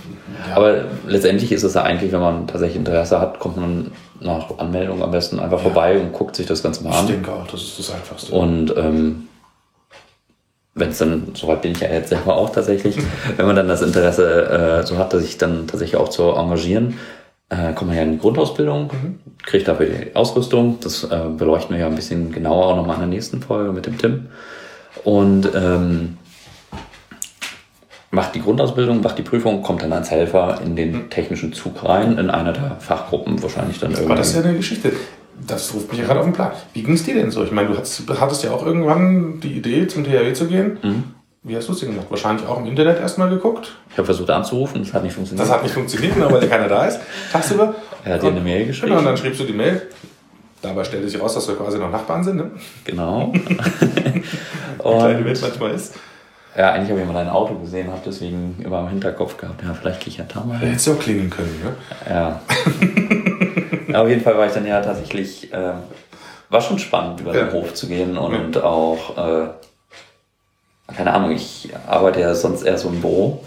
ja. 0.50 0.56
Aber 0.56 0.86
letztendlich 1.08 1.52
ist 1.52 1.64
es 1.64 1.74
ja 1.74 1.84
eigentlich, 1.84 2.12
wenn 2.12 2.22
man 2.22 2.48
tatsächlich 2.48 2.78
Interesse 2.78 3.20
hat, 3.20 3.40
kommt 3.40 3.58
man 3.58 3.92
nach 4.22 4.58
Anmeldung 4.58 5.04
am 5.04 5.12
besten 5.12 5.40
einfach 5.40 5.60
vorbei 5.60 6.00
und 6.00 6.14
guckt 6.14 6.36
sich 6.36 6.46
das 6.46 6.64
Ganze 6.64 6.84
mal 6.84 6.92
ich 6.92 6.96
an. 6.98 7.08
denke 7.08 7.32
auch, 7.32 7.48
das 7.48 7.62
ist 7.62 7.80
das 7.80 7.92
Einfachste. 7.94 8.34
Und 8.34 8.74
ähm, 8.78 9.28
wenn 10.76 10.90
es 10.90 10.98
dann, 10.98 11.28
soweit 11.34 11.62
bin 11.62 11.74
ich 11.74 11.82
ja 11.82 11.90
jetzt 11.90 12.10
selber 12.10 12.36
auch 12.36 12.50
tatsächlich, 12.50 12.98
wenn 13.38 13.46
man 13.46 13.56
dann 13.56 13.68
das 13.68 13.82
Interesse 13.82 14.82
äh, 14.82 14.86
so 14.86 14.98
hat, 14.98 15.14
dass 15.14 15.24
ich 15.24 15.38
dann 15.38 15.68
tatsächlich 15.68 15.98
auch 16.00 16.10
zu 16.10 16.24
engagieren, 16.32 16.98
äh, 17.50 17.74
kommt 17.74 17.90
man 17.90 17.98
ja 17.98 18.04
in 18.04 18.14
die 18.14 18.18
Grundausbildung, 18.20 18.90
kriegt 19.44 19.68
dafür 19.68 19.88
die 19.88 20.16
Ausrüstung. 20.16 20.78
Das 20.82 21.04
äh, 21.04 21.22
beleuchten 21.38 21.76
wir 21.76 21.82
ja 21.82 21.88
ein 21.88 21.96
bisschen 21.96 22.32
genauer 22.32 22.66
auch 22.68 22.76
nochmal 22.76 22.96
in 22.96 23.02
der 23.02 23.10
nächsten 23.10 23.42
Folge 23.42 23.72
mit 23.72 23.86
dem 23.86 23.98
Tim. 23.98 24.28
Und 25.04 25.50
ähm, 25.56 26.18
macht 28.12 28.36
die 28.36 28.42
Grundausbildung, 28.42 29.02
macht 29.02 29.18
die 29.18 29.24
Prüfung, 29.24 29.62
kommt 29.64 29.82
dann 29.82 29.92
als 29.92 30.12
Helfer 30.12 30.62
in 30.64 30.76
den 30.76 31.10
technischen 31.10 31.52
Zug 31.54 31.84
rein, 31.84 32.18
in 32.18 32.30
einer 32.30 32.54
der 32.54 32.78
Fachgruppen 32.80 33.42
wahrscheinlich 33.42 33.80
dann 33.80 33.92
Aber 33.92 34.00
irgendwann. 34.02 34.18
das 34.18 34.30
ist 34.30 34.36
ja 34.36 34.44
eine 34.44 34.56
Geschichte. 34.56 34.92
Das 35.48 35.74
ruft 35.74 35.90
mich 35.90 36.00
ja 36.00 36.06
gerade 36.06 36.20
auf 36.20 36.26
den 36.28 36.34
Plan. 36.34 36.52
Wie 36.74 36.84
ging 36.84 36.94
es 36.94 37.04
dir 37.04 37.16
denn 37.16 37.32
so? 37.32 37.44
Ich 37.44 37.52
meine, 37.52 37.70
du 37.70 37.76
hattest, 37.76 38.04
hattest 38.22 38.44
ja 38.44 38.52
auch 38.52 38.64
irgendwann 38.66 39.40
die 39.40 39.54
Idee, 39.54 39.88
zum 39.88 40.04
THW 40.04 40.32
zu 40.34 40.46
gehen. 40.46 40.78
Mhm. 40.84 41.04
Wie 41.46 41.58
hast 41.58 41.68
du 41.68 41.74
es 41.74 41.80
denn 41.80 41.90
gemacht? 41.90 42.08
Wahrscheinlich 42.10 42.48
auch 42.48 42.58
im 42.60 42.66
Internet 42.68 43.00
erstmal 43.00 43.30
geguckt. 43.30 43.74
Ich 43.90 43.98
habe 43.98 44.06
versucht 44.06 44.30
anzurufen, 44.30 44.82
das 44.84 44.94
hat 44.94 45.04
nicht 45.04 45.14
funktioniert. 45.14 45.46
Das 45.48 45.54
hat 45.54 45.64
nicht 45.64 45.74
funktioniert, 45.74 46.16
genau, 46.16 46.32
weil 46.32 46.42
ja 46.42 46.48
keiner 46.48 46.70
da 46.70 46.86
ist. 46.86 47.00
Tagsüber. 47.32 47.76
Er 48.06 48.14
hat 48.16 48.24
dir 48.24 48.28
eine 48.28 48.40
Mail 48.40 48.60
Genau, 48.60 48.68
geschrieben. 48.68 48.98
und 48.98 49.06
dann 49.06 49.18
schriebst 49.18 49.42
du 49.42 49.44
die 49.46 49.54
Mail. 49.54 49.82
Dabei 50.62 50.86
stellte 50.86 51.10
sich 51.10 51.20
raus, 51.22 51.34
dass 51.34 51.46
wir 51.50 51.56
quasi 51.56 51.78
noch 51.78 51.92
Nachbarn 51.92 52.24
sind. 52.24 52.38
Ne? 52.38 52.52
Genau. 52.86 53.34
Kleine 54.80 55.18
und 55.18 55.26
Welt 55.26 55.42
manchmal 55.42 55.72
ist. 55.72 55.96
ja, 56.58 56.72
eigentlich 56.72 56.90
habe 56.92 57.02
ich 57.02 57.08
mal 57.08 57.14
dein 57.14 57.28
Auto 57.30 57.56
gesehen, 57.56 57.88
habe 57.92 58.00
deswegen 58.06 58.56
immer 58.64 58.80
im 58.80 58.88
Hinterkopf 58.88 59.36
gehabt, 59.38 59.62
ja, 59.64 59.74
vielleicht 59.74 60.00
gehe 60.00 60.10
ich 60.10 60.18
ja 60.18 60.26
da 60.34 60.42
mal 60.46 60.58
hin. 60.60 60.70
hättest 60.70 60.88
du 60.88 60.94
auch 60.94 61.00
klingeln 61.00 61.30
können. 61.30 61.62
Ne? 61.62 61.76
Ja. 62.10 62.40
ja. 63.90 64.02
Auf 64.02 64.08
jeden 64.08 64.22
Fall 64.22 64.38
war 64.38 64.46
ich 64.48 64.54
dann 64.54 64.66
ja 64.66 64.80
tatsächlich, 64.82 65.52
äh, 65.54 65.74
war 66.50 66.62
schon 66.62 66.80
spannend, 66.80 67.20
über 67.20 67.34
den 67.34 67.48
Ja. 67.48 67.54
Hof 67.54 67.74
zu 67.74 67.88
gehen 67.88 68.18
und 68.18 68.64
auch, 68.64 69.18
äh, 69.18 69.48
keine 70.96 71.14
Ahnung, 71.14 71.32
ich 71.32 71.70
arbeite 71.88 72.22
ja 72.22 72.34
sonst 72.36 72.64
eher 72.64 72.78
so 72.78 72.90
im 72.90 73.02
Büro 73.02 73.44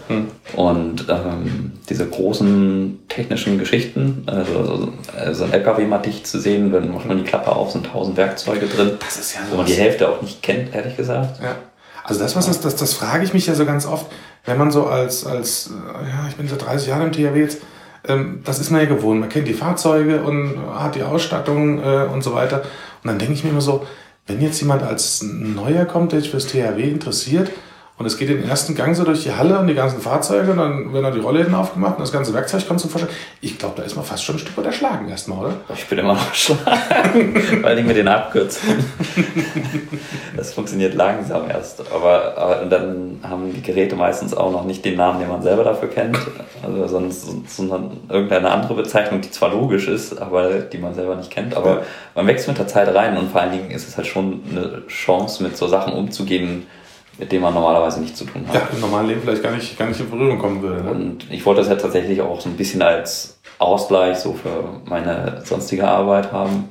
und 0.55 1.05
ähm, 1.09 1.73
diese 1.89 2.07
großen 2.07 2.99
technischen 3.07 3.57
Geschichten, 3.57 4.23
also 4.25 4.91
äh, 5.17 5.33
so 5.33 5.45
ein 5.45 5.53
LKW 5.53 5.85
mal 5.85 5.99
dicht 5.99 6.27
zu 6.27 6.39
sehen, 6.39 6.71
dann 6.71 6.93
macht 6.93 7.05
man 7.05 7.17
die 7.17 7.23
Klappe 7.23 7.55
auf, 7.55 7.71
sind 7.71 7.85
tausend 7.87 8.17
Werkzeuge 8.17 8.67
drin, 8.67 8.91
Das 8.99 9.17
ist 9.17 9.35
ja 9.35 9.41
wo 9.49 9.57
man 9.57 9.65
die 9.65 9.73
Hälfte 9.73 10.09
auch 10.09 10.21
nicht 10.21 10.43
kennt, 10.43 10.73
ehrlich 10.73 10.97
gesagt. 10.97 11.41
Ja. 11.41 11.55
Also 12.03 12.21
das, 12.21 12.35
was 12.35 12.47
das, 12.47 12.61
das, 12.61 12.75
das 12.75 12.93
frage 12.93 13.23
ich 13.23 13.33
mich 13.33 13.47
ja 13.47 13.55
so 13.55 13.65
ganz 13.65 13.85
oft, 13.85 14.05
wenn 14.45 14.57
man 14.57 14.71
so 14.71 14.85
als, 14.85 15.25
als 15.25 15.71
äh, 15.71 16.09
ja, 16.09 16.27
ich 16.29 16.35
bin 16.35 16.47
seit 16.47 16.65
30 16.65 16.87
Jahren 16.87 17.03
im 17.03 17.11
THW 17.11 17.39
jetzt, 17.39 17.61
ähm, 18.07 18.41
das 18.45 18.59
ist 18.59 18.71
man 18.71 18.81
ja 18.81 18.87
gewohnt. 18.87 19.19
Man 19.19 19.29
kennt 19.29 19.47
die 19.47 19.53
Fahrzeuge 19.53 20.21
und 20.21 20.57
hat 20.73 20.95
die 20.95 21.03
Ausstattung 21.03 21.83
äh, 21.83 22.07
und 22.11 22.23
so 22.23 22.33
weiter. 22.33 22.61
Und 23.03 23.09
dann 23.09 23.19
denke 23.19 23.33
ich 23.33 23.43
mir 23.43 23.49
immer 23.49 23.61
so, 23.61 23.85
wenn 24.27 24.41
jetzt 24.41 24.59
jemand 24.59 24.83
als 24.83 25.23
Neuer 25.23 25.85
kommt, 25.85 26.11
der 26.11 26.21
sich 26.21 26.29
fürs 26.29 26.47
THW 26.47 26.83
interessiert 26.83 27.51
und 27.99 28.05
es 28.05 28.17
geht 28.17 28.29
den 28.29 28.47
ersten 28.47 28.75
Gang 28.75 28.95
so 28.95 29.03
durch 29.03 29.23
die 29.23 29.33
Halle 29.33 29.57
und 29.57 29.65
die 29.65 29.73
ganzen 29.73 29.99
Fahrzeuge 29.99 30.51
und 30.51 30.57
dann 30.57 30.93
werden 30.93 31.03
da 31.03 31.09
die 31.09 31.19
Rollläden 31.19 31.55
aufgemacht 31.55 31.95
und 31.95 32.01
das 32.01 32.11
ganze 32.11 32.31
Werkzeug 32.31 32.67
kommt 32.67 32.79
zum 32.79 32.91
Vorschein. 32.91 33.09
Ich 33.41 33.57
glaube, 33.57 33.73
da 33.77 33.83
ist 33.83 33.95
man 33.95 34.05
fast 34.05 34.23
schon 34.23 34.35
ein 34.35 34.39
Stück 34.39 34.55
weit 34.55 34.67
erschlagen 34.67 35.09
erstmal, 35.09 35.39
oder? 35.39 35.53
Ich 35.73 35.87
bin 35.87 35.97
immer 35.97 36.13
noch 36.13 36.33
schlagen, 36.33 37.35
vor 37.35 37.63
allem 37.69 37.87
mit 37.87 37.97
den 37.97 38.07
Abkürzungen. 38.07 38.85
Das 40.35 40.53
funktioniert 40.53 40.93
langsam 40.93 41.49
erst. 41.49 41.81
Aber, 41.91 42.37
aber 42.37 42.65
dann 42.65 43.19
haben 43.23 43.51
die 43.53 43.61
Geräte 43.61 43.95
meistens 43.95 44.35
auch 44.35 44.51
noch 44.51 44.65
nicht 44.65 44.85
den 44.85 44.95
Namen, 44.95 45.19
den 45.19 45.29
man 45.29 45.41
selber 45.41 45.63
dafür 45.63 45.89
kennt, 45.89 46.17
also 46.63 46.87
sonst, 46.87 47.27
sondern 47.49 47.97
irgendeine 48.07 48.51
andere 48.51 48.75
Bezeichnung, 48.75 49.21
die 49.21 49.31
zwar 49.31 49.49
logisch 49.49 49.87
ist, 49.87 50.21
aber 50.21 50.59
die 50.59 50.77
man 50.77 50.93
selber 50.93 51.15
nicht 51.15 51.31
kennt. 51.31 51.55
Aber 51.55 51.81
man 52.13 52.27
wächst 52.27 52.47
mit 52.47 52.59
der 52.59 52.67
Zeit 52.67 52.93
rein 52.93 53.17
und 53.17 53.31
vor 53.31 53.41
allen 53.41 53.51
Dingen 53.51 53.71
ist 53.71 53.87
es 53.87 53.97
halt 53.97 54.05
schon 54.05 54.41
eine 54.51 54.85
Chance, 54.87 55.41
mit 55.41 55.57
so 55.57 55.67
Sachen 55.67 55.93
umzugehen, 55.93 56.67
mit 57.17 57.31
denen 57.31 57.41
man 57.41 57.53
normalerweise 57.53 57.99
nichts 57.99 58.19
zu 58.19 58.25
tun 58.25 58.45
hat. 58.47 58.55
Ja, 58.55 58.67
im 58.71 58.79
normalen 58.79 59.07
Leben 59.07 59.21
vielleicht 59.21 59.43
gar 59.43 59.51
nicht, 59.51 59.77
gar 59.77 59.87
nicht 59.87 59.99
in 59.99 60.09
Berührung 60.09 60.37
kommen 60.37 60.61
würde. 60.61 60.83
Ne? 60.83 60.91
Und 60.91 61.31
ich 61.31 61.45
wollte 61.45 61.61
das 61.61 61.69
ja 61.69 61.75
tatsächlich 61.75 62.21
auch 62.21 62.39
so 62.39 62.49
ein 62.49 62.57
bisschen 62.57 62.81
als 62.81 63.39
Ausgleich 63.59 64.17
so 64.17 64.33
für 64.33 64.81
meine 64.85 65.41
sonstige 65.43 65.87
Arbeit 65.87 66.31
haben. 66.31 66.69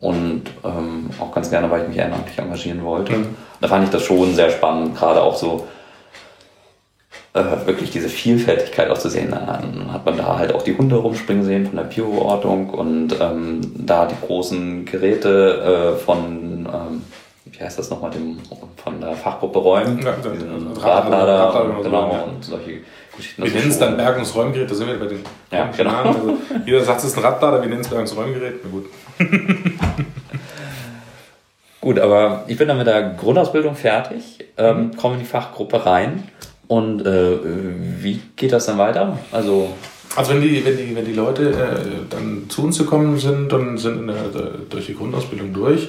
Und 0.00 0.44
ähm, 0.64 1.10
auch 1.18 1.32
ganz 1.32 1.50
gerne, 1.50 1.70
weil 1.70 1.82
ich 1.82 1.88
mich 1.88 1.98
ehrenamtlich 1.98 2.38
engagieren 2.38 2.84
wollte. 2.84 3.12
Mhm. 3.12 3.36
Da 3.60 3.68
fand 3.68 3.84
ich 3.84 3.90
das 3.90 4.02
schon 4.02 4.34
sehr 4.34 4.50
spannend, 4.50 4.96
gerade 4.96 5.22
auch 5.22 5.36
so 5.36 5.66
äh, 7.34 7.66
wirklich 7.66 7.90
diese 7.90 8.08
Vielfältigkeit 8.08 8.90
auch 8.90 8.98
zu 8.98 9.08
sehen. 9.08 9.30
Dann 9.30 9.92
hat 9.92 10.04
man 10.04 10.16
da 10.16 10.38
halt 10.38 10.54
auch 10.54 10.62
die 10.62 10.76
Hunde 10.76 10.96
rumspringen 10.96 11.44
sehen 11.44 11.66
von 11.66 11.76
der 11.76 11.84
Bioortung 11.84 12.70
und 12.70 13.16
ähm, 13.20 13.60
da 13.76 14.06
die 14.06 14.26
großen 14.26 14.84
Geräte 14.84 15.94
äh, 15.94 15.98
von 15.98 16.66
ähm, 16.72 17.02
wie 17.56 17.64
heißt 17.64 17.78
das 17.78 17.90
nochmal, 17.90 18.10
dem, 18.10 18.38
von 18.82 19.00
der 19.00 19.14
Fachgruppe 19.14 19.58
Räumen, 19.58 20.00
Ja, 20.02 20.14
Radlader, 20.80 21.80
genau, 21.82 22.12
ja. 22.12 22.22
und 22.22 22.44
solche 22.44 22.80
Geschichten. 23.16 23.44
Wir 23.44 23.50
nennen 23.52 23.70
es 23.70 23.78
dann 23.78 23.96
Bergungsräumgerät, 23.96 24.70
da 24.70 24.74
sind 24.74 24.88
wir 24.88 24.98
bei 24.98 25.06
den 25.06 25.20
Ja, 25.50 25.70
genau. 25.76 25.90
Also, 25.90 26.36
jeder 26.66 26.82
sagt, 26.84 27.00
es 27.00 27.06
ist 27.06 27.16
ein 27.18 27.24
Radlader, 27.24 27.60
wir 27.62 27.68
nennen 27.68 27.82
es 27.82 27.88
Bergungsräumgerät. 27.88 28.54
Na 28.64 28.70
gut. 28.70 28.86
Gut, 31.80 31.98
aber 31.98 32.44
ich 32.46 32.56
bin 32.56 32.66
dann 32.66 32.78
mit 32.78 32.86
der 32.86 33.10
Grundausbildung 33.10 33.74
fertig, 33.76 34.38
ähm, 34.56 34.96
komme 34.96 35.14
in 35.14 35.20
die 35.20 35.26
Fachgruppe 35.26 35.84
rein 35.84 36.24
und 36.66 37.04
äh, 37.04 37.36
wie 38.02 38.22
geht 38.36 38.54
das 38.54 38.64
dann 38.64 38.78
weiter? 38.78 39.18
Also, 39.32 39.68
Also 40.16 40.32
wenn 40.32 40.40
die, 40.40 40.64
wenn 40.64 40.78
die, 40.78 40.96
wenn 40.96 41.04
die 41.04 41.12
Leute 41.12 41.50
äh, 41.50 42.08
dann 42.08 42.46
zu 42.48 42.64
uns 42.64 42.78
gekommen 42.78 43.18
sind 43.18 43.52
und 43.52 43.76
sind 43.76 43.98
in 43.98 44.06
der, 44.06 44.16
durch 44.70 44.86
die 44.86 44.94
Grundausbildung 44.94 45.52
durch, 45.52 45.88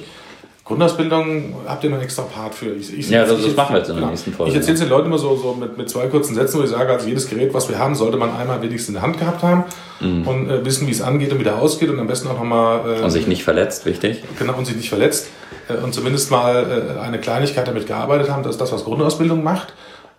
Grundausbildung 0.66 1.54
habt 1.68 1.84
ihr 1.84 1.90
noch 1.90 1.96
einen 1.96 2.04
extra 2.04 2.22
Part 2.22 2.52
für. 2.54 2.72
Ich, 2.74 2.92
ich, 2.98 3.08
Ja, 3.08 3.20
das- 3.24 3.36
das 3.36 3.46
ich, 3.46 3.56
machen 3.56 3.74
wir 3.74 3.78
jetzt 3.78 3.88
in 3.88 3.96
der 3.98 4.06
nächsten 4.06 4.32
Folge, 4.32 4.50
Ich 4.50 4.56
erzähle 4.56 4.74
es 4.74 4.80
den 4.80 4.88
Leuten 4.88 5.06
immer 5.06 5.18
so, 5.18 5.36
so 5.36 5.54
mit, 5.54 5.78
mit 5.78 5.88
zwei 5.88 6.08
kurzen 6.08 6.34
Sätzen, 6.34 6.58
wo 6.58 6.64
ich 6.64 6.70
sage, 6.70 6.92
also 6.92 7.06
jedes 7.06 7.28
Gerät, 7.30 7.54
was 7.54 7.68
wir 7.68 7.78
haben, 7.78 7.94
sollte 7.94 8.16
man 8.16 8.34
einmal 8.34 8.60
wenigstens 8.62 8.88
in 8.88 8.94
der 8.94 9.02
Hand 9.02 9.18
gehabt 9.18 9.42
haben 9.44 9.64
Mhm. 10.00 10.26
und 10.28 10.50
äh, 10.50 10.64
wissen, 10.64 10.86
wie 10.88 10.90
es 10.90 11.00
angeht 11.00 11.32
und 11.32 11.38
wieder 11.38 11.56
ausgeht 11.62 11.88
und 11.88 11.98
am 12.00 12.06
besten 12.08 12.28
auch 12.28 12.34
nochmal 12.36 12.98
äh, 12.98 13.02
und 13.02 13.10
sich 13.10 13.26
nicht 13.28 13.44
verletzt, 13.44 13.86
wichtig. 13.86 14.22
genau, 14.38 14.54
und 14.54 14.66
sich 14.66 14.76
nicht 14.76 14.88
verletzt 14.90 15.28
äh, 15.68 15.74
und 15.82 15.94
zumindest 15.94 16.30
mal 16.32 16.96
äh, 16.98 17.00
eine 17.00 17.18
Kleinigkeit 17.20 17.66
damit 17.68 17.86
gearbeitet 17.86 18.28
haben. 18.28 18.42
Das 18.42 18.52
ist 18.56 18.60
das, 18.60 18.72
was 18.72 18.84
Grundausbildung 18.84 19.42
macht. 19.44 19.72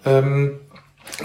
Ähm, 0.06 0.60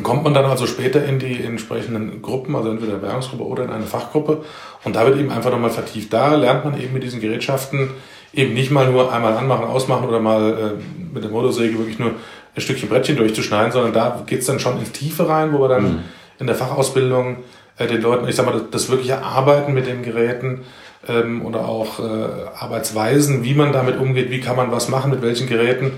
kommt 0.03 0.25
man 0.25 0.35
dann 0.35 0.45
also 0.47 0.67
später 0.67 1.05
in 1.05 1.19
die 1.21 1.43
entsprechenden 1.43 2.21
Gruppen, 2.23 2.55
also 2.57 2.69
entweder 2.71 2.89
in 2.93 2.99
eine 2.99 3.03
Bergungsgruppe 3.07 3.45
oder 3.45 3.65
in 3.65 3.71
eine 3.71 3.87
Fachgruppe. 3.87 4.43
Und 4.85 4.97
da 4.97 5.07
wird 5.07 5.19
eben 5.19 5.31
einfach 5.31 5.51
nochmal 5.53 5.71
vertieft. 5.71 6.13
Da 6.13 6.35
lernt 6.35 6.65
man 6.65 6.79
eben 6.81 6.93
mit 6.93 7.03
diesen 7.05 7.21
Gerätschaften 7.21 7.91
eben 8.33 8.55
nicht 8.55 8.71
mal 8.71 8.91
nur 8.91 9.13
einmal 9.13 9.37
anmachen, 9.37 9.65
ausmachen 9.65 10.09
oder 10.09 10.21
mal 10.21 10.53
äh, 10.79 11.15
mit 11.15 11.23
der 11.23 11.31
Motorsäge 11.31 11.79
wirklich 11.79 11.99
nur 11.99 12.13
ein 12.55 12.61
Stückchen 12.61 12.89
Brettchen 12.89 13.17
durchzuschneiden, 13.17 13.73
sondern 13.73 13.93
da 13.93 14.23
geht's 14.27 14.47
dann 14.47 14.61
schon 14.61 14.79
ins 14.79 14.93
Tiefe 14.93 15.29
rein, 15.29 15.53
wo 15.53 15.61
wir 15.61 15.69
dann 15.69 16.05
in 16.39 16.47
der 16.47 16.57
Fachausbildung 16.57 17.39
äh, 17.79 17.87
den 17.87 18.03
Leuten, 18.03 18.29
ich 18.29 18.37
sag 18.37 18.47
mal, 18.47 18.53
das, 18.53 18.71
das 18.71 18.91
wirkliche 18.91 19.23
Arbeiten 19.23 19.73
mit 19.75 19.87
den 19.87 20.03
Geräten 20.03 20.63
ähm, 21.09 21.45
oder 21.45 21.67
auch 21.67 21.99
äh, 21.99 22.03
Arbeitsweisen, 22.59 23.45
wie 23.45 23.55
man 23.55 23.73
damit 23.73 23.99
umgeht, 23.99 24.31
wie 24.31 24.41
kann 24.41 24.57
man 24.57 24.71
was 24.71 24.89
machen, 24.89 25.11
mit 25.11 25.23
welchen 25.23 25.49
Geräten, 25.49 25.93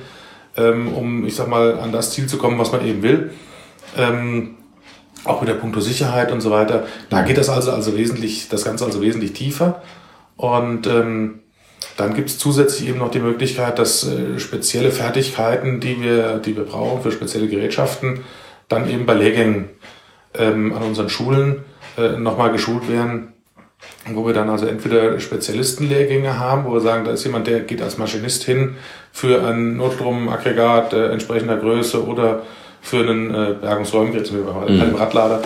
ähm, 0.56 0.92
um, 0.94 1.26
ich 1.26 1.34
sag 1.36 1.48
mal, 1.48 1.78
an 1.78 1.92
das 1.92 2.12
Ziel 2.12 2.26
zu 2.26 2.38
kommen, 2.38 2.58
was 2.58 2.72
man 2.72 2.86
eben 2.86 3.02
will. 3.02 3.30
Ähm, 3.96 4.56
auch 5.24 5.40
mit 5.40 5.48
der 5.48 5.54
Punkto 5.54 5.80
Sicherheit 5.80 6.30
und 6.32 6.40
so 6.40 6.50
weiter. 6.50 6.84
Da 7.08 7.22
geht 7.22 7.38
das 7.38 7.48
also, 7.48 7.72
also 7.72 7.96
wesentlich, 7.96 8.48
das 8.48 8.64
Ganze 8.64 8.84
also 8.84 9.00
wesentlich 9.00 9.32
tiefer. 9.32 9.82
Und 10.36 10.86
ähm, 10.86 11.40
dann 11.96 12.14
gibt 12.14 12.30
es 12.30 12.38
zusätzlich 12.38 12.88
eben 12.88 12.98
noch 12.98 13.10
die 13.10 13.20
Möglichkeit, 13.20 13.78
dass 13.78 14.06
äh, 14.06 14.38
spezielle 14.38 14.90
Fertigkeiten, 14.90 15.80
die 15.80 16.00
wir, 16.00 16.38
die 16.38 16.56
wir 16.56 16.64
brauchen 16.64 17.02
für 17.02 17.12
spezielle 17.12 17.48
Gerätschaften, 17.48 18.20
dann 18.68 18.88
eben 18.90 19.06
bei 19.06 19.14
Lehrgängen 19.14 19.70
ähm, 20.34 20.72
an 20.72 20.82
unseren 20.82 21.08
Schulen 21.08 21.64
äh, 21.96 22.18
nochmal 22.18 22.50
geschult 22.52 22.90
werden, 22.90 23.32
wo 24.06 24.26
wir 24.26 24.34
dann 24.34 24.50
also 24.50 24.66
entweder 24.66 25.20
Spezialistenlehrgänge 25.20 26.38
haben, 26.38 26.64
wo 26.64 26.72
wir 26.72 26.80
sagen, 26.80 27.04
da 27.04 27.12
ist 27.12 27.24
jemand, 27.24 27.46
der 27.46 27.60
geht 27.60 27.82
als 27.82 27.98
Maschinist 27.98 28.44
hin 28.44 28.76
für 29.12 29.46
ein 29.46 29.76
Notstromaggregat 29.76 30.92
äh, 30.92 31.12
entsprechender 31.12 31.56
Größe 31.56 32.04
oder 32.06 32.42
für 32.80 32.98
einen 32.98 33.34
äh, 33.34 33.54
Bergungsräumgerät, 33.60 34.26
zum 34.26 34.44
Beispiel 34.44 34.76
bei 34.76 34.82
einem 34.82 34.94
Radlader, 34.94 35.42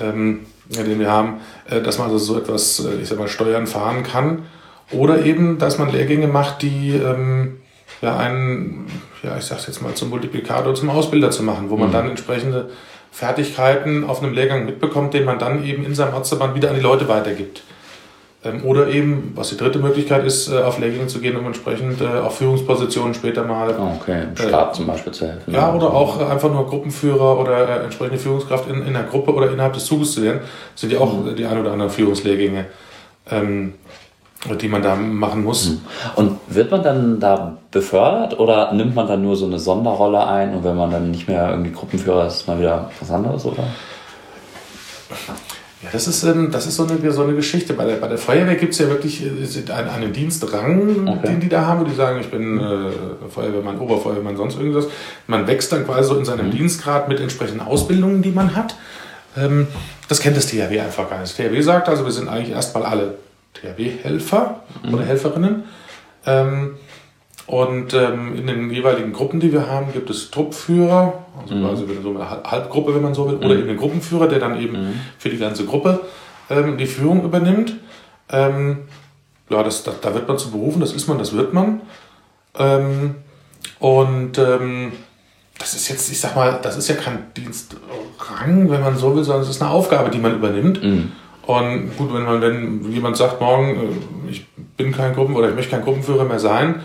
ähm, 0.00 0.40
den 0.66 0.98
wir 0.98 1.10
haben, 1.10 1.40
äh, 1.68 1.80
dass 1.80 1.98
man 1.98 2.10
also 2.10 2.18
so 2.18 2.38
etwas, 2.38 2.80
äh, 2.80 3.00
ich 3.00 3.08
sag 3.08 3.18
mal, 3.18 3.28
steuern, 3.28 3.66
fahren 3.66 4.02
kann. 4.02 4.46
Oder 4.92 5.24
eben, 5.24 5.58
dass 5.58 5.78
man 5.78 5.90
Lehrgänge 5.92 6.26
macht, 6.26 6.62
die 6.62 6.90
ähm, 6.94 7.58
ja 8.02 8.16
einen, 8.16 8.86
ja, 9.22 9.36
ich 9.38 9.44
sag's 9.44 9.66
jetzt 9.66 9.82
mal, 9.82 9.94
zum 9.94 10.10
Multiplikator, 10.10 10.74
zum 10.74 10.90
Ausbilder 10.90 11.30
zu 11.30 11.42
machen, 11.42 11.70
wo 11.70 11.76
man 11.76 11.92
dann 11.92 12.08
entsprechende 12.08 12.70
Fertigkeiten 13.12 14.04
auf 14.04 14.22
einem 14.22 14.32
Lehrgang 14.34 14.64
mitbekommt, 14.66 15.14
den 15.14 15.24
man 15.24 15.38
dann 15.38 15.64
eben 15.64 15.84
in 15.84 15.94
seinem 15.94 16.14
Arztverband 16.14 16.54
wieder 16.54 16.70
an 16.70 16.76
die 16.76 16.80
Leute 16.80 17.08
weitergibt. 17.08 17.62
Ähm, 18.42 18.64
oder 18.64 18.88
eben, 18.88 19.32
was 19.34 19.50
die 19.50 19.56
dritte 19.58 19.78
Möglichkeit 19.78 20.24
ist, 20.24 20.48
äh, 20.50 20.58
auf 20.58 20.78
Lehrgänge 20.78 21.06
zu 21.08 21.20
gehen, 21.20 21.36
um 21.36 21.44
entsprechend 21.46 22.00
äh, 22.00 22.06
auf 22.06 22.38
Führungspositionen 22.38 23.12
später 23.12 23.44
mal 23.44 23.74
Ah, 23.74 23.96
Okay, 24.00 24.22
im 24.30 24.36
Staat 24.36 24.74
zum 24.74 24.86
Beispiel 24.86 25.12
zu 25.12 25.26
helfen. 25.28 25.52
ja, 25.52 25.74
oder 25.74 25.92
auch 25.92 26.20
äh, 26.20 26.24
einfach 26.24 26.50
nur 26.50 26.66
Gruppenführer 26.66 27.38
oder 27.38 27.68
äh, 27.80 27.84
entsprechende 27.84 28.18
Führungskraft 28.18 28.68
in, 28.70 28.86
in 28.86 28.94
der 28.94 29.02
Gruppe 29.02 29.34
oder 29.34 29.50
innerhalb 29.52 29.74
des 29.74 29.84
Zuges 29.84 30.12
zu 30.12 30.22
lernen, 30.22 30.40
sind 30.74 30.90
ja 30.92 31.00
auch 31.00 31.26
äh, 31.26 31.34
die 31.34 31.44
ein 31.44 31.60
oder 31.60 31.72
anderen 31.72 31.90
Führungslehrgänge, 31.92 32.64
ähm, 33.30 33.74
die 34.60 34.68
man 34.68 34.82
da 34.82 34.96
machen 34.96 35.44
muss. 35.44 35.78
Und 36.16 36.38
wird 36.48 36.70
man 36.70 36.82
dann 36.82 37.20
da 37.20 37.58
befördert 37.70 38.38
oder 38.38 38.72
nimmt 38.72 38.94
man 38.94 39.06
dann 39.06 39.22
nur 39.22 39.36
so 39.36 39.46
eine 39.46 39.58
Sonderrolle 39.58 40.26
ein 40.26 40.54
und 40.54 40.64
wenn 40.64 40.76
man 40.76 40.90
dann 40.90 41.10
nicht 41.10 41.28
mehr 41.28 41.50
irgendwie 41.50 41.72
Gruppenführer 41.72 42.26
ist, 42.26 42.36
ist 42.36 42.48
mal 42.48 42.58
wieder 42.58 42.90
was 42.98 43.10
anderes, 43.10 43.44
oder? 43.44 43.64
Ja, 45.82 45.88
das 45.92 46.06
ist, 46.06 46.24
ähm, 46.24 46.50
das 46.50 46.66
ist 46.66 46.76
so, 46.76 46.86
eine, 46.86 47.12
so 47.12 47.22
eine 47.22 47.34
Geschichte. 47.34 47.72
Bei 47.72 47.84
der, 47.84 47.96
bei 47.96 48.08
der 48.08 48.18
Feuerwehr 48.18 48.56
gibt 48.56 48.74
es 48.74 48.78
ja 48.78 48.88
wirklich 48.88 49.24
äh, 49.24 49.72
einen, 49.72 50.12
Dienstrang, 50.12 51.08
Okay. 51.08 51.26
den 51.26 51.40
die 51.40 51.48
da 51.48 51.64
haben, 51.64 51.80
wo 51.80 51.84
die 51.84 51.94
sagen, 51.94 52.20
ich 52.20 52.30
bin 52.30 52.60
äh, 52.60 53.30
Feuerwehrmann, 53.30 53.78
Oberfeuerwehrmann, 53.78 54.36
sonst 54.36 54.58
irgendwas. 54.58 54.88
Man 55.26 55.46
wächst 55.46 55.72
dann 55.72 55.86
quasi 55.86 56.08
so 56.08 56.16
in 56.16 56.26
seinem 56.26 56.50
Dienstgrad 56.50 57.08
mit 57.08 57.18
entsprechenden 57.18 57.62
Ausbildungen, 57.62 58.20
die 58.20 58.30
man 58.30 58.54
hat. 58.54 58.74
Ähm, 59.38 59.68
das 60.08 60.20
kennt 60.20 60.36
das 60.36 60.48
THW 60.48 60.80
einfach 60.80 61.08
gar 61.08 61.20
nicht. 61.20 61.38
Das 61.38 61.46
THW 61.46 61.60
sagt 61.62 61.88
also, 61.88 62.04
wir 62.04 62.12
sind 62.12 62.28
eigentlich 62.28 62.50
erstmal 62.50 62.84
alle 62.84 63.14
THW-Helfer 63.54 64.62
oder 64.92 65.04
Helferinnen. 65.04 65.64
Ähm, 66.26 66.76
und 67.46 67.94
ähm, 67.94 68.36
in 68.36 68.46
den 68.46 68.70
jeweiligen 68.70 69.12
Gruppen, 69.12 69.40
die 69.40 69.52
wir 69.52 69.66
haben, 69.68 69.92
gibt 69.92 70.08
es 70.10 70.30
Truppführer, 70.30 71.24
also 71.40 71.54
quasi 71.66 71.84
so 72.02 72.10
eine 72.10 72.30
Halb- 72.30 72.46
Halbgruppe, 72.48 72.94
wenn 72.94 73.02
man 73.02 73.14
so 73.14 73.26
will, 73.28 73.36
oder 73.36 73.56
eben 73.56 73.66
den 73.66 73.76
Gruppenführer, 73.76 74.28
der 74.28 74.38
dann 74.38 74.60
eben 74.60 74.74
für 75.18 75.30
die 75.30 75.38
ganze 75.38 75.64
Gruppe 75.64 76.00
ähm, 76.48 76.78
die 76.78 76.86
Führung 76.86 77.24
übernimmt. 77.24 77.74
Ähm, 78.30 78.78
ja, 79.48 79.62
das, 79.64 79.82
da, 79.82 79.92
da 80.00 80.14
wird 80.14 80.28
man 80.28 80.38
zu 80.38 80.52
berufen, 80.52 80.78
das 80.80 80.92
ist 80.92 81.08
man, 81.08 81.18
das 81.18 81.32
wird 81.32 81.52
man. 81.52 81.80
Ähm, 82.56 83.16
und 83.80 84.38
ähm, 84.38 84.92
das 85.58 85.74
ist 85.74 85.88
jetzt, 85.88 86.10
ich 86.12 86.20
sag 86.20 86.36
mal, 86.36 86.60
das 86.62 86.76
ist 86.76 86.88
ja 86.88 86.94
kein 86.94 87.24
Dienstrang, 87.36 88.70
wenn 88.70 88.80
man 88.80 88.96
so 88.96 89.14
will, 89.16 89.24
sondern 89.24 89.42
es 89.42 89.48
ist 89.50 89.60
eine 89.60 89.70
Aufgabe, 89.72 90.10
die 90.10 90.18
man 90.18 90.34
übernimmt. 90.36 90.80
Und 91.46 91.96
gut, 91.96 92.12
wenn 92.12 92.24
man, 92.24 92.40
wenn 92.40 92.92
jemand 92.92 93.16
sagt, 93.16 93.40
morgen, 93.40 93.76
äh, 93.76 94.30
ich 94.30 94.46
bin 94.76 94.92
kein 94.92 95.14
Gruppen 95.14 95.36
oder 95.36 95.48
ich 95.48 95.54
möchte 95.54 95.70
kein 95.74 95.84
Gruppenführer 95.84 96.24
mehr 96.24 96.38
sein 96.38 96.82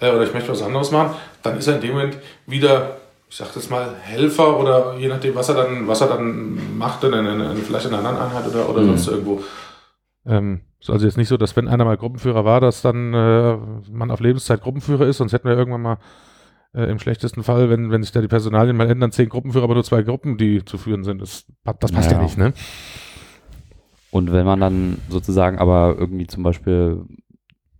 äh, 0.00 0.10
oder 0.10 0.22
ich 0.24 0.34
möchte 0.34 0.50
was 0.50 0.62
anderes 0.62 0.90
machen, 0.90 1.14
dann 1.42 1.58
ist 1.58 1.66
er 1.66 1.76
in 1.76 1.80
dem 1.82 1.92
Moment 1.92 2.18
wieder, 2.46 2.96
ich 3.28 3.36
sag 3.36 3.52
das 3.54 3.70
mal, 3.70 3.94
Helfer 4.02 4.58
oder 4.58 4.96
je 4.98 5.08
nachdem, 5.08 5.34
was 5.34 5.48
er 5.48 5.54
dann, 5.56 5.86
was 5.86 6.00
er 6.00 6.08
dann 6.08 6.78
macht, 6.78 7.04
in 7.04 7.12
in 7.12 7.26
einer, 7.26 7.54
vielleicht 7.56 7.86
in 7.86 7.94
einer 7.94 8.08
anderen 8.08 8.28
Einheit 8.28 8.46
oder, 8.48 8.68
oder 8.68 8.84
sonst 8.84 9.06
irgendwo. 9.08 9.42
Ähm, 10.26 10.60
ist 10.80 10.90
also 10.90 11.06
jetzt 11.06 11.16
nicht 11.16 11.28
so, 11.28 11.36
dass 11.36 11.56
wenn 11.56 11.68
einer 11.68 11.84
mal 11.84 11.96
Gruppenführer 11.96 12.44
war, 12.44 12.60
dass 12.60 12.82
dann 12.82 13.14
äh, 13.14 13.56
man 13.90 14.10
auf 14.10 14.20
Lebenszeit 14.20 14.62
Gruppenführer 14.62 15.06
ist, 15.06 15.18
sonst 15.18 15.32
hätten 15.32 15.48
wir 15.48 15.56
irgendwann 15.56 15.82
mal 15.82 15.98
äh, 16.74 16.84
im 16.90 16.98
schlechtesten 16.98 17.42
Fall, 17.42 17.70
wenn, 17.70 17.90
wenn 17.90 18.02
sich 18.02 18.12
da 18.12 18.20
die 18.20 18.28
Personalien 18.28 18.76
mal 18.76 18.90
ändern, 18.90 19.10
zehn 19.10 19.28
Gruppenführer, 19.28 19.64
aber 19.64 19.74
nur 19.74 19.84
zwei 19.84 20.02
Gruppen, 20.02 20.36
die 20.38 20.64
zu 20.64 20.78
führen 20.78 21.02
sind. 21.04 21.20
Das, 21.20 21.46
das 21.80 21.92
passt 21.92 22.10
ja, 22.10 22.18
Ja. 22.18 22.22
nicht, 22.22 22.38
ne? 22.38 22.52
Und 24.10 24.32
wenn 24.32 24.46
man 24.46 24.60
dann 24.60 24.98
sozusagen 25.08 25.58
aber 25.58 25.96
irgendwie 25.98 26.26
zum 26.26 26.42
Beispiel 26.42 27.04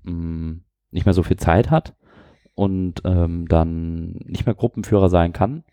mh, 0.03 0.57
nicht 0.91 1.07
mehr 1.07 1.15
so 1.15 1.23
viel 1.23 1.37
Zeit 1.37 1.71
hat 1.71 1.95
und 2.55 3.03
ähm, 3.05 3.47
dann 3.49 4.13
nicht 4.25 4.47
mehr 4.47 4.55
Gruppenführer 4.55 5.09
sein 5.09 5.33
kann, 5.33 5.65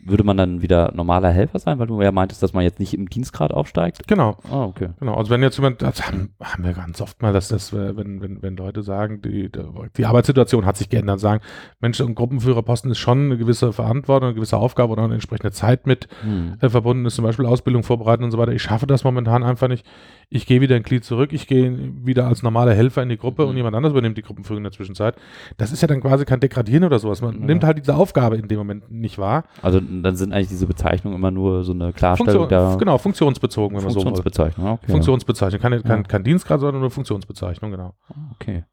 würde 0.00 0.24
man 0.24 0.36
dann 0.36 0.62
wieder 0.62 0.92
normaler 0.94 1.30
Helfer 1.30 1.58
sein, 1.58 1.78
weil 1.78 1.86
du 1.86 2.00
ja 2.00 2.12
meintest, 2.12 2.42
dass 2.42 2.52
man 2.52 2.62
jetzt 2.62 2.78
nicht 2.78 2.94
im 2.94 3.08
Dienstgrad 3.08 3.52
aufsteigt? 3.52 4.06
Genau. 4.06 4.36
Ah, 4.50 4.64
okay. 4.64 4.90
Genau, 5.00 5.14
also 5.14 5.30
wenn 5.30 5.42
jetzt 5.42 5.56
jemand, 5.56 5.82
das 5.82 6.06
haben, 6.06 6.30
haben 6.42 6.64
wir 6.64 6.72
ganz 6.72 7.00
oft 7.00 7.20
mal, 7.20 7.32
dass 7.32 7.48
das, 7.48 7.72
äh, 7.72 7.96
wenn, 7.96 8.20
wenn, 8.20 8.42
wenn 8.42 8.56
Leute 8.56 8.82
sagen, 8.82 9.20
die, 9.22 9.50
die 9.96 10.06
Arbeitssituation 10.06 10.64
hat 10.66 10.76
sich 10.76 10.88
geändert, 10.88 11.20
sagen, 11.20 11.42
Mensch, 11.80 12.00
ein 12.00 12.14
Gruppenführerposten 12.14 12.90
ist 12.90 12.98
schon 12.98 13.26
eine 13.26 13.38
gewisse 13.38 13.72
Verantwortung, 13.72 14.28
eine 14.28 14.34
gewisse 14.34 14.56
Aufgabe 14.56 14.92
oder 14.92 15.02
eine 15.04 15.14
entsprechende 15.14 15.52
Zeit 15.52 15.86
mit 15.86 16.08
Hm. 16.22 16.54
äh, 16.60 16.68
verbunden 16.68 17.04
ist, 17.06 17.16
zum 17.16 17.24
Beispiel 17.24 17.46
Ausbildung 17.46 17.82
vorbereiten 17.82 18.24
und 18.24 18.30
so 18.30 18.38
weiter. 18.38 18.52
Ich 18.52 18.62
schaffe 18.62 18.86
das 18.86 19.04
momentan 19.04 19.42
einfach 19.42 19.68
nicht. 19.68 19.84
Ich 20.30 20.44
gehe 20.44 20.60
wieder 20.60 20.76
ein 20.76 20.82
Glied 20.82 21.04
zurück, 21.04 21.32
ich 21.32 21.46
gehe 21.46 21.74
wieder 22.04 22.26
als 22.26 22.42
normaler 22.42 22.74
Helfer 22.74 23.02
in 23.02 23.08
die 23.08 23.16
Gruppe 23.16 23.46
und 23.46 23.56
jemand 23.56 23.74
anderes 23.74 23.92
übernimmt 23.92 24.18
die 24.18 24.22
Gruppenführung 24.22 24.58
in 24.58 24.64
der 24.64 24.72
Zwischenzeit. 24.72 25.16
Das 25.56 25.72
ist 25.72 25.80
ja 25.80 25.88
dann 25.88 26.02
quasi 26.02 26.26
kein 26.26 26.38
Degradieren 26.38 26.84
oder 26.84 26.98
sowas. 26.98 27.22
Man 27.22 27.40
Ja. 27.40 27.46
nimmt 27.46 27.64
halt 27.64 27.78
diese 27.78 27.94
Aufgabe 27.96 28.36
in 28.36 28.46
dem 28.46 28.58
Moment 28.58 28.90
nicht 28.90 29.16
wahr. 29.16 29.44
Also 29.62 29.80
dann 29.80 30.16
sind 30.16 30.34
eigentlich 30.34 30.48
diese 30.48 30.66
Bezeichnungen 30.66 31.16
immer 31.16 31.30
nur 31.30 31.64
so 31.64 31.72
eine 31.72 31.94
Klarstellung 31.94 32.42
Funktion, 32.42 32.48
der 32.50 32.76
genau, 32.78 32.98
funktionsbezogen, 32.98 33.74
wenn 33.74 33.84
man 33.84 33.90
so 33.90 34.00
will. 34.00 34.04
Funktionsbezeichnung. 34.04 34.68
Okay. 34.72 34.90
Funktionsbezeichnung. 34.90 35.62
Kein, 35.62 35.82
kein, 35.82 36.06
kein 36.06 36.24
Dienstgrad, 36.24 36.60
sondern 36.60 36.82
nur 36.82 36.90
Funktionsbezeichnung, 36.90 37.70
genau. 37.70 37.94
Okay. 38.34 38.64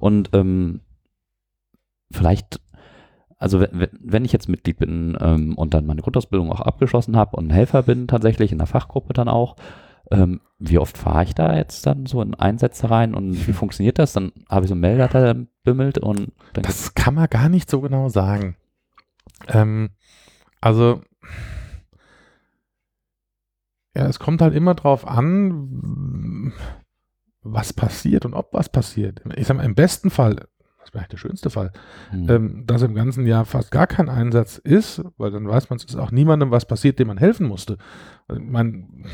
Und 0.00 0.30
ähm, 0.32 0.80
vielleicht, 2.10 2.60
also 3.38 3.60
wenn 3.60 4.24
ich 4.24 4.32
jetzt 4.32 4.48
Mitglied 4.48 4.78
bin 4.78 5.16
ähm, 5.20 5.54
und 5.56 5.74
dann 5.74 5.86
meine 5.86 6.02
Grundausbildung 6.02 6.50
auch 6.50 6.60
abgeschlossen 6.60 7.16
habe 7.16 7.36
und 7.36 7.50
Helfer 7.50 7.84
bin 7.84 8.08
tatsächlich 8.08 8.50
in 8.50 8.58
der 8.58 8.66
Fachgruppe 8.66 9.12
dann 9.12 9.28
auch, 9.28 9.54
Ähm, 10.10 10.40
wie 10.58 10.78
oft 10.78 10.96
fahre 10.98 11.24
ich 11.24 11.34
da 11.34 11.54
jetzt 11.56 11.86
dann 11.86 12.06
so 12.06 12.22
in 12.22 12.34
Einsätze 12.34 12.90
rein 12.90 13.14
und 13.14 13.46
wie 13.46 13.52
funktioniert 13.54 13.98
das? 13.98 14.12
Dann 14.12 14.32
habe 14.48 14.64
ich 14.64 14.68
so 14.68 14.74
einen 14.74 14.80
Melder, 14.80 15.08
der 15.08 15.20
dann 15.22 15.48
bimmelt 15.64 15.98
und 15.98 16.32
dann 16.54 16.64
Das 16.64 16.94
kann 16.94 17.14
man 17.14 17.28
gar 17.28 17.48
nicht 17.48 17.68
so 17.70 17.80
genau 17.80 18.08
sagen. 18.08 18.56
Ähm, 19.48 19.90
also, 20.60 21.02
ja, 23.96 24.06
es 24.06 24.18
kommt 24.18 24.40
halt 24.42 24.54
immer 24.54 24.74
drauf 24.74 25.06
an, 25.06 26.52
was 27.42 27.72
passiert 27.72 28.24
und 28.24 28.34
ob 28.34 28.52
was 28.52 28.68
passiert. 28.68 29.22
Ich 29.36 29.46
sag 29.46 29.56
mal, 29.56 29.64
im 29.64 29.74
besten 29.74 30.10
Fall, 30.10 30.36
das 30.80 30.92
wäre 30.92 30.98
eigentlich 31.00 31.08
der 31.08 31.16
schönste 31.18 31.50
Fall, 31.50 31.72
Hm. 32.10 32.30
ähm, 32.30 32.66
dass 32.66 32.82
im 32.82 32.94
ganzen 32.94 33.26
Jahr 33.26 33.44
fast 33.44 33.70
gar 33.70 33.86
kein 33.86 34.08
Einsatz 34.08 34.58
ist, 34.58 35.02
weil 35.16 35.30
dann 35.30 35.48
weiß 35.48 35.70
man, 35.70 35.78
es 35.78 35.84
ist 35.84 35.96
auch 35.96 36.10
niemandem 36.10 36.50
was 36.50 36.66
passiert, 36.66 36.98
dem 36.98 37.08
man 37.08 37.18
helfen 37.18 37.46
musste. 37.46 37.78
Also, 38.26 38.40
Man, 38.42 39.04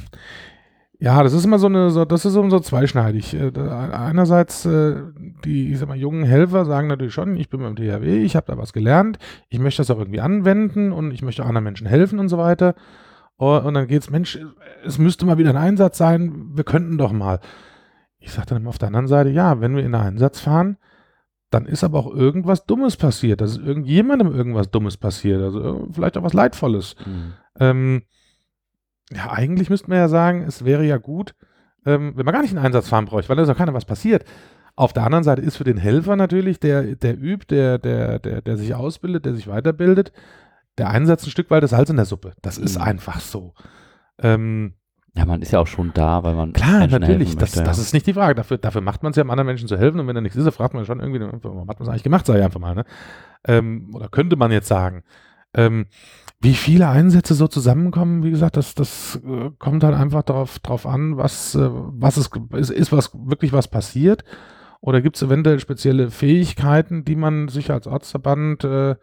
ja, 1.00 1.22
das 1.22 1.32
ist 1.32 1.44
immer 1.44 1.58
so 1.58 1.66
eine, 1.66 1.90
so, 1.90 2.04
das 2.04 2.24
ist 2.24 2.32
so, 2.32 2.48
so 2.48 2.60
zweischneidig. 2.60 3.34
Äh, 3.34 3.52
Einerseits, 3.58 4.64
äh, 4.64 4.96
die, 5.44 5.72
ich 5.72 5.78
sag 5.78 5.88
mal, 5.88 5.96
jungen 5.96 6.24
Helfer 6.24 6.64
sagen 6.64 6.88
natürlich 6.88 7.14
schon, 7.14 7.36
ich 7.36 7.48
bin 7.48 7.60
beim 7.60 7.76
THW, 7.76 8.22
ich 8.22 8.36
habe 8.36 8.46
da 8.46 8.58
was 8.58 8.72
gelernt, 8.72 9.18
ich 9.48 9.58
möchte 9.58 9.80
das 9.80 9.90
auch 9.90 9.98
irgendwie 9.98 10.20
anwenden 10.20 10.92
und 10.92 11.10
ich 11.10 11.22
möchte 11.22 11.44
anderen 11.44 11.64
Menschen 11.64 11.86
helfen 11.86 12.18
und 12.18 12.28
so 12.28 12.38
weiter. 12.38 12.74
Und 13.36 13.74
dann 13.74 13.88
geht's, 13.88 14.10
Mensch, 14.10 14.38
es 14.84 14.98
müsste 14.98 15.26
mal 15.26 15.38
wieder 15.38 15.50
ein 15.50 15.56
Einsatz 15.56 15.98
sein, 15.98 16.50
wir 16.54 16.64
könnten 16.64 16.98
doch 16.98 17.12
mal. 17.12 17.40
Ich 18.18 18.32
sage 18.32 18.46
dann 18.46 18.58
immer 18.58 18.70
auf 18.70 18.78
der 18.78 18.88
anderen 18.88 19.08
Seite, 19.08 19.30
ja, 19.30 19.60
wenn 19.60 19.74
wir 19.74 19.84
in 19.84 19.94
einen 19.94 20.14
Einsatz 20.14 20.40
fahren, 20.40 20.78
dann 21.50 21.66
ist 21.66 21.84
aber 21.84 21.98
auch 21.98 22.12
irgendwas 22.12 22.64
Dummes 22.66 22.96
passiert. 22.96 23.40
dass 23.40 23.58
irgendjemandem 23.58 24.32
irgendwas 24.32 24.70
Dummes 24.70 24.96
passiert. 24.96 25.42
Also 25.42 25.60
äh, 25.60 25.86
vielleicht 25.92 26.16
auch 26.16 26.22
was 26.22 26.32
Leidvolles. 26.32 26.94
Hm. 27.04 27.32
Ähm, 27.60 28.02
ja, 29.12 29.30
eigentlich 29.32 29.70
müsste 29.70 29.88
man 29.88 29.98
ja 29.98 30.08
sagen, 30.08 30.42
es 30.42 30.64
wäre 30.64 30.84
ja 30.84 30.96
gut, 30.96 31.34
ähm, 31.86 32.12
wenn 32.16 32.24
man 32.24 32.32
gar 32.34 32.42
nicht 32.42 32.56
einen 32.56 32.64
Einsatz 32.64 32.88
fahren 32.88 33.04
bräuchte, 33.06 33.28
weil 33.28 33.36
da 33.36 33.42
ist 33.42 33.48
auch 33.48 33.56
keiner 33.56 33.74
was 33.74 33.84
passiert. 33.84 34.24
Auf 34.76 34.92
der 34.92 35.04
anderen 35.04 35.24
Seite 35.24 35.42
ist 35.42 35.56
für 35.56 35.64
den 35.64 35.76
Helfer 35.76 36.16
natürlich, 36.16 36.58
der, 36.58 36.96
der 36.96 37.16
übt, 37.20 37.54
der, 37.54 37.78
der, 37.78 38.18
der, 38.18 38.40
der 38.42 38.56
sich 38.56 38.74
ausbildet, 38.74 39.24
der 39.26 39.34
sich 39.34 39.46
weiterbildet, 39.46 40.12
der 40.78 40.90
Einsatz 40.90 41.24
ein 41.26 41.30
Stück 41.30 41.50
weit 41.50 41.62
das 41.62 41.70
Salz 41.70 41.90
in 41.90 41.96
der 41.96 42.06
Suppe. 42.06 42.32
Das 42.42 42.58
ist 42.58 42.76
Mhm. 42.78 42.84
einfach 42.84 43.20
so. 43.20 43.54
Ähm, 44.18 44.74
Ja, 45.16 45.26
man 45.26 45.42
ist 45.42 45.52
ja 45.52 45.60
auch 45.60 45.68
schon 45.68 45.92
da, 45.94 46.24
weil 46.24 46.34
man 46.34 46.52
Klar, 46.54 46.80
Menschen 46.80 47.00
natürlich. 47.00 47.36
Das, 47.36 47.54
möchte, 47.54 47.62
das 47.62 47.76
ja. 47.76 47.82
ist 47.84 47.92
nicht 47.92 48.06
die 48.08 48.14
Frage. 48.14 48.34
Dafür, 48.34 48.58
dafür 48.58 48.80
macht 48.80 49.04
man 49.04 49.10
es 49.10 49.16
ja, 49.16 49.22
um 49.22 49.30
anderen 49.30 49.46
Menschen 49.46 49.68
zu 49.68 49.78
helfen. 49.78 50.00
Und 50.00 50.08
wenn 50.08 50.14
da 50.16 50.20
nichts 50.20 50.36
ist, 50.36 50.44
dann 50.44 50.52
fragt 50.52 50.74
man 50.74 50.84
schon 50.86 50.98
irgendwie, 50.98 51.20
warum 51.20 51.68
hat 51.68 51.78
man 51.78 51.82
es 51.86 51.88
eigentlich 51.88 52.02
gemacht, 52.02 52.26
sage 52.26 52.40
ich 52.40 52.44
einfach 52.44 52.58
mal. 52.58 52.74
Ne? 52.74 52.84
Ähm, 53.46 53.90
oder 53.94 54.08
könnte 54.08 54.34
man 54.34 54.50
jetzt 54.50 54.66
sagen. 54.66 55.04
Ähm, 55.56 55.86
wie 56.44 56.54
viele 56.54 56.88
Einsätze 56.88 57.34
so 57.34 57.48
zusammenkommen, 57.48 58.22
wie 58.22 58.30
gesagt, 58.30 58.58
das, 58.58 58.74
das 58.74 59.18
äh, 59.26 59.50
kommt 59.58 59.82
halt 59.82 59.94
einfach 59.94 60.22
darauf 60.22 60.58
drauf 60.58 60.86
an, 60.86 61.16
was, 61.16 61.54
äh, 61.54 61.68
was 61.70 62.18
ist, 62.18 62.30
ist, 62.52 62.70
ist 62.70 62.92
was 62.92 63.12
wirklich 63.14 63.54
was 63.54 63.66
passiert. 63.66 64.24
Oder 64.82 65.00
gibt 65.00 65.16
es 65.16 65.22
eventuell 65.22 65.58
spezielle 65.58 66.10
Fähigkeiten, 66.10 67.06
die 67.06 67.16
man 67.16 67.48
sich 67.48 67.70
als 67.70 67.86
Ortsverband, 67.86 68.62
äh, 68.64 68.96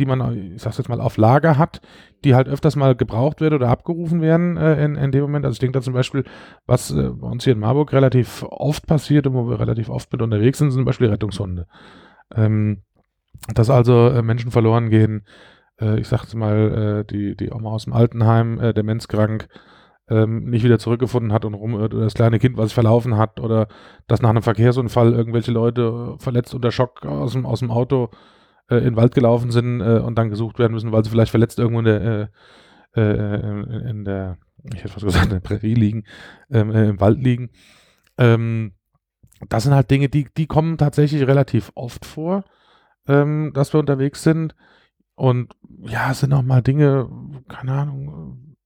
die 0.00 0.04
man, 0.04 0.54
ich 0.56 0.62
sag's 0.62 0.78
jetzt 0.78 0.88
mal, 0.88 1.00
auf 1.00 1.16
Lager 1.16 1.58
hat, 1.58 1.80
die 2.24 2.34
halt 2.34 2.48
öfters 2.48 2.74
mal 2.74 2.96
gebraucht 2.96 3.40
werden 3.40 3.54
oder 3.54 3.68
abgerufen 3.68 4.20
werden 4.20 4.56
äh, 4.56 4.84
in, 4.84 4.96
in 4.96 5.12
dem 5.12 5.22
Moment. 5.22 5.44
Also 5.44 5.54
ich 5.54 5.60
denke 5.60 5.78
da 5.78 5.82
zum 5.82 5.94
Beispiel, 5.94 6.24
was 6.66 6.90
äh, 6.90 7.10
bei 7.10 7.28
uns 7.28 7.44
hier 7.44 7.52
in 7.52 7.60
Marburg 7.60 7.92
relativ 7.92 8.42
oft 8.42 8.88
passiert 8.88 9.28
und 9.28 9.34
wo 9.34 9.48
wir 9.48 9.60
relativ 9.60 9.90
oft 9.90 10.12
mit 10.12 10.22
unterwegs 10.22 10.58
sind, 10.58 10.72
sind 10.72 10.80
zum 10.80 10.86
Beispiel 10.86 11.08
Rettungshunde. 11.08 11.68
Ähm, 12.34 12.82
dass 13.54 13.70
also 13.70 14.08
äh, 14.08 14.22
Menschen 14.22 14.50
verloren 14.50 14.90
gehen, 14.90 15.22
ich 15.80 16.08
sag's 16.08 16.34
mal, 16.34 17.00
äh, 17.00 17.04
die, 17.04 17.36
die 17.36 17.50
Oma 17.50 17.70
aus 17.70 17.84
dem 17.84 17.92
Altenheim, 17.92 18.60
äh, 18.60 18.74
demenzkrank, 18.74 19.48
ähm, 20.08 20.44
nicht 20.44 20.64
wieder 20.64 20.78
zurückgefunden 20.78 21.32
hat 21.32 21.44
und 21.44 21.54
rumirrt 21.54 21.94
oder 21.94 22.04
das 22.04 22.14
kleine 22.14 22.38
Kind, 22.38 22.56
was 22.56 22.72
verlaufen 22.72 23.16
hat 23.16 23.40
oder 23.40 23.68
dass 24.08 24.22
nach 24.22 24.30
einem 24.30 24.42
Verkehrsunfall 24.42 25.12
irgendwelche 25.12 25.52
Leute 25.52 26.16
äh, 26.16 26.22
verletzt 26.22 26.54
unter 26.54 26.72
Schock 26.72 27.04
aus 27.06 27.32
dem, 27.32 27.46
aus 27.46 27.60
dem 27.60 27.70
Auto 27.70 28.10
äh, 28.68 28.78
in 28.78 28.84
den 28.84 28.96
Wald 28.96 29.14
gelaufen 29.14 29.50
sind 29.50 29.80
äh, 29.80 30.00
und 30.00 30.16
dann 30.16 30.30
gesucht 30.30 30.58
werden 30.58 30.72
müssen, 30.72 30.92
weil 30.92 31.04
sie 31.04 31.10
vielleicht 31.10 31.30
verletzt 31.30 31.58
irgendwo 31.58 31.78
in 31.78 31.84
der, 31.84 32.30
äh, 32.96 33.00
äh, 33.00 33.90
in 33.90 34.04
der 34.04 34.38
ich 34.74 34.80
hätte 34.80 34.92
fast 34.92 35.06
gesagt, 35.06 35.26
in 35.26 35.30
der 35.30 35.40
Prärie 35.40 35.74
liegen, 35.74 36.04
ähm, 36.50 36.70
äh, 36.70 36.88
im 36.88 37.00
Wald 37.00 37.18
liegen. 37.18 37.50
Ähm, 38.18 38.72
das 39.48 39.62
sind 39.62 39.74
halt 39.74 39.90
Dinge, 39.90 40.08
die, 40.08 40.28
die 40.36 40.46
kommen 40.46 40.76
tatsächlich 40.76 41.26
relativ 41.26 41.72
oft 41.74 42.04
vor, 42.04 42.44
ähm, 43.08 43.52
dass 43.54 43.72
wir 43.72 43.80
unterwegs 43.80 44.22
sind. 44.22 44.54
Und 45.20 45.52
ja, 45.82 46.12
es 46.12 46.20
sind 46.20 46.32
auch 46.32 46.40
mal 46.40 46.62
Dinge, 46.62 47.06
keine 47.46 47.72
Ahnung, 47.72 48.56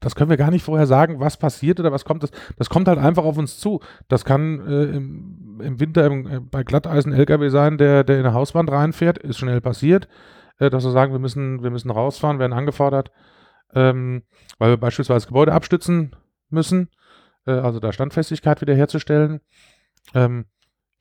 das 0.00 0.16
können 0.16 0.28
wir 0.28 0.36
gar 0.36 0.50
nicht 0.50 0.64
vorher 0.64 0.88
sagen, 0.88 1.20
was 1.20 1.36
passiert 1.36 1.78
oder 1.78 1.92
was 1.92 2.04
kommt. 2.04 2.24
Das, 2.24 2.32
das 2.56 2.68
kommt 2.68 2.88
halt 2.88 2.98
einfach 2.98 3.22
auf 3.22 3.38
uns 3.38 3.58
zu. 3.60 3.78
Das 4.08 4.24
kann 4.24 4.58
äh, 4.66 4.96
im, 4.96 5.60
im 5.62 5.78
Winter 5.78 6.04
im, 6.06 6.26
äh, 6.26 6.40
bei 6.40 6.64
Glatteisen 6.64 7.12
LKW 7.12 7.48
sein, 7.48 7.78
der, 7.78 8.02
der 8.02 8.18
in 8.18 8.26
eine 8.26 8.34
Hauswand 8.34 8.72
reinfährt, 8.72 9.18
ist 9.18 9.38
schnell 9.38 9.60
passiert, 9.60 10.08
äh, 10.58 10.68
dass 10.68 10.82
wir 10.82 10.90
sagen, 10.90 11.12
wir 11.12 11.20
müssen, 11.20 11.62
wir 11.62 11.70
müssen 11.70 11.92
rausfahren, 11.92 12.40
werden 12.40 12.54
angefordert, 12.54 13.12
ähm, 13.72 14.24
weil 14.58 14.70
wir 14.70 14.78
beispielsweise 14.78 15.28
Gebäude 15.28 15.52
abstützen 15.52 16.16
müssen, 16.48 16.88
äh, 17.46 17.52
also 17.52 17.78
da 17.78 17.92
Standfestigkeit 17.92 18.60
wiederherzustellen. 18.60 19.42
Ähm, 20.12 20.46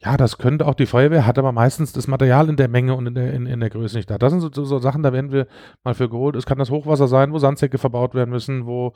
ja, 0.01 0.15
das 0.15 0.37
könnte 0.37 0.65
auch 0.65 0.75
die 0.75 0.85
Feuerwehr, 0.85 1.25
hat 1.25 1.37
aber 1.37 1.51
meistens 1.51 1.91
das 1.91 2.07
Material 2.07 2.47
in 2.47 2.55
der 2.55 2.69
Menge 2.69 2.95
und 2.95 3.07
in 3.07 3.15
der, 3.15 3.33
in, 3.33 3.45
in 3.45 3.59
der 3.59 3.69
Größe 3.69 3.97
nicht 3.97 4.09
da. 4.09 4.17
Das 4.17 4.31
sind 4.31 4.39
so, 4.39 4.63
so, 4.63 4.79
Sachen, 4.79 5.03
da 5.03 5.11
werden 5.11 5.31
wir 5.31 5.47
mal 5.83 5.93
für 5.93 6.07
geholt. 6.09 6.37
Es 6.37 6.45
kann 6.45 6.57
das 6.57 6.71
Hochwasser 6.71 7.09
sein, 7.09 7.33
wo 7.33 7.39
Sandsäcke 7.39 7.77
verbaut 7.77 8.15
werden 8.15 8.29
müssen, 8.29 8.65
wo 8.65 8.93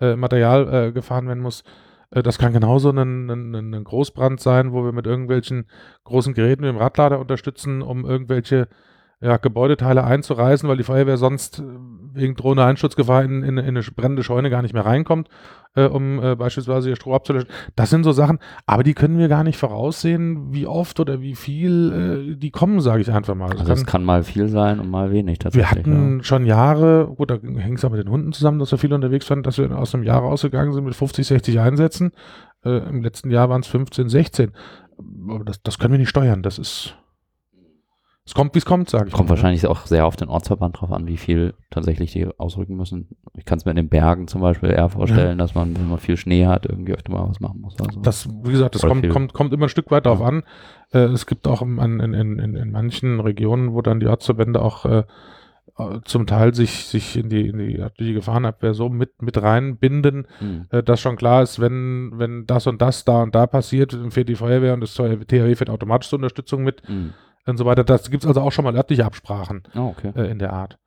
äh, 0.00 0.16
Material 0.16 0.72
äh, 0.88 0.92
gefahren 0.92 1.28
werden 1.28 1.42
muss. 1.42 1.62
Äh, 2.10 2.22
das 2.22 2.38
kann 2.38 2.54
genauso 2.54 2.90
ein, 2.90 3.28
ein, 3.28 3.74
ein 3.74 3.84
Großbrand 3.84 4.40
sein, 4.40 4.72
wo 4.72 4.82
wir 4.82 4.92
mit 4.92 5.06
irgendwelchen 5.06 5.66
großen 6.04 6.32
Geräten 6.32 6.62
dem 6.62 6.78
Radlader 6.78 7.20
unterstützen, 7.20 7.82
um 7.82 8.06
irgendwelche 8.06 8.68
ja, 9.20 9.38
Gebäudeteile 9.38 10.04
einzureißen, 10.04 10.68
weil 10.68 10.76
die 10.76 10.82
Feuerwehr 10.82 11.16
sonst 11.16 11.60
äh, 11.60 11.62
wegen 12.12 12.34
drohender 12.34 12.66
Einschutzgefahr 12.66 13.24
in, 13.24 13.42
in, 13.42 13.56
in 13.56 13.76
eine 13.76 13.82
brennende 13.82 14.22
Scheune 14.22 14.50
gar 14.50 14.60
nicht 14.62 14.74
mehr 14.74 14.84
reinkommt, 14.84 15.28
äh, 15.74 15.84
um 15.84 16.22
äh, 16.22 16.34
beispielsweise 16.34 16.90
ihr 16.90 16.96
Stroh 16.96 17.14
abzulöschen. 17.14 17.48
Das 17.76 17.88
sind 17.88 18.04
so 18.04 18.12
Sachen, 18.12 18.38
aber 18.66 18.82
die 18.82 18.92
können 18.92 19.18
wir 19.18 19.28
gar 19.28 19.42
nicht 19.42 19.56
voraussehen, 19.56 20.52
wie 20.52 20.66
oft 20.66 21.00
oder 21.00 21.20
wie 21.22 21.34
viel 21.34 22.32
äh, 22.34 22.36
die 22.36 22.50
kommen, 22.50 22.80
sage 22.80 23.00
ich 23.00 23.10
einfach 23.10 23.34
mal. 23.34 23.50
Das 23.50 23.60
Also 23.60 23.72
es 23.72 23.86
kann 23.86 24.04
mal 24.04 24.22
viel 24.22 24.48
sein 24.48 24.80
und 24.80 24.90
mal 24.90 25.10
wenig 25.10 25.38
wir 25.38 25.50
tatsächlich. 25.50 25.86
hatten 25.86 26.22
schon 26.22 26.44
Jahre, 26.44 27.06
gut, 27.16 27.30
da 27.30 27.38
hängt 27.38 27.78
es 27.78 27.84
auch 27.86 27.90
mit 27.90 28.00
den 28.04 28.10
Hunden 28.10 28.32
zusammen, 28.32 28.58
dass 28.58 28.70
wir 28.70 28.78
viel 28.78 28.92
unterwegs 28.92 29.28
waren, 29.30 29.42
dass 29.42 29.56
wir 29.56 29.76
aus 29.76 29.94
einem 29.94 30.04
Jahr 30.04 30.20
rausgegangen 30.20 30.74
sind 30.74 30.84
mit 30.84 30.94
50, 30.94 31.26
60 31.26 31.58
Einsätzen. 31.60 32.12
Äh, 32.64 32.88
Im 32.88 33.02
letzten 33.02 33.30
Jahr 33.30 33.48
waren 33.48 33.62
es 33.62 33.66
15, 33.68 34.10
16. 34.10 34.52
Aber 35.28 35.44
das, 35.44 35.62
das 35.62 35.78
können 35.78 35.92
wir 35.92 35.98
nicht 35.98 36.08
steuern. 36.10 36.42
Das 36.42 36.58
ist. 36.58 36.96
Es 38.26 38.34
kommt, 38.34 38.54
wie 38.54 38.58
es 38.58 38.64
kommt, 38.64 38.90
sage 38.90 39.06
ich. 39.06 39.14
Kommt 39.14 39.28
mal. 39.28 39.36
wahrscheinlich 39.36 39.64
auch 39.68 39.86
sehr 39.86 40.04
auf 40.04 40.16
den 40.16 40.28
Ortsverband 40.28 40.80
drauf 40.80 40.90
an, 40.90 41.06
wie 41.06 41.16
viel 41.16 41.54
tatsächlich 41.70 42.10
die 42.10 42.26
ausrücken 42.38 42.76
müssen. 42.76 43.06
Ich 43.36 43.44
kann 43.44 43.58
es 43.58 43.64
mir 43.64 43.70
in 43.70 43.76
den 43.76 43.88
Bergen 43.88 44.26
zum 44.26 44.40
Beispiel 44.40 44.70
eher 44.70 44.88
vorstellen, 44.88 45.38
dass 45.38 45.54
man, 45.54 45.76
wenn 45.76 45.88
man 45.88 45.98
viel 46.00 46.16
Schnee 46.16 46.44
hat, 46.46 46.66
irgendwie 46.66 46.92
öfter 46.92 47.12
mal 47.12 47.28
was 47.28 47.38
machen 47.38 47.60
muss. 47.60 47.76
Also. 47.78 48.00
Das, 48.00 48.28
wie 48.42 48.50
gesagt, 48.50 48.74
das 48.74 48.82
kommt, 48.82 49.08
kommt, 49.10 49.32
kommt 49.32 49.52
immer 49.52 49.66
ein 49.66 49.68
Stück 49.68 49.92
weit 49.92 50.06
darauf 50.06 50.22
an. 50.22 50.42
Äh, 50.92 51.04
es 51.04 51.26
gibt 51.26 51.46
auch 51.46 51.62
in, 51.62 51.78
in, 51.78 52.14
in, 52.14 52.56
in, 52.56 52.70
manchen 52.72 53.20
Regionen, 53.20 53.74
wo 53.74 53.80
dann 53.80 54.00
die 54.00 54.08
Ortsverbände 54.08 54.60
auch 54.60 54.84
äh, 54.86 55.04
zum 56.04 56.26
Teil 56.26 56.52
sich, 56.52 56.86
sich 56.86 57.16
in 57.16 57.28
die, 57.28 57.46
in 57.48 57.58
die 57.58 57.78
örtliche 57.78 58.14
Gefahrenabwehr 58.14 58.74
so 58.74 58.88
mit, 58.88 59.22
mit 59.22 59.40
reinbinden, 59.40 60.26
Hm. 60.38 60.66
äh, 60.70 60.82
dass 60.82 61.00
schon 61.00 61.16
klar 61.16 61.42
ist, 61.42 61.60
wenn, 61.60 62.12
wenn 62.16 62.44
das 62.46 62.66
und 62.66 62.82
das 62.82 63.04
da 63.04 63.22
und 63.22 63.36
da 63.36 63.46
passiert, 63.46 63.92
dann 63.92 64.10
fährt 64.10 64.28
die 64.28 64.34
Feuerwehr 64.34 64.74
und 64.74 64.80
das 64.80 64.94
THW 64.94 65.54
fährt 65.54 65.70
automatisch 65.70 66.08
zur 66.08 66.18
Unterstützung 66.18 66.64
mit 66.64 66.82
Hm. 66.88 67.12
Und 67.46 67.56
so 67.56 67.64
weiter. 67.64 67.84
Das 67.84 68.10
gibt 68.10 68.24
es 68.24 68.28
also 68.28 68.40
auch 68.40 68.52
schon 68.52 68.64
mal 68.64 68.76
örtliche 68.76 69.04
Absprachen 69.04 69.62
Oh, 69.74 69.94
okay. 69.96 70.12
äh, 70.14 70.30
in 70.30 70.38
der 70.38 70.52
Art. 70.52 70.78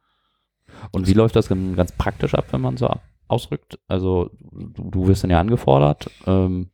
Und 0.92 1.08
wie 1.08 1.14
läuft 1.14 1.36
das 1.36 1.48
dann 1.48 1.76
ganz 1.76 1.92
praktisch 1.92 2.36
ab, 2.36 2.46
wenn 2.52 2.62
man 2.62 2.78
so 2.78 2.90
ausrückt? 3.28 3.80
Also 3.88 4.30
du, 4.52 4.90
du 4.92 5.08
wirst 5.08 5.24
dann 5.24 5.32
ja 5.32 5.40
angefordert, 5.40 6.10
ähm, 6.28 6.70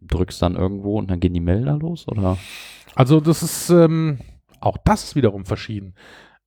drückst 0.00 0.40
dann 0.42 0.56
irgendwo 0.56 0.98
und 0.98 1.10
dann 1.10 1.20
gehen 1.20 1.34
die 1.34 1.40
Melder 1.40 1.76
los, 1.76 2.06
oder? 2.08 2.38
Also 2.94 3.20
das 3.20 3.42
ist, 3.42 3.70
ähm, 3.70 4.18
auch 4.60 4.76
das 4.84 5.04
ist 5.04 5.16
wiederum 5.16 5.44
verschieden. 5.44 5.94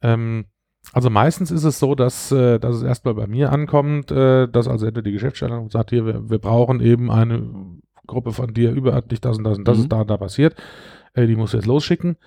Ähm, 0.02 0.46
also 0.94 1.10
meistens 1.10 1.52
ist 1.52 1.64
es 1.64 1.80
so, 1.80 1.96
dass, 1.96 2.32
äh, 2.32 2.60
dass 2.60 2.76
es 2.78 2.84
erstmal 2.84 3.14
bei 3.14 3.28
mir 3.28 3.52
ankommt, 3.52 4.10
äh, 4.12 4.48
dass 4.48 4.68
also 4.68 4.86
entweder 4.86 5.04
die 5.04 5.12
Geschäftsstellung 5.12 5.70
sagt, 5.70 5.92
hier, 5.92 6.06
wir, 6.06 6.30
wir 6.30 6.40
brauchen 6.40 6.80
eben 6.82 7.12
eine 7.12 7.44
Gruppe 8.08 8.32
von 8.34 8.54
dir 8.54 8.72
überörtlich, 8.72 9.22
das 9.22 9.38
und 9.38 9.44
das 9.44 9.58
und 9.60 9.68
das 9.68 9.78
Mhm. 9.78 9.84
ist 9.84 9.92
da 9.92 10.02
und 10.02 10.10
da 10.10 10.18
passiert. 10.18 10.56
Äh, 11.14 11.28
die 11.28 11.36
musst 11.36 11.54
du 11.54 11.58
jetzt 11.58 11.68
losschicken. 11.68 12.18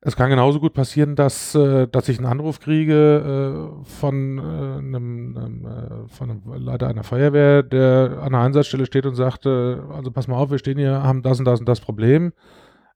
Es 0.00 0.14
kann 0.14 0.30
genauso 0.30 0.60
gut 0.60 0.72
passieren, 0.72 1.16
dass, 1.16 1.54
äh, 1.54 1.88
dass 1.88 2.08
ich 2.08 2.18
einen 2.18 2.26
Anruf 2.26 2.60
kriege 2.60 3.72
äh, 3.82 3.84
von, 3.84 4.38
einem, 4.38 6.06
von 6.08 6.30
einem 6.30 6.42
Leiter 6.64 6.88
einer 6.88 7.02
Feuerwehr, 7.02 7.62
der 7.62 8.18
an 8.22 8.32
der 8.32 8.40
Einsatzstelle 8.42 8.86
steht 8.86 9.06
und 9.06 9.16
sagt, 9.16 9.46
also 9.46 10.10
pass 10.12 10.28
mal 10.28 10.36
auf, 10.36 10.50
wir 10.50 10.58
stehen 10.58 10.78
hier, 10.78 11.02
haben 11.02 11.22
das 11.22 11.38
und 11.38 11.44
das 11.44 11.60
und 11.60 11.68
das 11.68 11.80
Problem. 11.80 12.32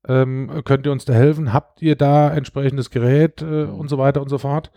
Ähm, 0.06 0.62
könnt 0.64 0.86
ihr 0.86 0.92
uns 0.92 1.04
da 1.04 1.12
helfen? 1.12 1.52
Habt 1.52 1.82
ihr 1.82 1.96
da 1.96 2.32
entsprechendes 2.32 2.90
Gerät 2.90 3.42
und 3.42 3.88
so 3.88 3.98
weiter 3.98 4.22
und 4.22 4.28
so 4.28 4.38
fort? 4.38 4.70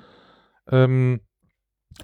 Ähm, 0.69 1.21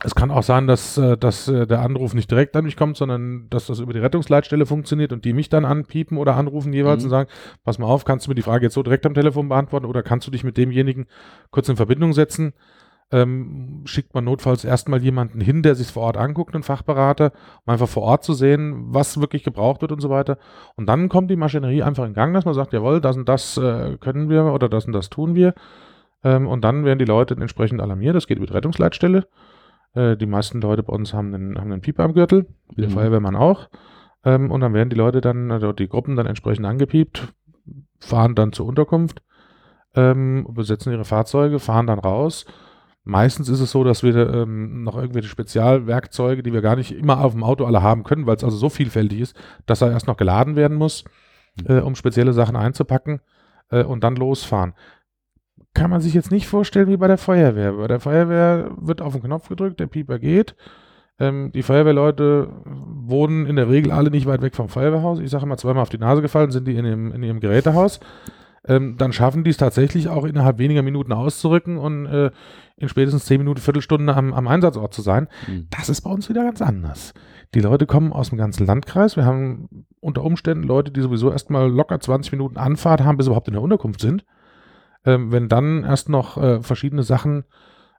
Es 0.04 0.16
kann 0.16 0.32
auch 0.32 0.44
sein, 0.44 0.68
dass, 0.68 0.98
äh, 0.98 1.18
dass 1.18 1.48
äh, 1.48 1.66
der 1.66 1.82
Anruf 1.82 2.14
nicht 2.14 2.30
direkt 2.30 2.56
an 2.56 2.64
mich 2.66 2.78
kommt, 2.78 2.96
sondern 2.96 3.48
dass 3.50 3.68
das 3.68 3.80
über 3.80 3.92
die 3.92 4.00
Rettungsleitstelle 4.00 4.66
funktioniert 4.66 5.12
und 5.12 5.26
die 5.26 5.34
mich 5.34 5.50
dann 5.50 5.66
anpiepen 5.66 6.18
oder 6.18 6.36
anrufen 6.36 6.72
jeweils 6.74 7.02
Mhm. 7.04 7.08
und 7.08 7.10
sagen, 7.10 7.30
pass 7.64 7.80
mal 7.80 7.88
auf, 7.88 8.06
kannst 8.06 8.26
du 8.28 8.32
mir 8.32 8.36
die 8.36 8.42
Frage 8.44 8.66
jetzt 8.66 8.76
so 8.76 8.84
direkt 8.84 9.06
am 9.06 9.14
Telefon 9.14 9.50
beantworten 9.50 9.86
oder 9.86 10.04
kannst 10.04 10.28
du 10.28 10.32
dich 10.32 10.44
mit 10.44 10.58
demjenigen 10.58 11.08
kurz 11.52 11.70
in 11.70 11.76
Verbindung 11.76 12.14
setzen? 12.14 12.54
Ähm, 13.12 13.82
schickt 13.86 14.14
man 14.14 14.24
notfalls 14.24 14.64
erstmal 14.64 15.02
jemanden 15.02 15.42
hin, 15.42 15.64
der 15.64 15.74
sich 15.74 15.88
vor 15.88 16.04
Ort 16.04 16.18
anguckt, 16.18 16.54
einen 16.54 16.62
Fachberater, 16.62 17.32
um 17.66 17.74
einfach 17.74 17.90
vor 17.90 18.04
Ort 18.04 18.24
zu 18.24 18.34
sehen, 18.34 18.94
was 18.94 19.20
wirklich 19.20 19.44
gebraucht 19.44 19.82
wird 19.82 19.92
und 19.92 20.00
so 20.00 20.12
weiter. 20.12 20.38
Und 20.76 20.86
dann 20.86 21.10
kommt 21.10 21.32
die 21.32 21.36
Maschinerie 21.36 21.82
einfach 21.82 22.06
in 22.06 22.14
Gang, 22.14 22.36
dass 22.36 22.46
man 22.46 22.54
sagt, 22.54 22.72
jawohl, 22.72 23.02
das 23.02 23.18
und 23.18 23.28
das 23.28 23.58
äh, 23.58 23.98
können 23.98 24.30
wir 24.30 24.46
oder 24.54 24.70
das 24.70 24.86
und 24.86 24.94
das 24.94 25.10
tun 25.10 25.34
wir. 25.34 25.56
Ähm, 26.24 26.48
und 26.48 26.64
dann 26.64 26.86
werden 26.86 27.00
die 27.00 27.06
Leute 27.06 27.34
entsprechend 27.34 27.82
alarmiert. 27.82 28.16
Das 28.16 28.28
geht 28.28 28.38
über 28.38 28.46
die 28.46 28.54
Rettungsleitstelle. 28.54 29.26
Äh, 29.94 30.18
die 30.18 30.26
meisten 30.26 30.62
Leute 30.62 30.84
bei 30.84 30.94
uns 30.94 31.14
haben 31.14 31.34
einen, 31.34 31.58
haben 31.58 31.72
einen 31.72 31.82
Pieper 31.82 32.04
am 32.04 32.14
Gürtel, 32.14 32.48
wie 32.76 32.82
der 32.82 32.90
Mhm. 32.90 32.94
Feuerwehrmann 32.96 33.36
auch. 33.36 33.70
Ähm, 34.24 34.52
und 34.52 34.62
dann 34.62 34.74
werden 34.74 34.90
die 34.90 34.96
Leute 34.96 35.22
dann, 35.22 35.52
also 35.52 35.72
die 35.72 35.88
Gruppen 35.88 36.16
dann 36.16 36.26
entsprechend 36.26 36.66
angepiept, 36.66 37.34
fahren 38.00 38.36
dann 38.36 38.54
zur 38.54 38.66
Unterkunft, 38.66 39.22
ähm, 39.96 40.48
besetzen 40.52 40.92
ihre 40.92 41.06
Fahrzeuge, 41.06 41.60
fahren 41.60 41.88
dann 41.88 42.00
raus. 42.00 42.46
Meistens 43.06 43.50
ist 43.50 43.62
es 43.62 43.72
so, 43.72 43.84
dass 43.84 44.04
wir 44.04 44.16
ähm, 44.34 44.84
noch 44.84 44.96
irgendwelche 44.98 45.30
Spezialwerkzeuge, 45.30 46.44
die 46.44 46.54
wir 46.54 46.62
gar 46.62 46.76
nicht 46.76 46.92
immer 46.92 47.24
auf 47.24 47.34
dem 47.34 47.44
Auto 47.44 47.66
alle 47.66 47.82
haben 47.82 48.04
können, 48.04 48.28
weil 48.28 48.36
es 48.36 48.44
also 48.44 48.58
so 48.58 48.70
vielfältig 48.70 49.22
ist, 49.22 49.36
dass 49.66 49.82
er 49.82 49.92
erst 49.92 50.06
noch 50.08 50.18
geladen 50.18 50.56
werden 50.56 50.78
muss, 50.78 51.06
äh, 51.66 51.80
um 51.80 51.96
spezielle 51.96 52.34
Sachen 52.34 52.56
einzupacken 52.56 53.22
äh, 53.72 53.84
und 53.84 54.04
dann 54.04 54.16
losfahren. 54.16 54.74
Kann 55.74 55.90
man 55.90 56.02
sich 56.02 56.14
jetzt 56.14 56.32
nicht 56.32 56.48
vorstellen 56.48 56.90
wie 56.90 56.98
bei 56.98 57.08
der 57.08 57.18
Feuerwehr. 57.18 57.74
Bei 57.74 57.88
der 57.88 58.00
Feuerwehr 58.00 58.72
wird 58.78 59.02
auf 59.02 59.14
den 59.14 59.22
Knopf 59.22 59.50
gedrückt, 59.50 59.80
der 59.80 59.88
Pieper 59.88 60.20
geht. 60.20 60.56
Ähm, 61.20 61.52
die 61.52 61.64
Feuerwehrleute 61.64 62.50
wohnen 62.66 63.46
in 63.46 63.56
der 63.56 63.70
Regel 63.70 63.92
alle 63.92 64.10
nicht 64.10 64.26
weit 64.26 64.42
weg 64.42 64.56
vom 64.56 64.70
Feuerwehrhaus. 64.70 65.20
Ich 65.20 65.30
sage 65.30 65.44
immer, 65.44 65.58
zweimal 65.58 65.84
auf 65.84 65.90
die 65.90 65.98
Nase 65.98 66.22
gefallen 66.22 66.52
sind 66.52 66.68
die 66.68 66.76
in 66.76 66.86
ihrem, 66.86 67.12
in 67.12 67.24
ihrem 67.24 67.40
Gerätehaus. 67.40 68.00
Ähm, 68.68 68.96
dann 68.98 69.14
schaffen 69.14 69.44
die 69.44 69.52
es 69.52 69.58
tatsächlich 69.58 70.10
auch 70.10 70.26
innerhalb 70.26 70.58
weniger 70.58 70.82
Minuten 70.82 71.14
auszurücken 71.14 71.78
und 71.78 72.06
äh, 72.06 72.32
in 72.78 72.90
spätestens 72.90 73.26
10 73.26 73.40
Minuten, 73.40 73.60
Viertelstunde 73.60 74.16
am, 74.16 74.34
am 74.34 74.48
Einsatzort 74.48 74.94
zu 74.94 75.02
sein. 75.02 75.28
Mhm. 75.48 75.68
Das 75.70 75.90
ist 75.90 76.02
bei 76.02 76.10
uns 76.10 76.30
wieder 76.30 76.44
ganz 76.44 76.62
anders. 76.62 77.14
Die 77.54 77.62
Leute 77.62 77.86
kommen 77.86 78.14
aus 78.14 78.30
dem 78.30 78.38
ganzen 78.38 78.66
Landkreis. 78.66 79.16
Wir 79.16 79.26
haben 79.26 79.86
unter 80.00 80.24
Umständen 80.24 80.64
Leute, 80.64 80.92
die 80.92 81.02
sowieso 81.02 81.32
erstmal 81.32 81.70
locker 81.70 82.00
20 82.00 82.32
Minuten 82.32 82.58
Anfahrt 82.58 83.04
haben, 83.04 83.18
bis 83.18 83.26
sie 83.26 83.30
überhaupt 83.30 83.48
in 83.48 83.54
der 83.54 83.64
Unterkunft 83.64 84.02
sind. 84.02 84.24
Ähm, 85.06 85.32
wenn 85.32 85.48
dann 85.50 85.84
erst 85.84 86.10
noch 86.10 86.38
äh, 86.38 86.62
verschiedene 86.62 87.04
Sachen 87.04 87.46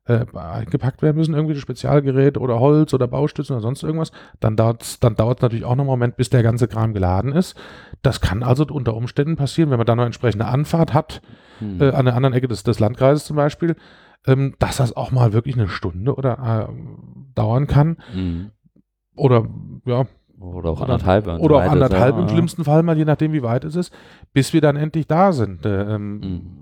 äh, 0.06 0.24
eingepackt 0.34 1.02
werden 1.02 1.16
müssen, 1.18 1.34
irgendwelche 1.34 1.60
Spezialgeräte 1.60 2.40
oder 2.40 2.58
Holz 2.60 2.92
oder 2.94 3.06
Baustützen 3.06 3.54
oder 3.54 3.62
sonst 3.62 3.82
irgendwas, 3.82 4.12
dann 4.40 4.56
dauert 4.56 4.82
es 4.82 5.00
dann 5.00 5.14
dauert's 5.14 5.42
natürlich 5.42 5.64
auch 5.64 5.74
noch 5.76 5.82
einen 5.84 5.86
Moment, 5.90 6.16
bis 6.16 6.30
der 6.30 6.42
ganze 6.42 6.68
Kram 6.68 6.92
geladen 6.94 7.32
ist. 7.32 7.54
Das 8.02 8.20
kann 8.20 8.42
also 8.42 8.64
unter 8.70 8.94
Umständen 8.94 9.36
passieren, 9.36 9.70
wenn 9.70 9.78
man 9.78 9.86
dann 9.86 9.98
noch 9.98 10.04
entsprechende 10.06 10.46
Anfahrt 10.46 10.94
hat, 10.94 11.20
Mhm. 11.60 11.80
äh, 11.82 11.90
an 11.90 12.06
der 12.06 12.16
anderen 12.16 12.34
Ecke 12.34 12.48
des, 12.48 12.62
des 12.62 12.80
Landkreises 12.80 13.24
zum 13.26 13.36
Beispiel, 13.36 13.76
ähm, 14.26 14.54
dass 14.58 14.78
das 14.78 14.96
auch 14.96 15.10
mal 15.10 15.32
wirklich 15.34 15.56
eine 15.56 15.68
Stunde 15.68 16.14
oder 16.14 16.68
äh, 16.70 16.72
dauern 17.34 17.66
kann. 17.66 17.98
Mhm. 18.14 18.50
Oder 19.14 19.46
ja, 19.84 20.06
Oder 20.38 20.70
auch 20.70 20.80
Oder- 20.80 20.82
anderthalb. 20.94 21.26
es 21.26 21.40
oder 21.40 21.56
auch 21.56 21.58
weit 21.60 21.66
ist, 21.66 21.72
anderthalb 21.72 22.16
ja. 22.16 22.22
im 22.22 22.28
schlimmsten 22.30 22.64
Fall 22.64 22.82
mal, 22.82 22.96
je 22.96 23.04
nachdem, 23.04 23.32
wie 23.34 23.42
weit 23.42 23.64
es 23.64 23.76
ist, 23.76 23.92
bis 24.32 24.54
wir 24.54 24.62
dann 24.62 24.76
endlich 24.76 25.06
da 25.06 25.32
sind. 25.32 25.66
Äh, 25.66 25.94
ähm, 25.94 26.18
Mhm. 26.20 26.56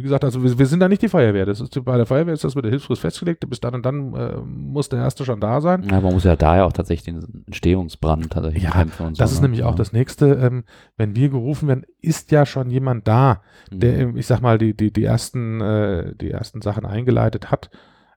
Wie 0.00 0.04
gesagt, 0.04 0.24
also 0.24 0.42
wir, 0.42 0.58
wir 0.58 0.66
sind 0.66 0.80
da 0.80 0.88
nicht 0.88 1.02
die 1.02 1.08
Feuerwehr. 1.08 1.44
Das 1.46 1.60
ist, 1.60 1.84
bei 1.84 1.96
der 1.96 2.06
Feuerwehr 2.06 2.32
ist 2.34 2.42
das 2.42 2.54
mit 2.54 2.64
der 2.64 2.70
Hilfsfrist 2.70 3.02
festgelegt. 3.02 3.48
Bis 3.48 3.60
dann 3.60 3.74
und 3.74 3.84
dann 3.84 4.14
äh, 4.14 4.36
muss 4.38 4.88
der 4.88 4.98
Erste 5.00 5.24
schon 5.24 5.40
da 5.40 5.60
sein. 5.60 5.86
Ja, 5.90 6.00
man 6.00 6.12
muss 6.14 6.24
ja 6.24 6.36
da 6.36 6.56
ja 6.56 6.64
auch 6.64 6.72
tatsächlich 6.72 7.04
den 7.14 7.44
Entstehungsbrand 7.46 8.30
tatsächlich 8.30 8.62
Ja, 8.62 8.70
bekämpfen 8.70 9.06
und 9.06 9.16
so. 9.16 9.22
Das 9.22 9.32
ist 9.32 9.40
ne? 9.40 9.48
nämlich 9.48 9.62
auch 9.64 9.70
Ja. 9.72 9.76
das 9.76 9.92
Nächste. 9.92 10.26
Ähm, 10.34 10.64
wenn 10.96 11.14
wir 11.14 11.28
gerufen 11.28 11.68
werden, 11.68 11.84
ist 12.00 12.30
ja 12.30 12.46
schon 12.46 12.70
jemand 12.70 13.06
da, 13.06 13.42
der, 13.70 14.06
Mhm. 14.08 14.16
ich 14.16 14.26
sag 14.26 14.40
mal, 14.40 14.56
die, 14.58 14.74
die, 14.76 14.92
die, 14.92 15.04
ersten, 15.04 15.60
äh, 15.60 16.14
die 16.16 16.30
ersten 16.30 16.62
Sachen 16.62 16.86
eingeleitet 16.86 17.50
hat. 17.50 17.70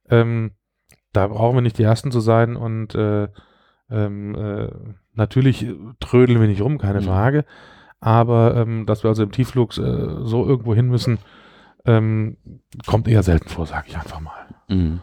Ähm, 0.10 0.52
da 1.12 1.28
brauchen 1.28 1.58
wir 1.58 1.62
nicht 1.62 1.78
die 1.78 1.84
Ersten 1.84 2.12
zu 2.12 2.20
sein 2.22 2.56
und 2.56 2.96
äh, 2.96 3.28
ähm, 3.92 4.36
äh, 4.36 4.70
natürlich 5.14 5.68
trödeln 6.00 6.40
wir 6.42 6.48
nicht 6.48 6.62
rum, 6.62 6.78
keine 6.78 7.02
Mhm. 7.02 7.06
Frage. 7.06 7.46
Aber 8.00 8.56
ähm, 8.58 8.86
dass 8.86 9.04
wir 9.04 9.10
also 9.10 9.24
im 9.24 9.32
Tiefflug 9.32 9.78
äh, 9.78 10.24
so 10.24 10.46
irgendwo 10.46 10.74
hin 10.76 10.88
müssen, 10.88 11.20
ähm, 11.86 12.38
kommt 12.86 13.08
eher 13.08 13.24
selten 13.24 13.50
vor, 13.50 13.66
sage 13.66 13.88
ich 13.90 13.98
einfach 13.98 14.20
mal. 14.20 14.46
Mhm. 14.70 15.02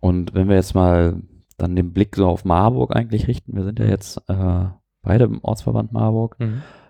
Und 0.00 0.34
wenn 0.34 0.48
wir 0.48 0.56
jetzt 0.56 0.74
mal 0.74 1.22
dann 1.56 1.74
den 1.74 1.92
Blick 1.92 2.16
so 2.16 2.26
auf 2.26 2.44
Marburg 2.44 2.94
eigentlich 2.94 3.28
richten, 3.28 3.56
wir 3.56 3.64
sind 3.64 3.78
ja 3.78 3.86
jetzt 3.86 4.22
äh, 4.28 4.66
beide 5.02 5.24
im 5.24 5.42
Ortsverband 5.42 5.92
Marburg. 5.92 6.36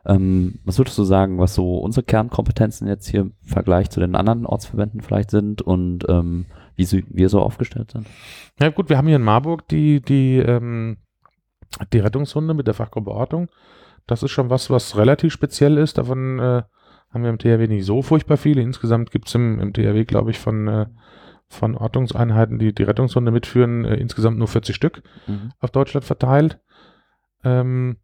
Ähm, 0.04 0.60
was 0.64 0.78
würdest 0.78 0.98
du 0.98 1.04
sagen, 1.04 1.38
was 1.38 1.54
so 1.54 1.78
unsere 1.78 2.04
Kernkompetenzen 2.04 2.86
jetzt 2.86 3.08
hier 3.08 3.20
im 3.20 3.34
Vergleich 3.42 3.90
zu 3.90 4.00
den 4.00 4.14
anderen 4.14 4.46
Ortsverbänden 4.46 5.00
vielleicht 5.00 5.30
sind 5.30 5.62
und 5.62 6.04
ähm, 6.08 6.46
wie 6.76 6.84
sie, 6.84 7.04
wir 7.08 7.28
so 7.28 7.40
aufgestellt 7.40 7.92
sind? 7.92 8.06
Ja 8.60 8.70
gut, 8.70 8.88
wir 8.88 8.98
haben 8.98 9.08
hier 9.08 9.16
in 9.16 9.22
Marburg 9.22 9.66
die, 9.68 10.00
die, 10.00 10.38
ähm, 10.38 10.98
die 11.92 11.98
Rettungshunde 11.98 12.54
mit 12.54 12.66
der 12.66 12.74
Fachgruppe 12.74 13.10
Ortung. 13.10 13.48
Das 14.06 14.22
ist 14.22 14.30
schon 14.30 14.50
was, 14.50 14.70
was 14.70 14.96
relativ 14.96 15.32
speziell 15.32 15.76
ist. 15.76 15.98
Davon 15.98 16.38
äh, 16.38 16.62
haben 17.12 17.22
wir 17.22 17.30
im 17.30 17.38
THW 17.38 17.66
nicht 17.68 17.84
so 17.86 18.02
furchtbar 18.02 18.36
viele. 18.36 18.60
Insgesamt 18.62 19.10
gibt 19.10 19.28
es 19.28 19.34
im, 19.34 19.58
im 19.60 19.72
THW, 19.72 20.04
glaube 20.04 20.30
ich, 20.30 20.38
von, 20.38 20.68
äh, 20.68 20.86
von 21.48 21.76
Ortungseinheiten, 21.76 22.58
die 22.58 22.74
die 22.74 22.82
Rettungshunde 22.82 23.30
mitführen, 23.30 23.84
äh, 23.84 23.94
insgesamt 23.96 24.38
nur 24.38 24.48
40 24.48 24.74
Stück 24.74 25.02
Mhm. 25.26 25.52
auf 25.60 25.70
Deutschland 25.70 26.04
verteilt. 26.04 26.58
Ähm, 27.44 27.98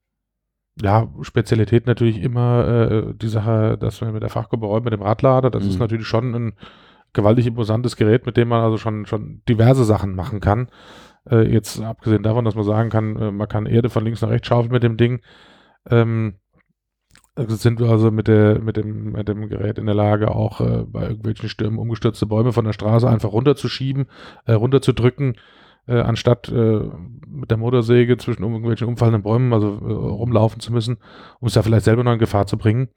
ja, 0.81 1.09
Spezialität 1.21 1.87
natürlich 1.87 2.23
immer 2.23 2.67
äh, 2.69 3.15
die 3.15 3.29
Sache, 3.29 3.77
dass 3.79 4.01
wir 4.01 4.11
mit 4.13 4.23
der 4.23 4.31
Fachgruppe 4.31 4.67
Räumen 4.67 4.85
mit 4.85 4.93
dem 4.95 5.03
Radlader, 5.03 5.51
das 5.51 5.65
ist 5.67 5.75
Mhm. 5.75 5.81
natürlich 5.81 6.07
schon 6.07 6.35
ein 6.35 6.53
gewaltig 7.13 7.47
imposantes 7.47 7.97
Gerät, 7.97 8.25
mit 8.25 8.37
dem 8.39 8.49
man 8.49 8.63
also 8.63 8.79
schon, 8.79 9.05
schon 9.05 9.43
diverse 9.49 9.85
Sachen 9.85 10.15
machen 10.15 10.41
kann. 10.41 10.69
Äh, 11.31 11.53
jetzt 11.53 11.81
abgesehen 11.83 12.23
davon, 12.23 12.45
dass 12.47 12.55
man 12.55 12.65
sagen 12.65 12.89
kann, 12.89 13.17
äh, 13.17 13.31
man 13.31 13.49
kann 13.49 13.67
Erde 13.67 13.91
von 13.91 14.03
links 14.05 14.23
nach 14.23 14.31
rechts 14.31 14.49
schaufeln 14.49 14.73
mit 14.73 14.83
dem 14.83 14.97
Ding, 14.97 15.21
ähm, 15.91 16.37
sind 17.37 17.81
wir 17.81 17.89
also 17.89 18.11
mit, 18.11 18.29
der, 18.29 18.61
mit, 18.61 18.77
dem, 18.77 19.13
mit 19.13 19.29
dem 19.29 19.49
Gerät 19.49 19.79
in 19.79 19.87
der 19.87 19.95
Lage, 19.95 20.35
auch 20.35 20.61
äh, 20.61 20.85
bei 20.87 21.09
irgendwelchen 21.09 21.49
Stürmen 21.49 21.79
umgestürzte 21.79 22.27
Bäume 22.27 22.53
von 22.53 22.65
der 22.65 22.75
Straße 22.75 23.09
einfach 23.09 23.33
runterzuschieben, 23.33 24.07
äh, 24.45 24.53
runterzudrücken, 24.53 25.37
äh, 25.87 25.99
anstatt 25.99 26.49
äh, 26.51 26.81
mit 27.27 27.51
der 27.51 27.57
Motorsäge 27.57 28.19
zwischen 28.19 28.43
irgendwelchen 28.43 28.87
umfallenden 28.87 29.23
Bäumen 29.23 29.53
also 29.53 29.69
äh, 29.69 29.93
rumlaufen 29.93 30.61
zu 30.61 30.73
müssen, 30.73 30.99
um 31.41 31.49
es 31.49 31.55
da 31.55 31.63
vielleicht 31.63 31.85
selber 31.85 32.05
noch 32.05 32.13
in 32.13 32.19
Gefahr 32.19 32.47
zu 32.47 32.59
bringen. 32.59 32.89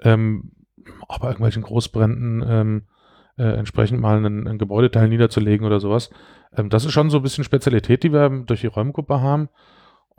Ähm, 0.00 0.52
auch 1.08 1.18
bei 1.18 1.28
irgendwelchen 1.28 1.62
Großbränden 1.62 2.44
ähm, 2.46 2.82
äh, 3.38 3.54
entsprechend 3.54 4.00
mal 4.00 4.18
einen, 4.18 4.46
ein 4.46 4.58
Gebäudeteil 4.58 5.08
niederzulegen 5.08 5.66
oder 5.66 5.80
sowas. 5.80 6.10
Ähm, 6.54 6.68
das 6.68 6.84
ist 6.84 6.92
schon 6.92 7.10
so 7.10 7.18
ein 7.18 7.22
bisschen 7.22 7.44
Spezialität, 7.44 8.02
die 8.02 8.12
wir 8.12 8.28
durch 8.46 8.60
die 8.60 8.66
Räumgruppe 8.66 9.20
haben. 9.20 9.48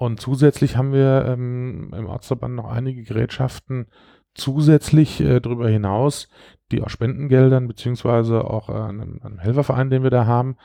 Und 0.02 0.20
zusätzlich 0.20 0.78
haben 0.78 0.94
wir 0.94 1.26
ähm, 1.28 1.94
im 1.96 2.08
Ortsverband 2.08 2.56
noch 2.56 2.72
einige 2.72 3.04
Gerätschaften 3.04 3.86
zusätzlich 4.34 5.22
äh, 5.22 5.40
darüber 5.40 5.70
hinaus, 5.70 6.28
die 6.72 6.82
aus 6.82 6.92
Spendengeldern 6.92 7.68
beziehungsweise 7.68 8.44
auch 8.44 8.70
äh, 8.70 8.74
einem, 8.74 9.20
einem 9.22 9.38
Helferverein, 9.38 9.92
den 9.92 10.02
wir 10.02 10.10
da 10.10 10.26
haben, 10.26 10.58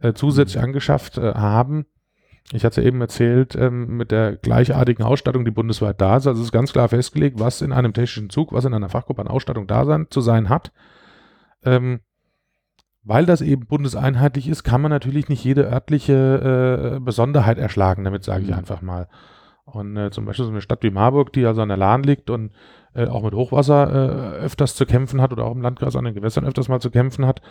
äh, 0.00 0.14
zusätzlich 0.14 0.62
angeschafft 0.62 1.18
äh, 1.18 1.34
haben. 1.34 1.84
Ich 2.52 2.64
hatte 2.64 2.82
eben 2.82 3.02
erzählt, 3.02 3.54
ähm, 3.56 3.98
mit 3.98 4.10
der 4.10 4.36
gleichartigen 4.36 5.04
Ausstattung, 5.04 5.44
die 5.44 5.50
bundesweit 5.50 6.00
da 6.00 6.16
ist. 6.16 6.26
Also 6.26 6.40
es 6.40 6.46
ist 6.46 6.52
ganz 6.52 6.72
klar 6.72 6.88
festgelegt, 6.88 7.38
was 7.38 7.60
in 7.60 7.74
einem 7.74 7.92
technischen 7.92 8.30
Zug, 8.30 8.54
was 8.54 8.64
in 8.64 8.72
einer 8.72 8.88
Fachgruppe 8.88 9.20
an 9.20 9.28
Ausstattung 9.28 9.66
da 9.66 9.84
sein, 9.84 10.06
zu 10.08 10.22
sein 10.22 10.48
hat. 10.48 10.72
Ähm, 11.62 12.00
weil 13.08 13.26
das 13.26 13.40
eben 13.40 13.66
bundeseinheitlich 13.66 14.48
ist, 14.48 14.64
kann 14.64 14.80
man 14.82 14.90
natürlich 14.90 15.28
nicht 15.28 15.42
jede 15.42 15.70
örtliche 15.70 16.96
äh, 16.96 17.00
Besonderheit 17.00 17.58
erschlagen, 17.58 18.04
damit 18.04 18.22
sage 18.22 18.42
ich 18.44 18.50
Mhm. 18.50 18.56
einfach 18.56 18.82
mal. 18.82 19.08
Und 19.64 19.96
äh, 19.96 20.10
zum 20.10 20.24
Beispiel 20.24 20.44
so 20.44 20.50
eine 20.50 20.60
Stadt 20.60 20.82
wie 20.82 20.90
Marburg, 20.90 21.32
die 21.32 21.44
also 21.44 21.62
an 21.62 21.68
der 21.68 21.76
Lahn 21.76 22.02
liegt 22.02 22.30
und 22.30 22.52
äh, 22.94 23.06
auch 23.06 23.22
mit 23.22 23.34
Hochwasser 23.34 23.90
äh, 23.90 24.44
öfters 24.44 24.74
zu 24.74 24.86
kämpfen 24.86 25.20
hat 25.20 25.32
oder 25.32 25.44
auch 25.44 25.54
im 25.54 25.60
Landkreis 25.62 25.96
an 25.96 26.04
den 26.04 26.14
Gewässern 26.14 26.44
öfters 26.46 26.68
mal 26.68 26.80
zu 26.80 26.90
kämpfen 26.90 27.26
hat, 27.26 27.42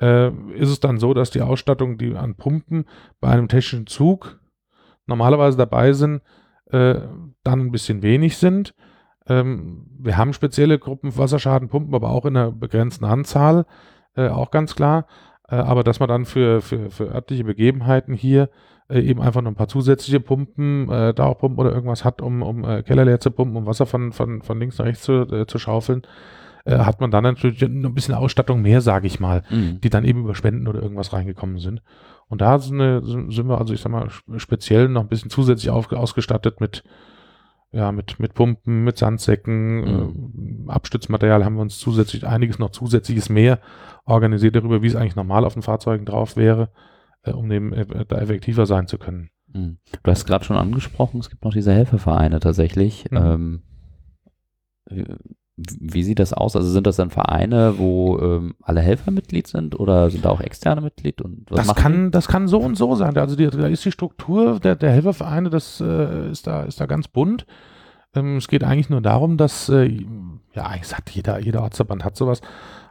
äh, 0.00 0.28
ist 0.54 0.70
es 0.70 0.80
dann 0.80 0.98
so, 0.98 1.14
dass 1.14 1.30
die 1.30 1.42
Ausstattung, 1.42 1.98
die 1.98 2.14
an 2.14 2.36
Pumpen 2.36 2.84
bei 3.20 3.28
einem 3.28 3.48
technischen 3.48 3.86
Zug 3.86 4.40
normalerweise 5.06 5.56
dabei 5.56 5.92
sind, 5.92 6.22
äh, 6.70 6.94
dann 7.42 7.60
ein 7.60 7.70
bisschen 7.72 8.02
wenig 8.02 8.36
sind. 8.36 8.74
Ähm, 9.26 9.86
wir 9.98 10.16
haben 10.16 10.32
spezielle 10.32 10.78
Gruppen 10.78 11.16
Wasserschadenpumpen, 11.16 11.94
aber 11.94 12.10
auch 12.10 12.24
in 12.24 12.36
einer 12.36 12.52
begrenzten 12.52 13.04
Anzahl, 13.04 13.66
äh, 14.16 14.28
auch 14.28 14.50
ganz 14.50 14.74
klar. 14.74 15.06
Äh, 15.48 15.56
aber 15.56 15.84
dass 15.84 16.00
man 16.00 16.08
dann 16.08 16.24
für, 16.24 16.60
für, 16.60 16.90
für 16.90 17.12
örtliche 17.12 17.44
Begebenheiten 17.44 18.14
hier 18.14 18.48
äh, 18.88 19.00
eben 19.00 19.20
einfach 19.20 19.42
noch 19.42 19.50
ein 19.50 19.54
paar 19.56 19.68
zusätzliche 19.68 20.20
Pumpen, 20.20 20.88
äh, 20.90 21.12
Tauchpumpen 21.14 21.58
oder 21.58 21.72
irgendwas 21.74 22.04
hat, 22.04 22.22
um, 22.22 22.42
um 22.42 22.64
äh, 22.64 22.82
Keller 22.82 23.04
leer 23.04 23.20
zu 23.20 23.30
pumpen, 23.30 23.56
um 23.56 23.66
Wasser 23.66 23.86
von, 23.86 24.12
von, 24.12 24.42
von 24.42 24.58
links 24.58 24.78
nach 24.78 24.86
rechts 24.86 25.02
zu, 25.02 25.12
äh, 25.22 25.46
zu 25.46 25.58
schaufeln. 25.58 26.02
hat 26.66 26.98
man 27.02 27.10
dann 27.10 27.24
natürlich 27.24 27.60
noch 27.60 27.90
ein 27.90 27.94
bisschen 27.94 28.14
Ausstattung 28.14 28.62
mehr, 28.62 28.80
sage 28.80 29.06
ich 29.06 29.20
mal, 29.20 29.42
Mhm. 29.50 29.82
die 29.82 29.90
dann 29.90 30.04
eben 30.04 30.20
über 30.20 30.34
Spenden 30.34 30.66
oder 30.66 30.80
irgendwas 30.80 31.12
reingekommen 31.12 31.58
sind. 31.58 31.82
Und 32.30 32.40
da 32.40 32.58
sind, 32.58 32.78
wir- 32.78 33.02
sind 33.04 33.46
wir, 33.48 33.58
also 33.58 33.74
ich 33.74 33.82
sag 33.82 33.92
mal, 33.92 34.08
speziell 34.38 34.88
noch 34.88 35.02
ein 35.02 35.08
bisschen 35.08 35.28
zusätzlich 35.28 35.68
auf, 35.70 35.92
ausgestattet 35.92 36.62
mit, 36.62 36.82
ja, 37.74 37.90
mit, 37.90 38.20
mit 38.20 38.34
Pumpen, 38.34 38.84
mit 38.84 38.98
Sandsäcken, 38.98 40.66
äh, 40.68 40.70
Abstützmaterial 40.70 41.44
haben 41.44 41.56
wir 41.56 41.62
uns 41.62 41.78
zusätzlich, 41.78 42.26
einiges 42.26 42.58
noch 42.58 42.70
zusätzliches 42.70 43.28
mehr 43.28 43.58
organisiert 44.04 44.54
darüber, 44.54 44.82
wie 44.82 44.86
es 44.86 44.96
eigentlich 44.96 45.16
normal 45.16 45.44
auf 45.44 45.54
den 45.54 45.62
Fahrzeugen 45.62 46.04
drauf 46.06 46.36
wäre, 46.36 46.70
äh, 47.22 47.32
um 47.32 47.50
eben 47.50 47.72
äh, 47.72 48.06
da 48.06 48.18
effektiver 48.18 48.66
sein 48.66 48.86
zu 48.86 48.96
können. 48.96 49.30
Mhm. 49.52 49.78
Du 50.02 50.10
hast 50.10 50.24
gerade 50.24 50.44
schon 50.44 50.56
angesprochen, 50.56 51.18
es 51.18 51.30
gibt 51.30 51.44
noch 51.44 51.52
diese 51.52 51.72
Helfervereine 51.72 52.38
tatsächlich. 52.38 53.10
Mhm. 53.10 53.62
Ähm, 54.88 55.22
wie- 55.56 56.02
sieht 56.02 56.18
das 56.18 56.32
aus? 56.32 56.56
Also 56.56 56.68
sind 56.68 56.86
das 56.86 56.96
dann 56.96 57.10
Vereine, 57.10 57.78
wo 57.78 58.18
ähm, 58.18 58.54
alle 58.62 58.80
Helfer 58.80 59.10
Mitglied 59.10 59.46
sind 59.46 59.78
oder 59.78 60.10
sind 60.10 60.24
da 60.24 60.30
auch 60.30 60.40
externe 60.40 60.80
Mitglied? 60.80 61.20
Und 61.22 61.46
was 61.50 61.66
Das 61.68 61.76
kann, 61.76 62.10
das 62.10 62.26
kann 62.28 62.48
so 62.48 62.58
und 62.58 62.76
so 62.76 62.94
sein. 62.96 63.16
Also 63.16 63.36
die, 63.36 63.46
da 63.48 63.66
ist 63.68 63.84
die 63.84 63.92
Struktur 63.92 64.58
der, 64.60 64.74
der 64.76 64.90
Helfervereine, 64.90 65.50
das 65.50 65.80
äh, 65.80 66.30
ist, 66.30 66.46
da, 66.46 66.62
ist 66.62 66.80
da 66.80 66.86
ganz 66.86 67.06
bunt. 67.08 67.46
Ähm, 68.14 68.36
es 68.38 68.48
geht 68.48 68.64
eigentlich 68.64 68.90
nur 68.90 69.00
darum, 69.00 69.36
dass, 69.36 69.68
äh, 69.68 69.84
ja, 70.54 70.66
eigentlich 70.66 70.88
sagt 70.88 71.10
jeder, 71.10 71.38
jeder 71.40 71.62
Ortsverband 71.62 72.04
hat 72.04 72.16
sowas, 72.16 72.40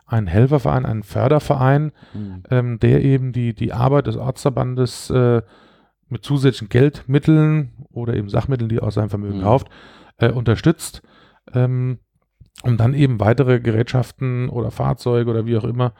ein 0.05 0.27
Helferverein, 0.27 0.85
ein 0.85 1.03
Förderverein? 1.03 1.91
Mhm. 2.13 2.43
ähm, 2.49 2.79
der 2.79 3.03
eben 3.03 3.33
die, 3.33 3.53
die 3.53 3.73
Arbeit 3.73 4.07
des 4.07 4.15
Ortsverbandes 4.17 5.09
äh, 5.09 5.41
mit 6.09 6.23
zusätzlichen 6.23 6.69
Geldmitteln 6.69 7.71
oder 7.91 8.13
eben 8.13 8.29
Sachmitteln, 8.29 8.69
die 8.69 8.77
er 8.77 8.83
aus 8.83 8.93
seinem 8.95 9.09
Vermögen 9.09 9.39
Mhm. 9.39 9.43
kauft, 9.43 9.67
äh, 10.17 10.29
unterstützt, 10.31 11.01
ähm, 11.53 11.99
um 12.61 12.77
dann 12.77 12.93
eben 12.93 13.19
weitere 13.19 13.59
Gerätschaften 13.59 14.49
oder 14.49 14.69
Fahrzeuge 14.71 15.29
oder 15.29 15.45
wie 15.45 15.57
auch 15.57 15.63
immer, 15.63 15.93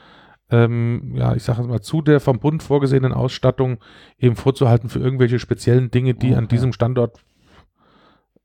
ähm, 0.51 1.13
ja, 1.15 1.33
ich 1.35 1.43
sage 1.43 1.63
mal, 1.63 1.81
zu 1.81 2.01
der 2.01 2.19
vom 2.19 2.39
Bund 2.39 2.61
vorgesehenen 2.61 3.11
Ausstattung 3.11 3.79
eben 4.19 4.35
vorzuhalten 4.35 4.89
für 4.89 4.99
irgendwelche 4.99 5.39
speziellen 5.39 5.89
Dinge, 5.89 6.13
die 6.13 6.35
an 6.35 6.45
Okay. 6.45 6.55
diesem 6.55 6.73
Standort, 6.73 7.17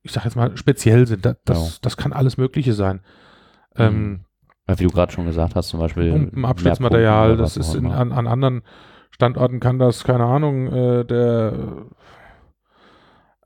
ich 0.02 0.12
sage 0.12 0.24
jetzt 0.26 0.36
mal, 0.36 0.56
speziell 0.56 1.06
sind. 1.06 1.26
Das, 1.26 1.36
das, 1.44 1.70
Ja. 1.74 1.78
das 1.82 1.96
kann 1.96 2.12
alles 2.12 2.38
Mögliche 2.38 2.72
sein. 2.72 3.00
Ähm, 3.76 4.20
Ja, 4.68 4.78
wie 4.78 4.84
du 4.84 4.90
gerade 4.90 5.12
schon 5.12 5.26
gesagt 5.26 5.54
hast, 5.54 5.68
zum 5.68 5.80
Beispiel 5.80 6.11
Pumpen, 6.11 6.40
mehr 6.40 6.50
Abschnittsmaterial, 6.50 7.28
Pumpen 7.28 7.34
oder 7.34 7.42
das 7.42 7.56
ist 7.56 7.74
in, 7.74 7.86
an, 7.86 8.12
an 8.12 8.26
anderen 8.26 8.62
Standorten 9.11 9.61
kann 9.61 9.78
das, 9.78 10.04
keine 10.04 10.24
Ahnung, 10.24 10.66
äh, 10.72 11.04
der 11.04 11.86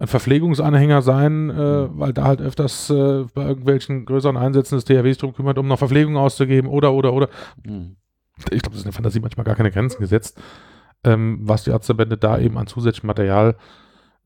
ein 0.02 0.08
Verpflegungsanhänger 0.08 1.00
sein, 1.02 1.50
äh, 1.50 1.52
Mhm. 1.86 1.88
weil 1.98 2.12
da 2.12 2.24
halt 2.24 2.40
öfters 2.42 2.90
äh, 2.90 3.24
bei 3.34 3.46
irgendwelchen 3.46 4.04
größeren 4.04 4.36
Einsätzen 4.36 4.74
des 4.74 4.84
THWs 4.84 5.18
drum 5.18 5.32
kümmert, 5.32 5.58
um 5.58 5.68
noch 5.68 5.78
Verpflegung 5.78 6.16
auszugeben 6.16 6.68
oder, 6.68 6.92
oder, 6.92 7.12
oder. 7.12 7.28
Mhm. 7.64 7.96
Ich 8.50 8.62
glaube, 8.62 8.70
das 8.70 8.78
ist 8.78 8.82
in 8.84 8.90
der 8.90 8.92
Fantasie 8.94 9.20
manchmal 9.20 9.44
gar 9.44 9.54
keine 9.54 9.70
Grenzen 9.70 10.00
gesetzt, 10.00 10.40
ähm, 11.04 11.38
was 11.42 11.64
die 11.64 11.70
Ärztebände 11.70 12.16
da 12.16 12.38
eben 12.38 12.58
an 12.58 12.66
zusätzlichem 12.66 13.06
Material 13.06 13.56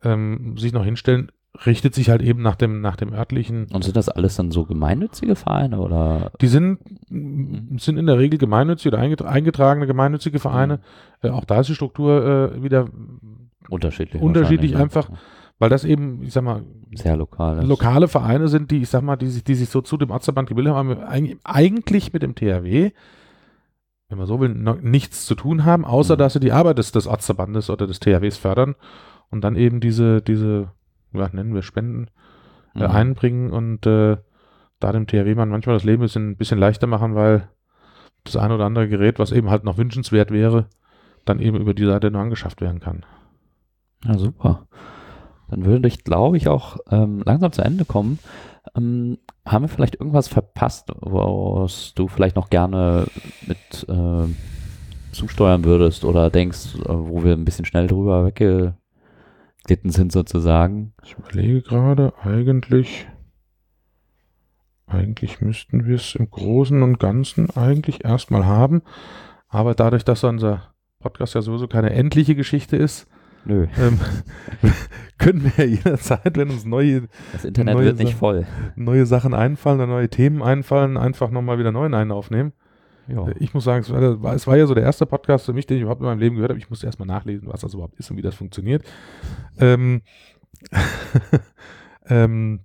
ähm, 0.03 0.57
sich 0.57 0.73
noch 0.73 0.85
hinstellen, 0.85 1.31
richtet 1.67 1.95
sich 1.95 2.11
halt 2.11 2.23
eben 2.23 2.43
nach 2.43 2.57
dem, 2.57 2.81
nach 2.81 2.97
dem 2.97 3.13
örtlichen 3.13 3.67
Und 3.73 3.83
sind 3.85 3.97
das 3.97 4.09
alles 4.09 4.37
dann 4.37 4.51
so 4.51 4.65
gemeinnützige 4.65 5.37
Vereine 5.37 5.79
oder? 5.81 6.31
Die 6.41 6.49
sind, 6.49 6.79
Mhm. 7.11 7.79
sind 7.79 7.99
in 7.99 8.07
der 8.07 8.19
Regel 8.19 8.39
gemeinnützig 8.39 8.93
oder 8.93 9.03
eingetra- 9.03 9.25
eingetragene 9.27 9.87
gemeinnützige 9.87 10.39
Vereine. 10.39 10.81
Mhm. 11.23 11.29
Äh, 11.29 11.33
auch 11.33 11.45
da 11.45 11.61
ist 11.61 11.69
die 11.69 11.75
Struktur 11.75 12.53
äh, 12.55 12.63
wieder, 12.63 12.87
Unterschiedlich. 13.69 14.23
Unterschiedlich 14.23 14.77
einfach. 14.77 15.11
Weil 15.59 15.71
das 15.71 15.85
eben, 15.85 16.23
ich 16.23 16.33
sag 16.33 16.45
mal? 16.45 16.63
Sehr 16.95 17.17
lokal. 17.17 17.65
lokale 17.67 18.09
Vereine 18.09 18.49
sind, 18.49 18.71
die, 18.71 18.83
ich 18.83 18.89
sag 18.89 19.03
mal, 19.03 19.17
die 19.17 19.29
sich, 19.29 19.45
die 19.45 19.55
sich 19.55 19.69
so 19.69 19.81
zu 19.81 19.97
dem 19.97 20.11
Ortsverband 20.11 20.49
gebildet 20.49 20.75
haben, 20.75 20.97
eigentlich 21.45 22.13
mit 22.13 22.23
dem 22.23 22.35
THW, 22.35 22.91
wenn 24.09 24.19
man 24.19 24.27
so 24.27 24.41
will, 24.41 24.51
nichts 24.83 25.27
zu 25.27 25.35
tun 25.35 25.65
haben, 25.65 25.85
außer 25.85 26.15
Mhm. 26.15 26.19
dass 26.19 26.33
sie 26.35 26.41
die 26.41 26.53
Arbeit 26.53 26.79
des, 26.79 26.93
des 26.93 27.07
Ortsverbandes 27.07 27.71
oder 27.71 27.87
des 27.87 28.01
THWs 28.01 28.37
fördern 28.37 28.75
und 29.31 29.43
dann 29.43 29.57
eben 29.57 29.81
diese, 29.81 30.23
diese, 30.23 30.71
ja, 31.13 31.29
nennen 31.33 31.55
wir 31.55 31.63
Spenden, 31.63 32.09
äh, 32.75 32.81
Mhm. 32.85 32.91
einbringen 32.95 33.51
und 33.51 33.87
äh, 33.87 34.17
da 34.79 34.93
dem 34.93 35.07
THW-Mann 35.07 35.49
manchmal 35.49 35.75
das 35.77 35.85
Leben 35.85 36.03
ein 36.03 36.07
bisschen, 36.07 36.31
ein 36.31 36.37
bisschen 36.37 36.59
leichter 36.59 36.87
machen, 36.87 37.15
weil 37.15 37.49
das 38.25 38.37
eine 38.37 38.55
oder 38.55 38.67
andere 38.67 38.89
Gerät, 38.89 39.19
was 39.19 39.33
eben 39.33 39.49
halt 39.51 39.65
noch 39.65 39.79
wünschenswert 39.79 40.31
wäre, 40.31 40.67
dann 41.25 41.39
eben 41.41 41.57
über 41.57 41.75
die 41.75 41.87
Seite 41.87 42.11
nur 42.11 42.21
angeschafft 42.21 42.61
werden 42.61 42.79
kann. 42.81 43.05
Ja, 44.05 44.19
super. 44.19 44.67
Dann 45.49 45.65
würde 45.65 45.89
ich, 45.89 46.05
glaube 46.05 46.37
ich, 46.37 46.49
auch 46.49 46.79
ähm, 46.91 47.23
langsam 47.25 47.53
zu 47.53 47.63
Ende 47.63 47.85
kommen. 47.85 48.19
Ähm, 48.77 49.19
haben 49.45 49.65
wir 49.65 49.69
vielleicht 49.69 49.95
irgendwas 49.97 50.29
verpasst, 50.29 50.93
woraus 51.01 51.93
du 51.95 52.09
vielleicht 52.09 52.37
noch 52.37 52.51
gerne 52.51 53.07
mit 53.47 53.87
äh, 53.89 54.27
zusteuern 55.13 55.65
würdest 55.65 56.05
oder 56.05 56.31
denkst, 56.31 56.75
äh, 56.77 56.89
wo 56.89 57.23
wir 57.25 57.33
ein 57.33 57.45
bisschen 57.45 57.65
schnell 57.65 57.87
drüber 57.87 58.25
weggeglitten 58.25 59.91
sind 59.91 60.13
sozusagen? 60.13 60.95
Ich 61.05 61.15
überlege 61.15 61.63
gerade, 61.63 62.13
eigentlich, 62.23 63.07
eigentlich 64.87 65.41
müssten 65.41 65.87
wir 65.87 65.95
es 65.95 66.17
im 66.17 66.31
Großen 66.31 66.83
und 66.83 66.99
Ganzen 66.99 67.51
eigentlich 67.51 68.05
erstmal 68.05 68.47
haben. 68.47 68.83
Aber 69.49 69.75
dadurch, 69.75 70.05
dass 70.05 70.25
unser 70.25 70.75
Podcast 71.01 71.35
ja 71.35 71.43
sowieso 71.43 71.69
keine 71.69 71.91
endliche 71.91 72.35
Geschichte 72.35 72.77
ist, 72.77 73.07
Nö, 73.47 73.67
ähm, 73.79 74.01
können 75.19 75.45
wir 75.45 75.65
ja 75.65 75.71
jederzeit, 75.77 76.37
wenn 76.37 76.51
uns 76.51 76.65
neue, 76.65 77.09
das 77.33 77.45
Internet 77.45 77.75
Neue 77.75 77.85
wird 77.87 77.99
nicht 77.99 78.09
Sachen. 78.09 78.19
voll. 78.19 78.47
neue 78.75 79.07
Sachen 79.07 79.35
einfallen 79.35 79.79
oder 79.79 79.87
neue 79.87 80.09
Themen 80.09 80.43
einfallen, 80.43 80.97
einfach 80.97 81.31
nochmal 81.31 81.59
wieder 81.59 81.73
neuen 81.73 81.95
einen 81.95 82.11
aufnehmen. 82.11 82.53
Ja. 83.09 83.27
Ich 83.39 83.55
muss 83.55 83.63
sagen, 83.63 83.83
es 83.83 83.93
war, 83.93 84.35
es 84.35 84.47
war 84.49 84.57
ja 84.57 84.67
so 84.67 84.75
der 84.75 84.83
erste 84.83 85.07
Podcast 85.07 85.47
für 85.47 85.53
mich, 85.53 85.67
den 85.67 85.77
ich 85.77 85.83
überhaupt 85.83 86.01
in 86.01 86.07
meinem 86.07 86.19
Leben 86.19 86.35
gehört 86.35 86.51
habe. 86.51 86.59
Ich 86.59 86.69
musste 86.71 86.87
erstmal 86.87 87.07
nachlesen, 87.07 87.49
was 87.49 87.61
das 87.61 87.73
überhaupt 87.73 87.95
ist 88.01 88.11
und 88.11 88.17
wie 88.17 88.23
das 88.23 88.35
funktioniert. 88.35 88.85
Ähm, 89.59 90.03
ähm, 92.09 92.61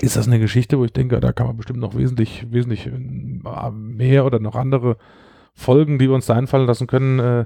ist 0.00 0.16
das 0.16 0.26
eine 0.26 0.40
Geschichte, 0.40 0.78
wo 0.78 0.84
ich 0.86 0.92
denke, 0.92 1.20
da 1.20 1.32
kann 1.32 1.46
man 1.46 1.56
bestimmt 1.56 1.80
noch 1.80 1.94
wesentlich, 1.94 2.46
wesentlich 2.50 2.86
äh, 2.86 3.70
mehr 3.70 4.24
oder 4.24 4.38
noch 4.38 4.56
andere 4.56 4.96
Folgen, 5.54 5.98
die 5.98 6.08
wir 6.08 6.14
uns 6.14 6.26
da 6.26 6.34
einfallen 6.34 6.66
lassen 6.66 6.86
können, 6.86 7.18
äh, 7.18 7.40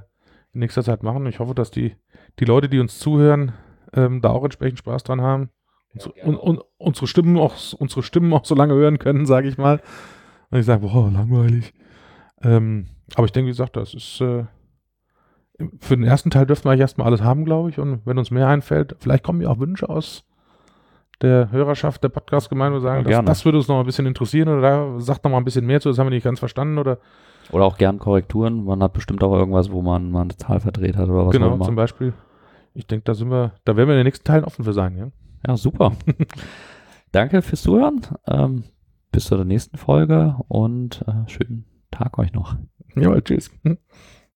in 0.53 0.61
nächster 0.61 0.83
Zeit 0.83 1.03
machen. 1.03 1.27
Ich 1.27 1.41
hoffe, 1.41 1.55
dass 1.55 1.71
die, 1.71 1.97
die 2.41 2.45
Leute, 2.45 2.69
die 2.69 2.81
uns 2.81 2.99
zuhören, 2.99 3.53
ähm, 3.95 4.21
da 4.21 4.31
auch 4.31 4.45
entsprechend 4.45 4.79
Spaß 4.79 5.05
dran 5.05 5.21
haben. 5.21 5.51
Und, 5.93 6.03
so- 6.03 6.13
und, 6.23 6.37
und 6.37 6.61
unsere 6.77 7.07
Stimmen 7.07 7.37
auch, 7.39 7.55
unsere 7.79 8.03
Stimmen 8.03 8.33
auch 8.33 8.45
so 8.45 8.55
lange 8.55 8.75
hören 8.75 8.99
können, 8.99 9.27
sage 9.27 9.49
ich 9.49 9.59
mal. 9.59 9.81
Und 10.51 10.59
ich 10.59 10.67
sage, 10.67 10.87
boah, 10.87 11.11
langweilig. 11.11 11.73
Ähm, 12.43 12.87
aber 13.15 13.25
ich 13.25 13.33
denke, 13.33 13.47
wie 13.47 13.53
gesagt, 13.53 13.77
das 13.77 13.95
ist 13.95 14.21
äh, 14.21 14.45
für 15.81 15.97
den 15.97 16.05
ersten 16.05 16.31
Teil 16.31 16.47
dürften 16.47 16.67
wir 16.67 16.73
eigentlich 16.73 16.83
erstmal 16.83 17.07
alles 17.09 17.23
haben, 17.23 17.45
glaube 17.45 17.71
ich. 17.71 17.79
Und 17.79 18.03
wenn 18.05 18.19
uns 18.19 18.31
mehr 18.31 18.47
einfällt, 18.49 18.97
vielleicht 19.01 19.25
kommen 19.25 19.41
ja 19.41 19.49
auch 19.49 19.59
Wünsche 19.59 19.89
aus 19.89 20.25
der 21.21 21.51
Hörerschaft 21.51 22.05
der 22.05 22.11
Podcast-Gemeinde 22.11 22.77
und 22.77 22.83
sagen, 22.83 23.09
Ja, 23.09 23.23
das, 23.23 23.39
das 23.39 23.45
würde 23.45 23.59
uns 23.59 23.67
noch 23.67 23.75
mal 23.75 23.81
ein 23.81 23.87
bisschen 23.87 24.07
interessieren 24.07 24.49
oder 24.49 24.61
da 24.61 25.01
sagt 25.01 25.25
noch 25.25 25.33
mal 25.33 25.39
ein 25.39 25.45
bisschen 25.45 25.67
mehr 25.67 25.81
zu, 25.81 25.89
das 25.89 25.99
haben 25.99 26.07
wir 26.07 26.11
nicht 26.11 26.23
ganz 26.23 26.39
verstanden 26.39 26.79
oder 26.79 26.99
Oder 27.51 27.65
auch 27.65 27.77
gern 27.77 27.99
Korrekturen. 27.99 28.65
Man 28.65 28.81
hat 28.85 28.93
bestimmt 28.93 29.23
auch 29.25 29.35
irgendwas, 29.37 29.73
wo 29.73 29.83
man 29.83 30.13
mal 30.13 30.23
eine 30.23 30.37
Zahl 30.37 30.61
verdreht 30.61 30.97
hat 30.97 31.09
oder 31.09 31.19
was 31.19 31.27
auch 31.27 31.31
genau, 31.33 31.55
immer. 31.55 31.65
zum 31.65 31.75
Beispiel. 31.75 32.13
Ich 32.79 32.87
denke, 32.87 33.03
da 33.03 33.15
sind 33.15 33.29
wir, 33.29 33.55
da 33.65 33.77
werden 33.77 33.89
wir 33.89 33.95
in 33.95 33.99
den 33.99 34.07
nächsten 34.07 34.25
Teilen 34.25 34.45
offen 34.45 34.65
für 34.65 34.73
sein, 34.73 34.97
ja. 34.97 35.11
Ja, 35.45 35.57
super. 35.57 35.97
Danke 37.13 37.43
fürs 37.43 37.63
Zuhören. 37.63 38.03
Ähm, 38.29 38.63
bis 39.11 39.25
zur 39.25 39.45
nächsten 39.45 39.77
Folge 39.77 40.37
und 40.47 41.05
äh, 41.09 41.29
schönen 41.29 41.65
Tag 41.91 42.19
euch 42.21 42.33
noch. 42.33 42.57
Ja, 42.95 43.21
tschüss. 43.21 43.51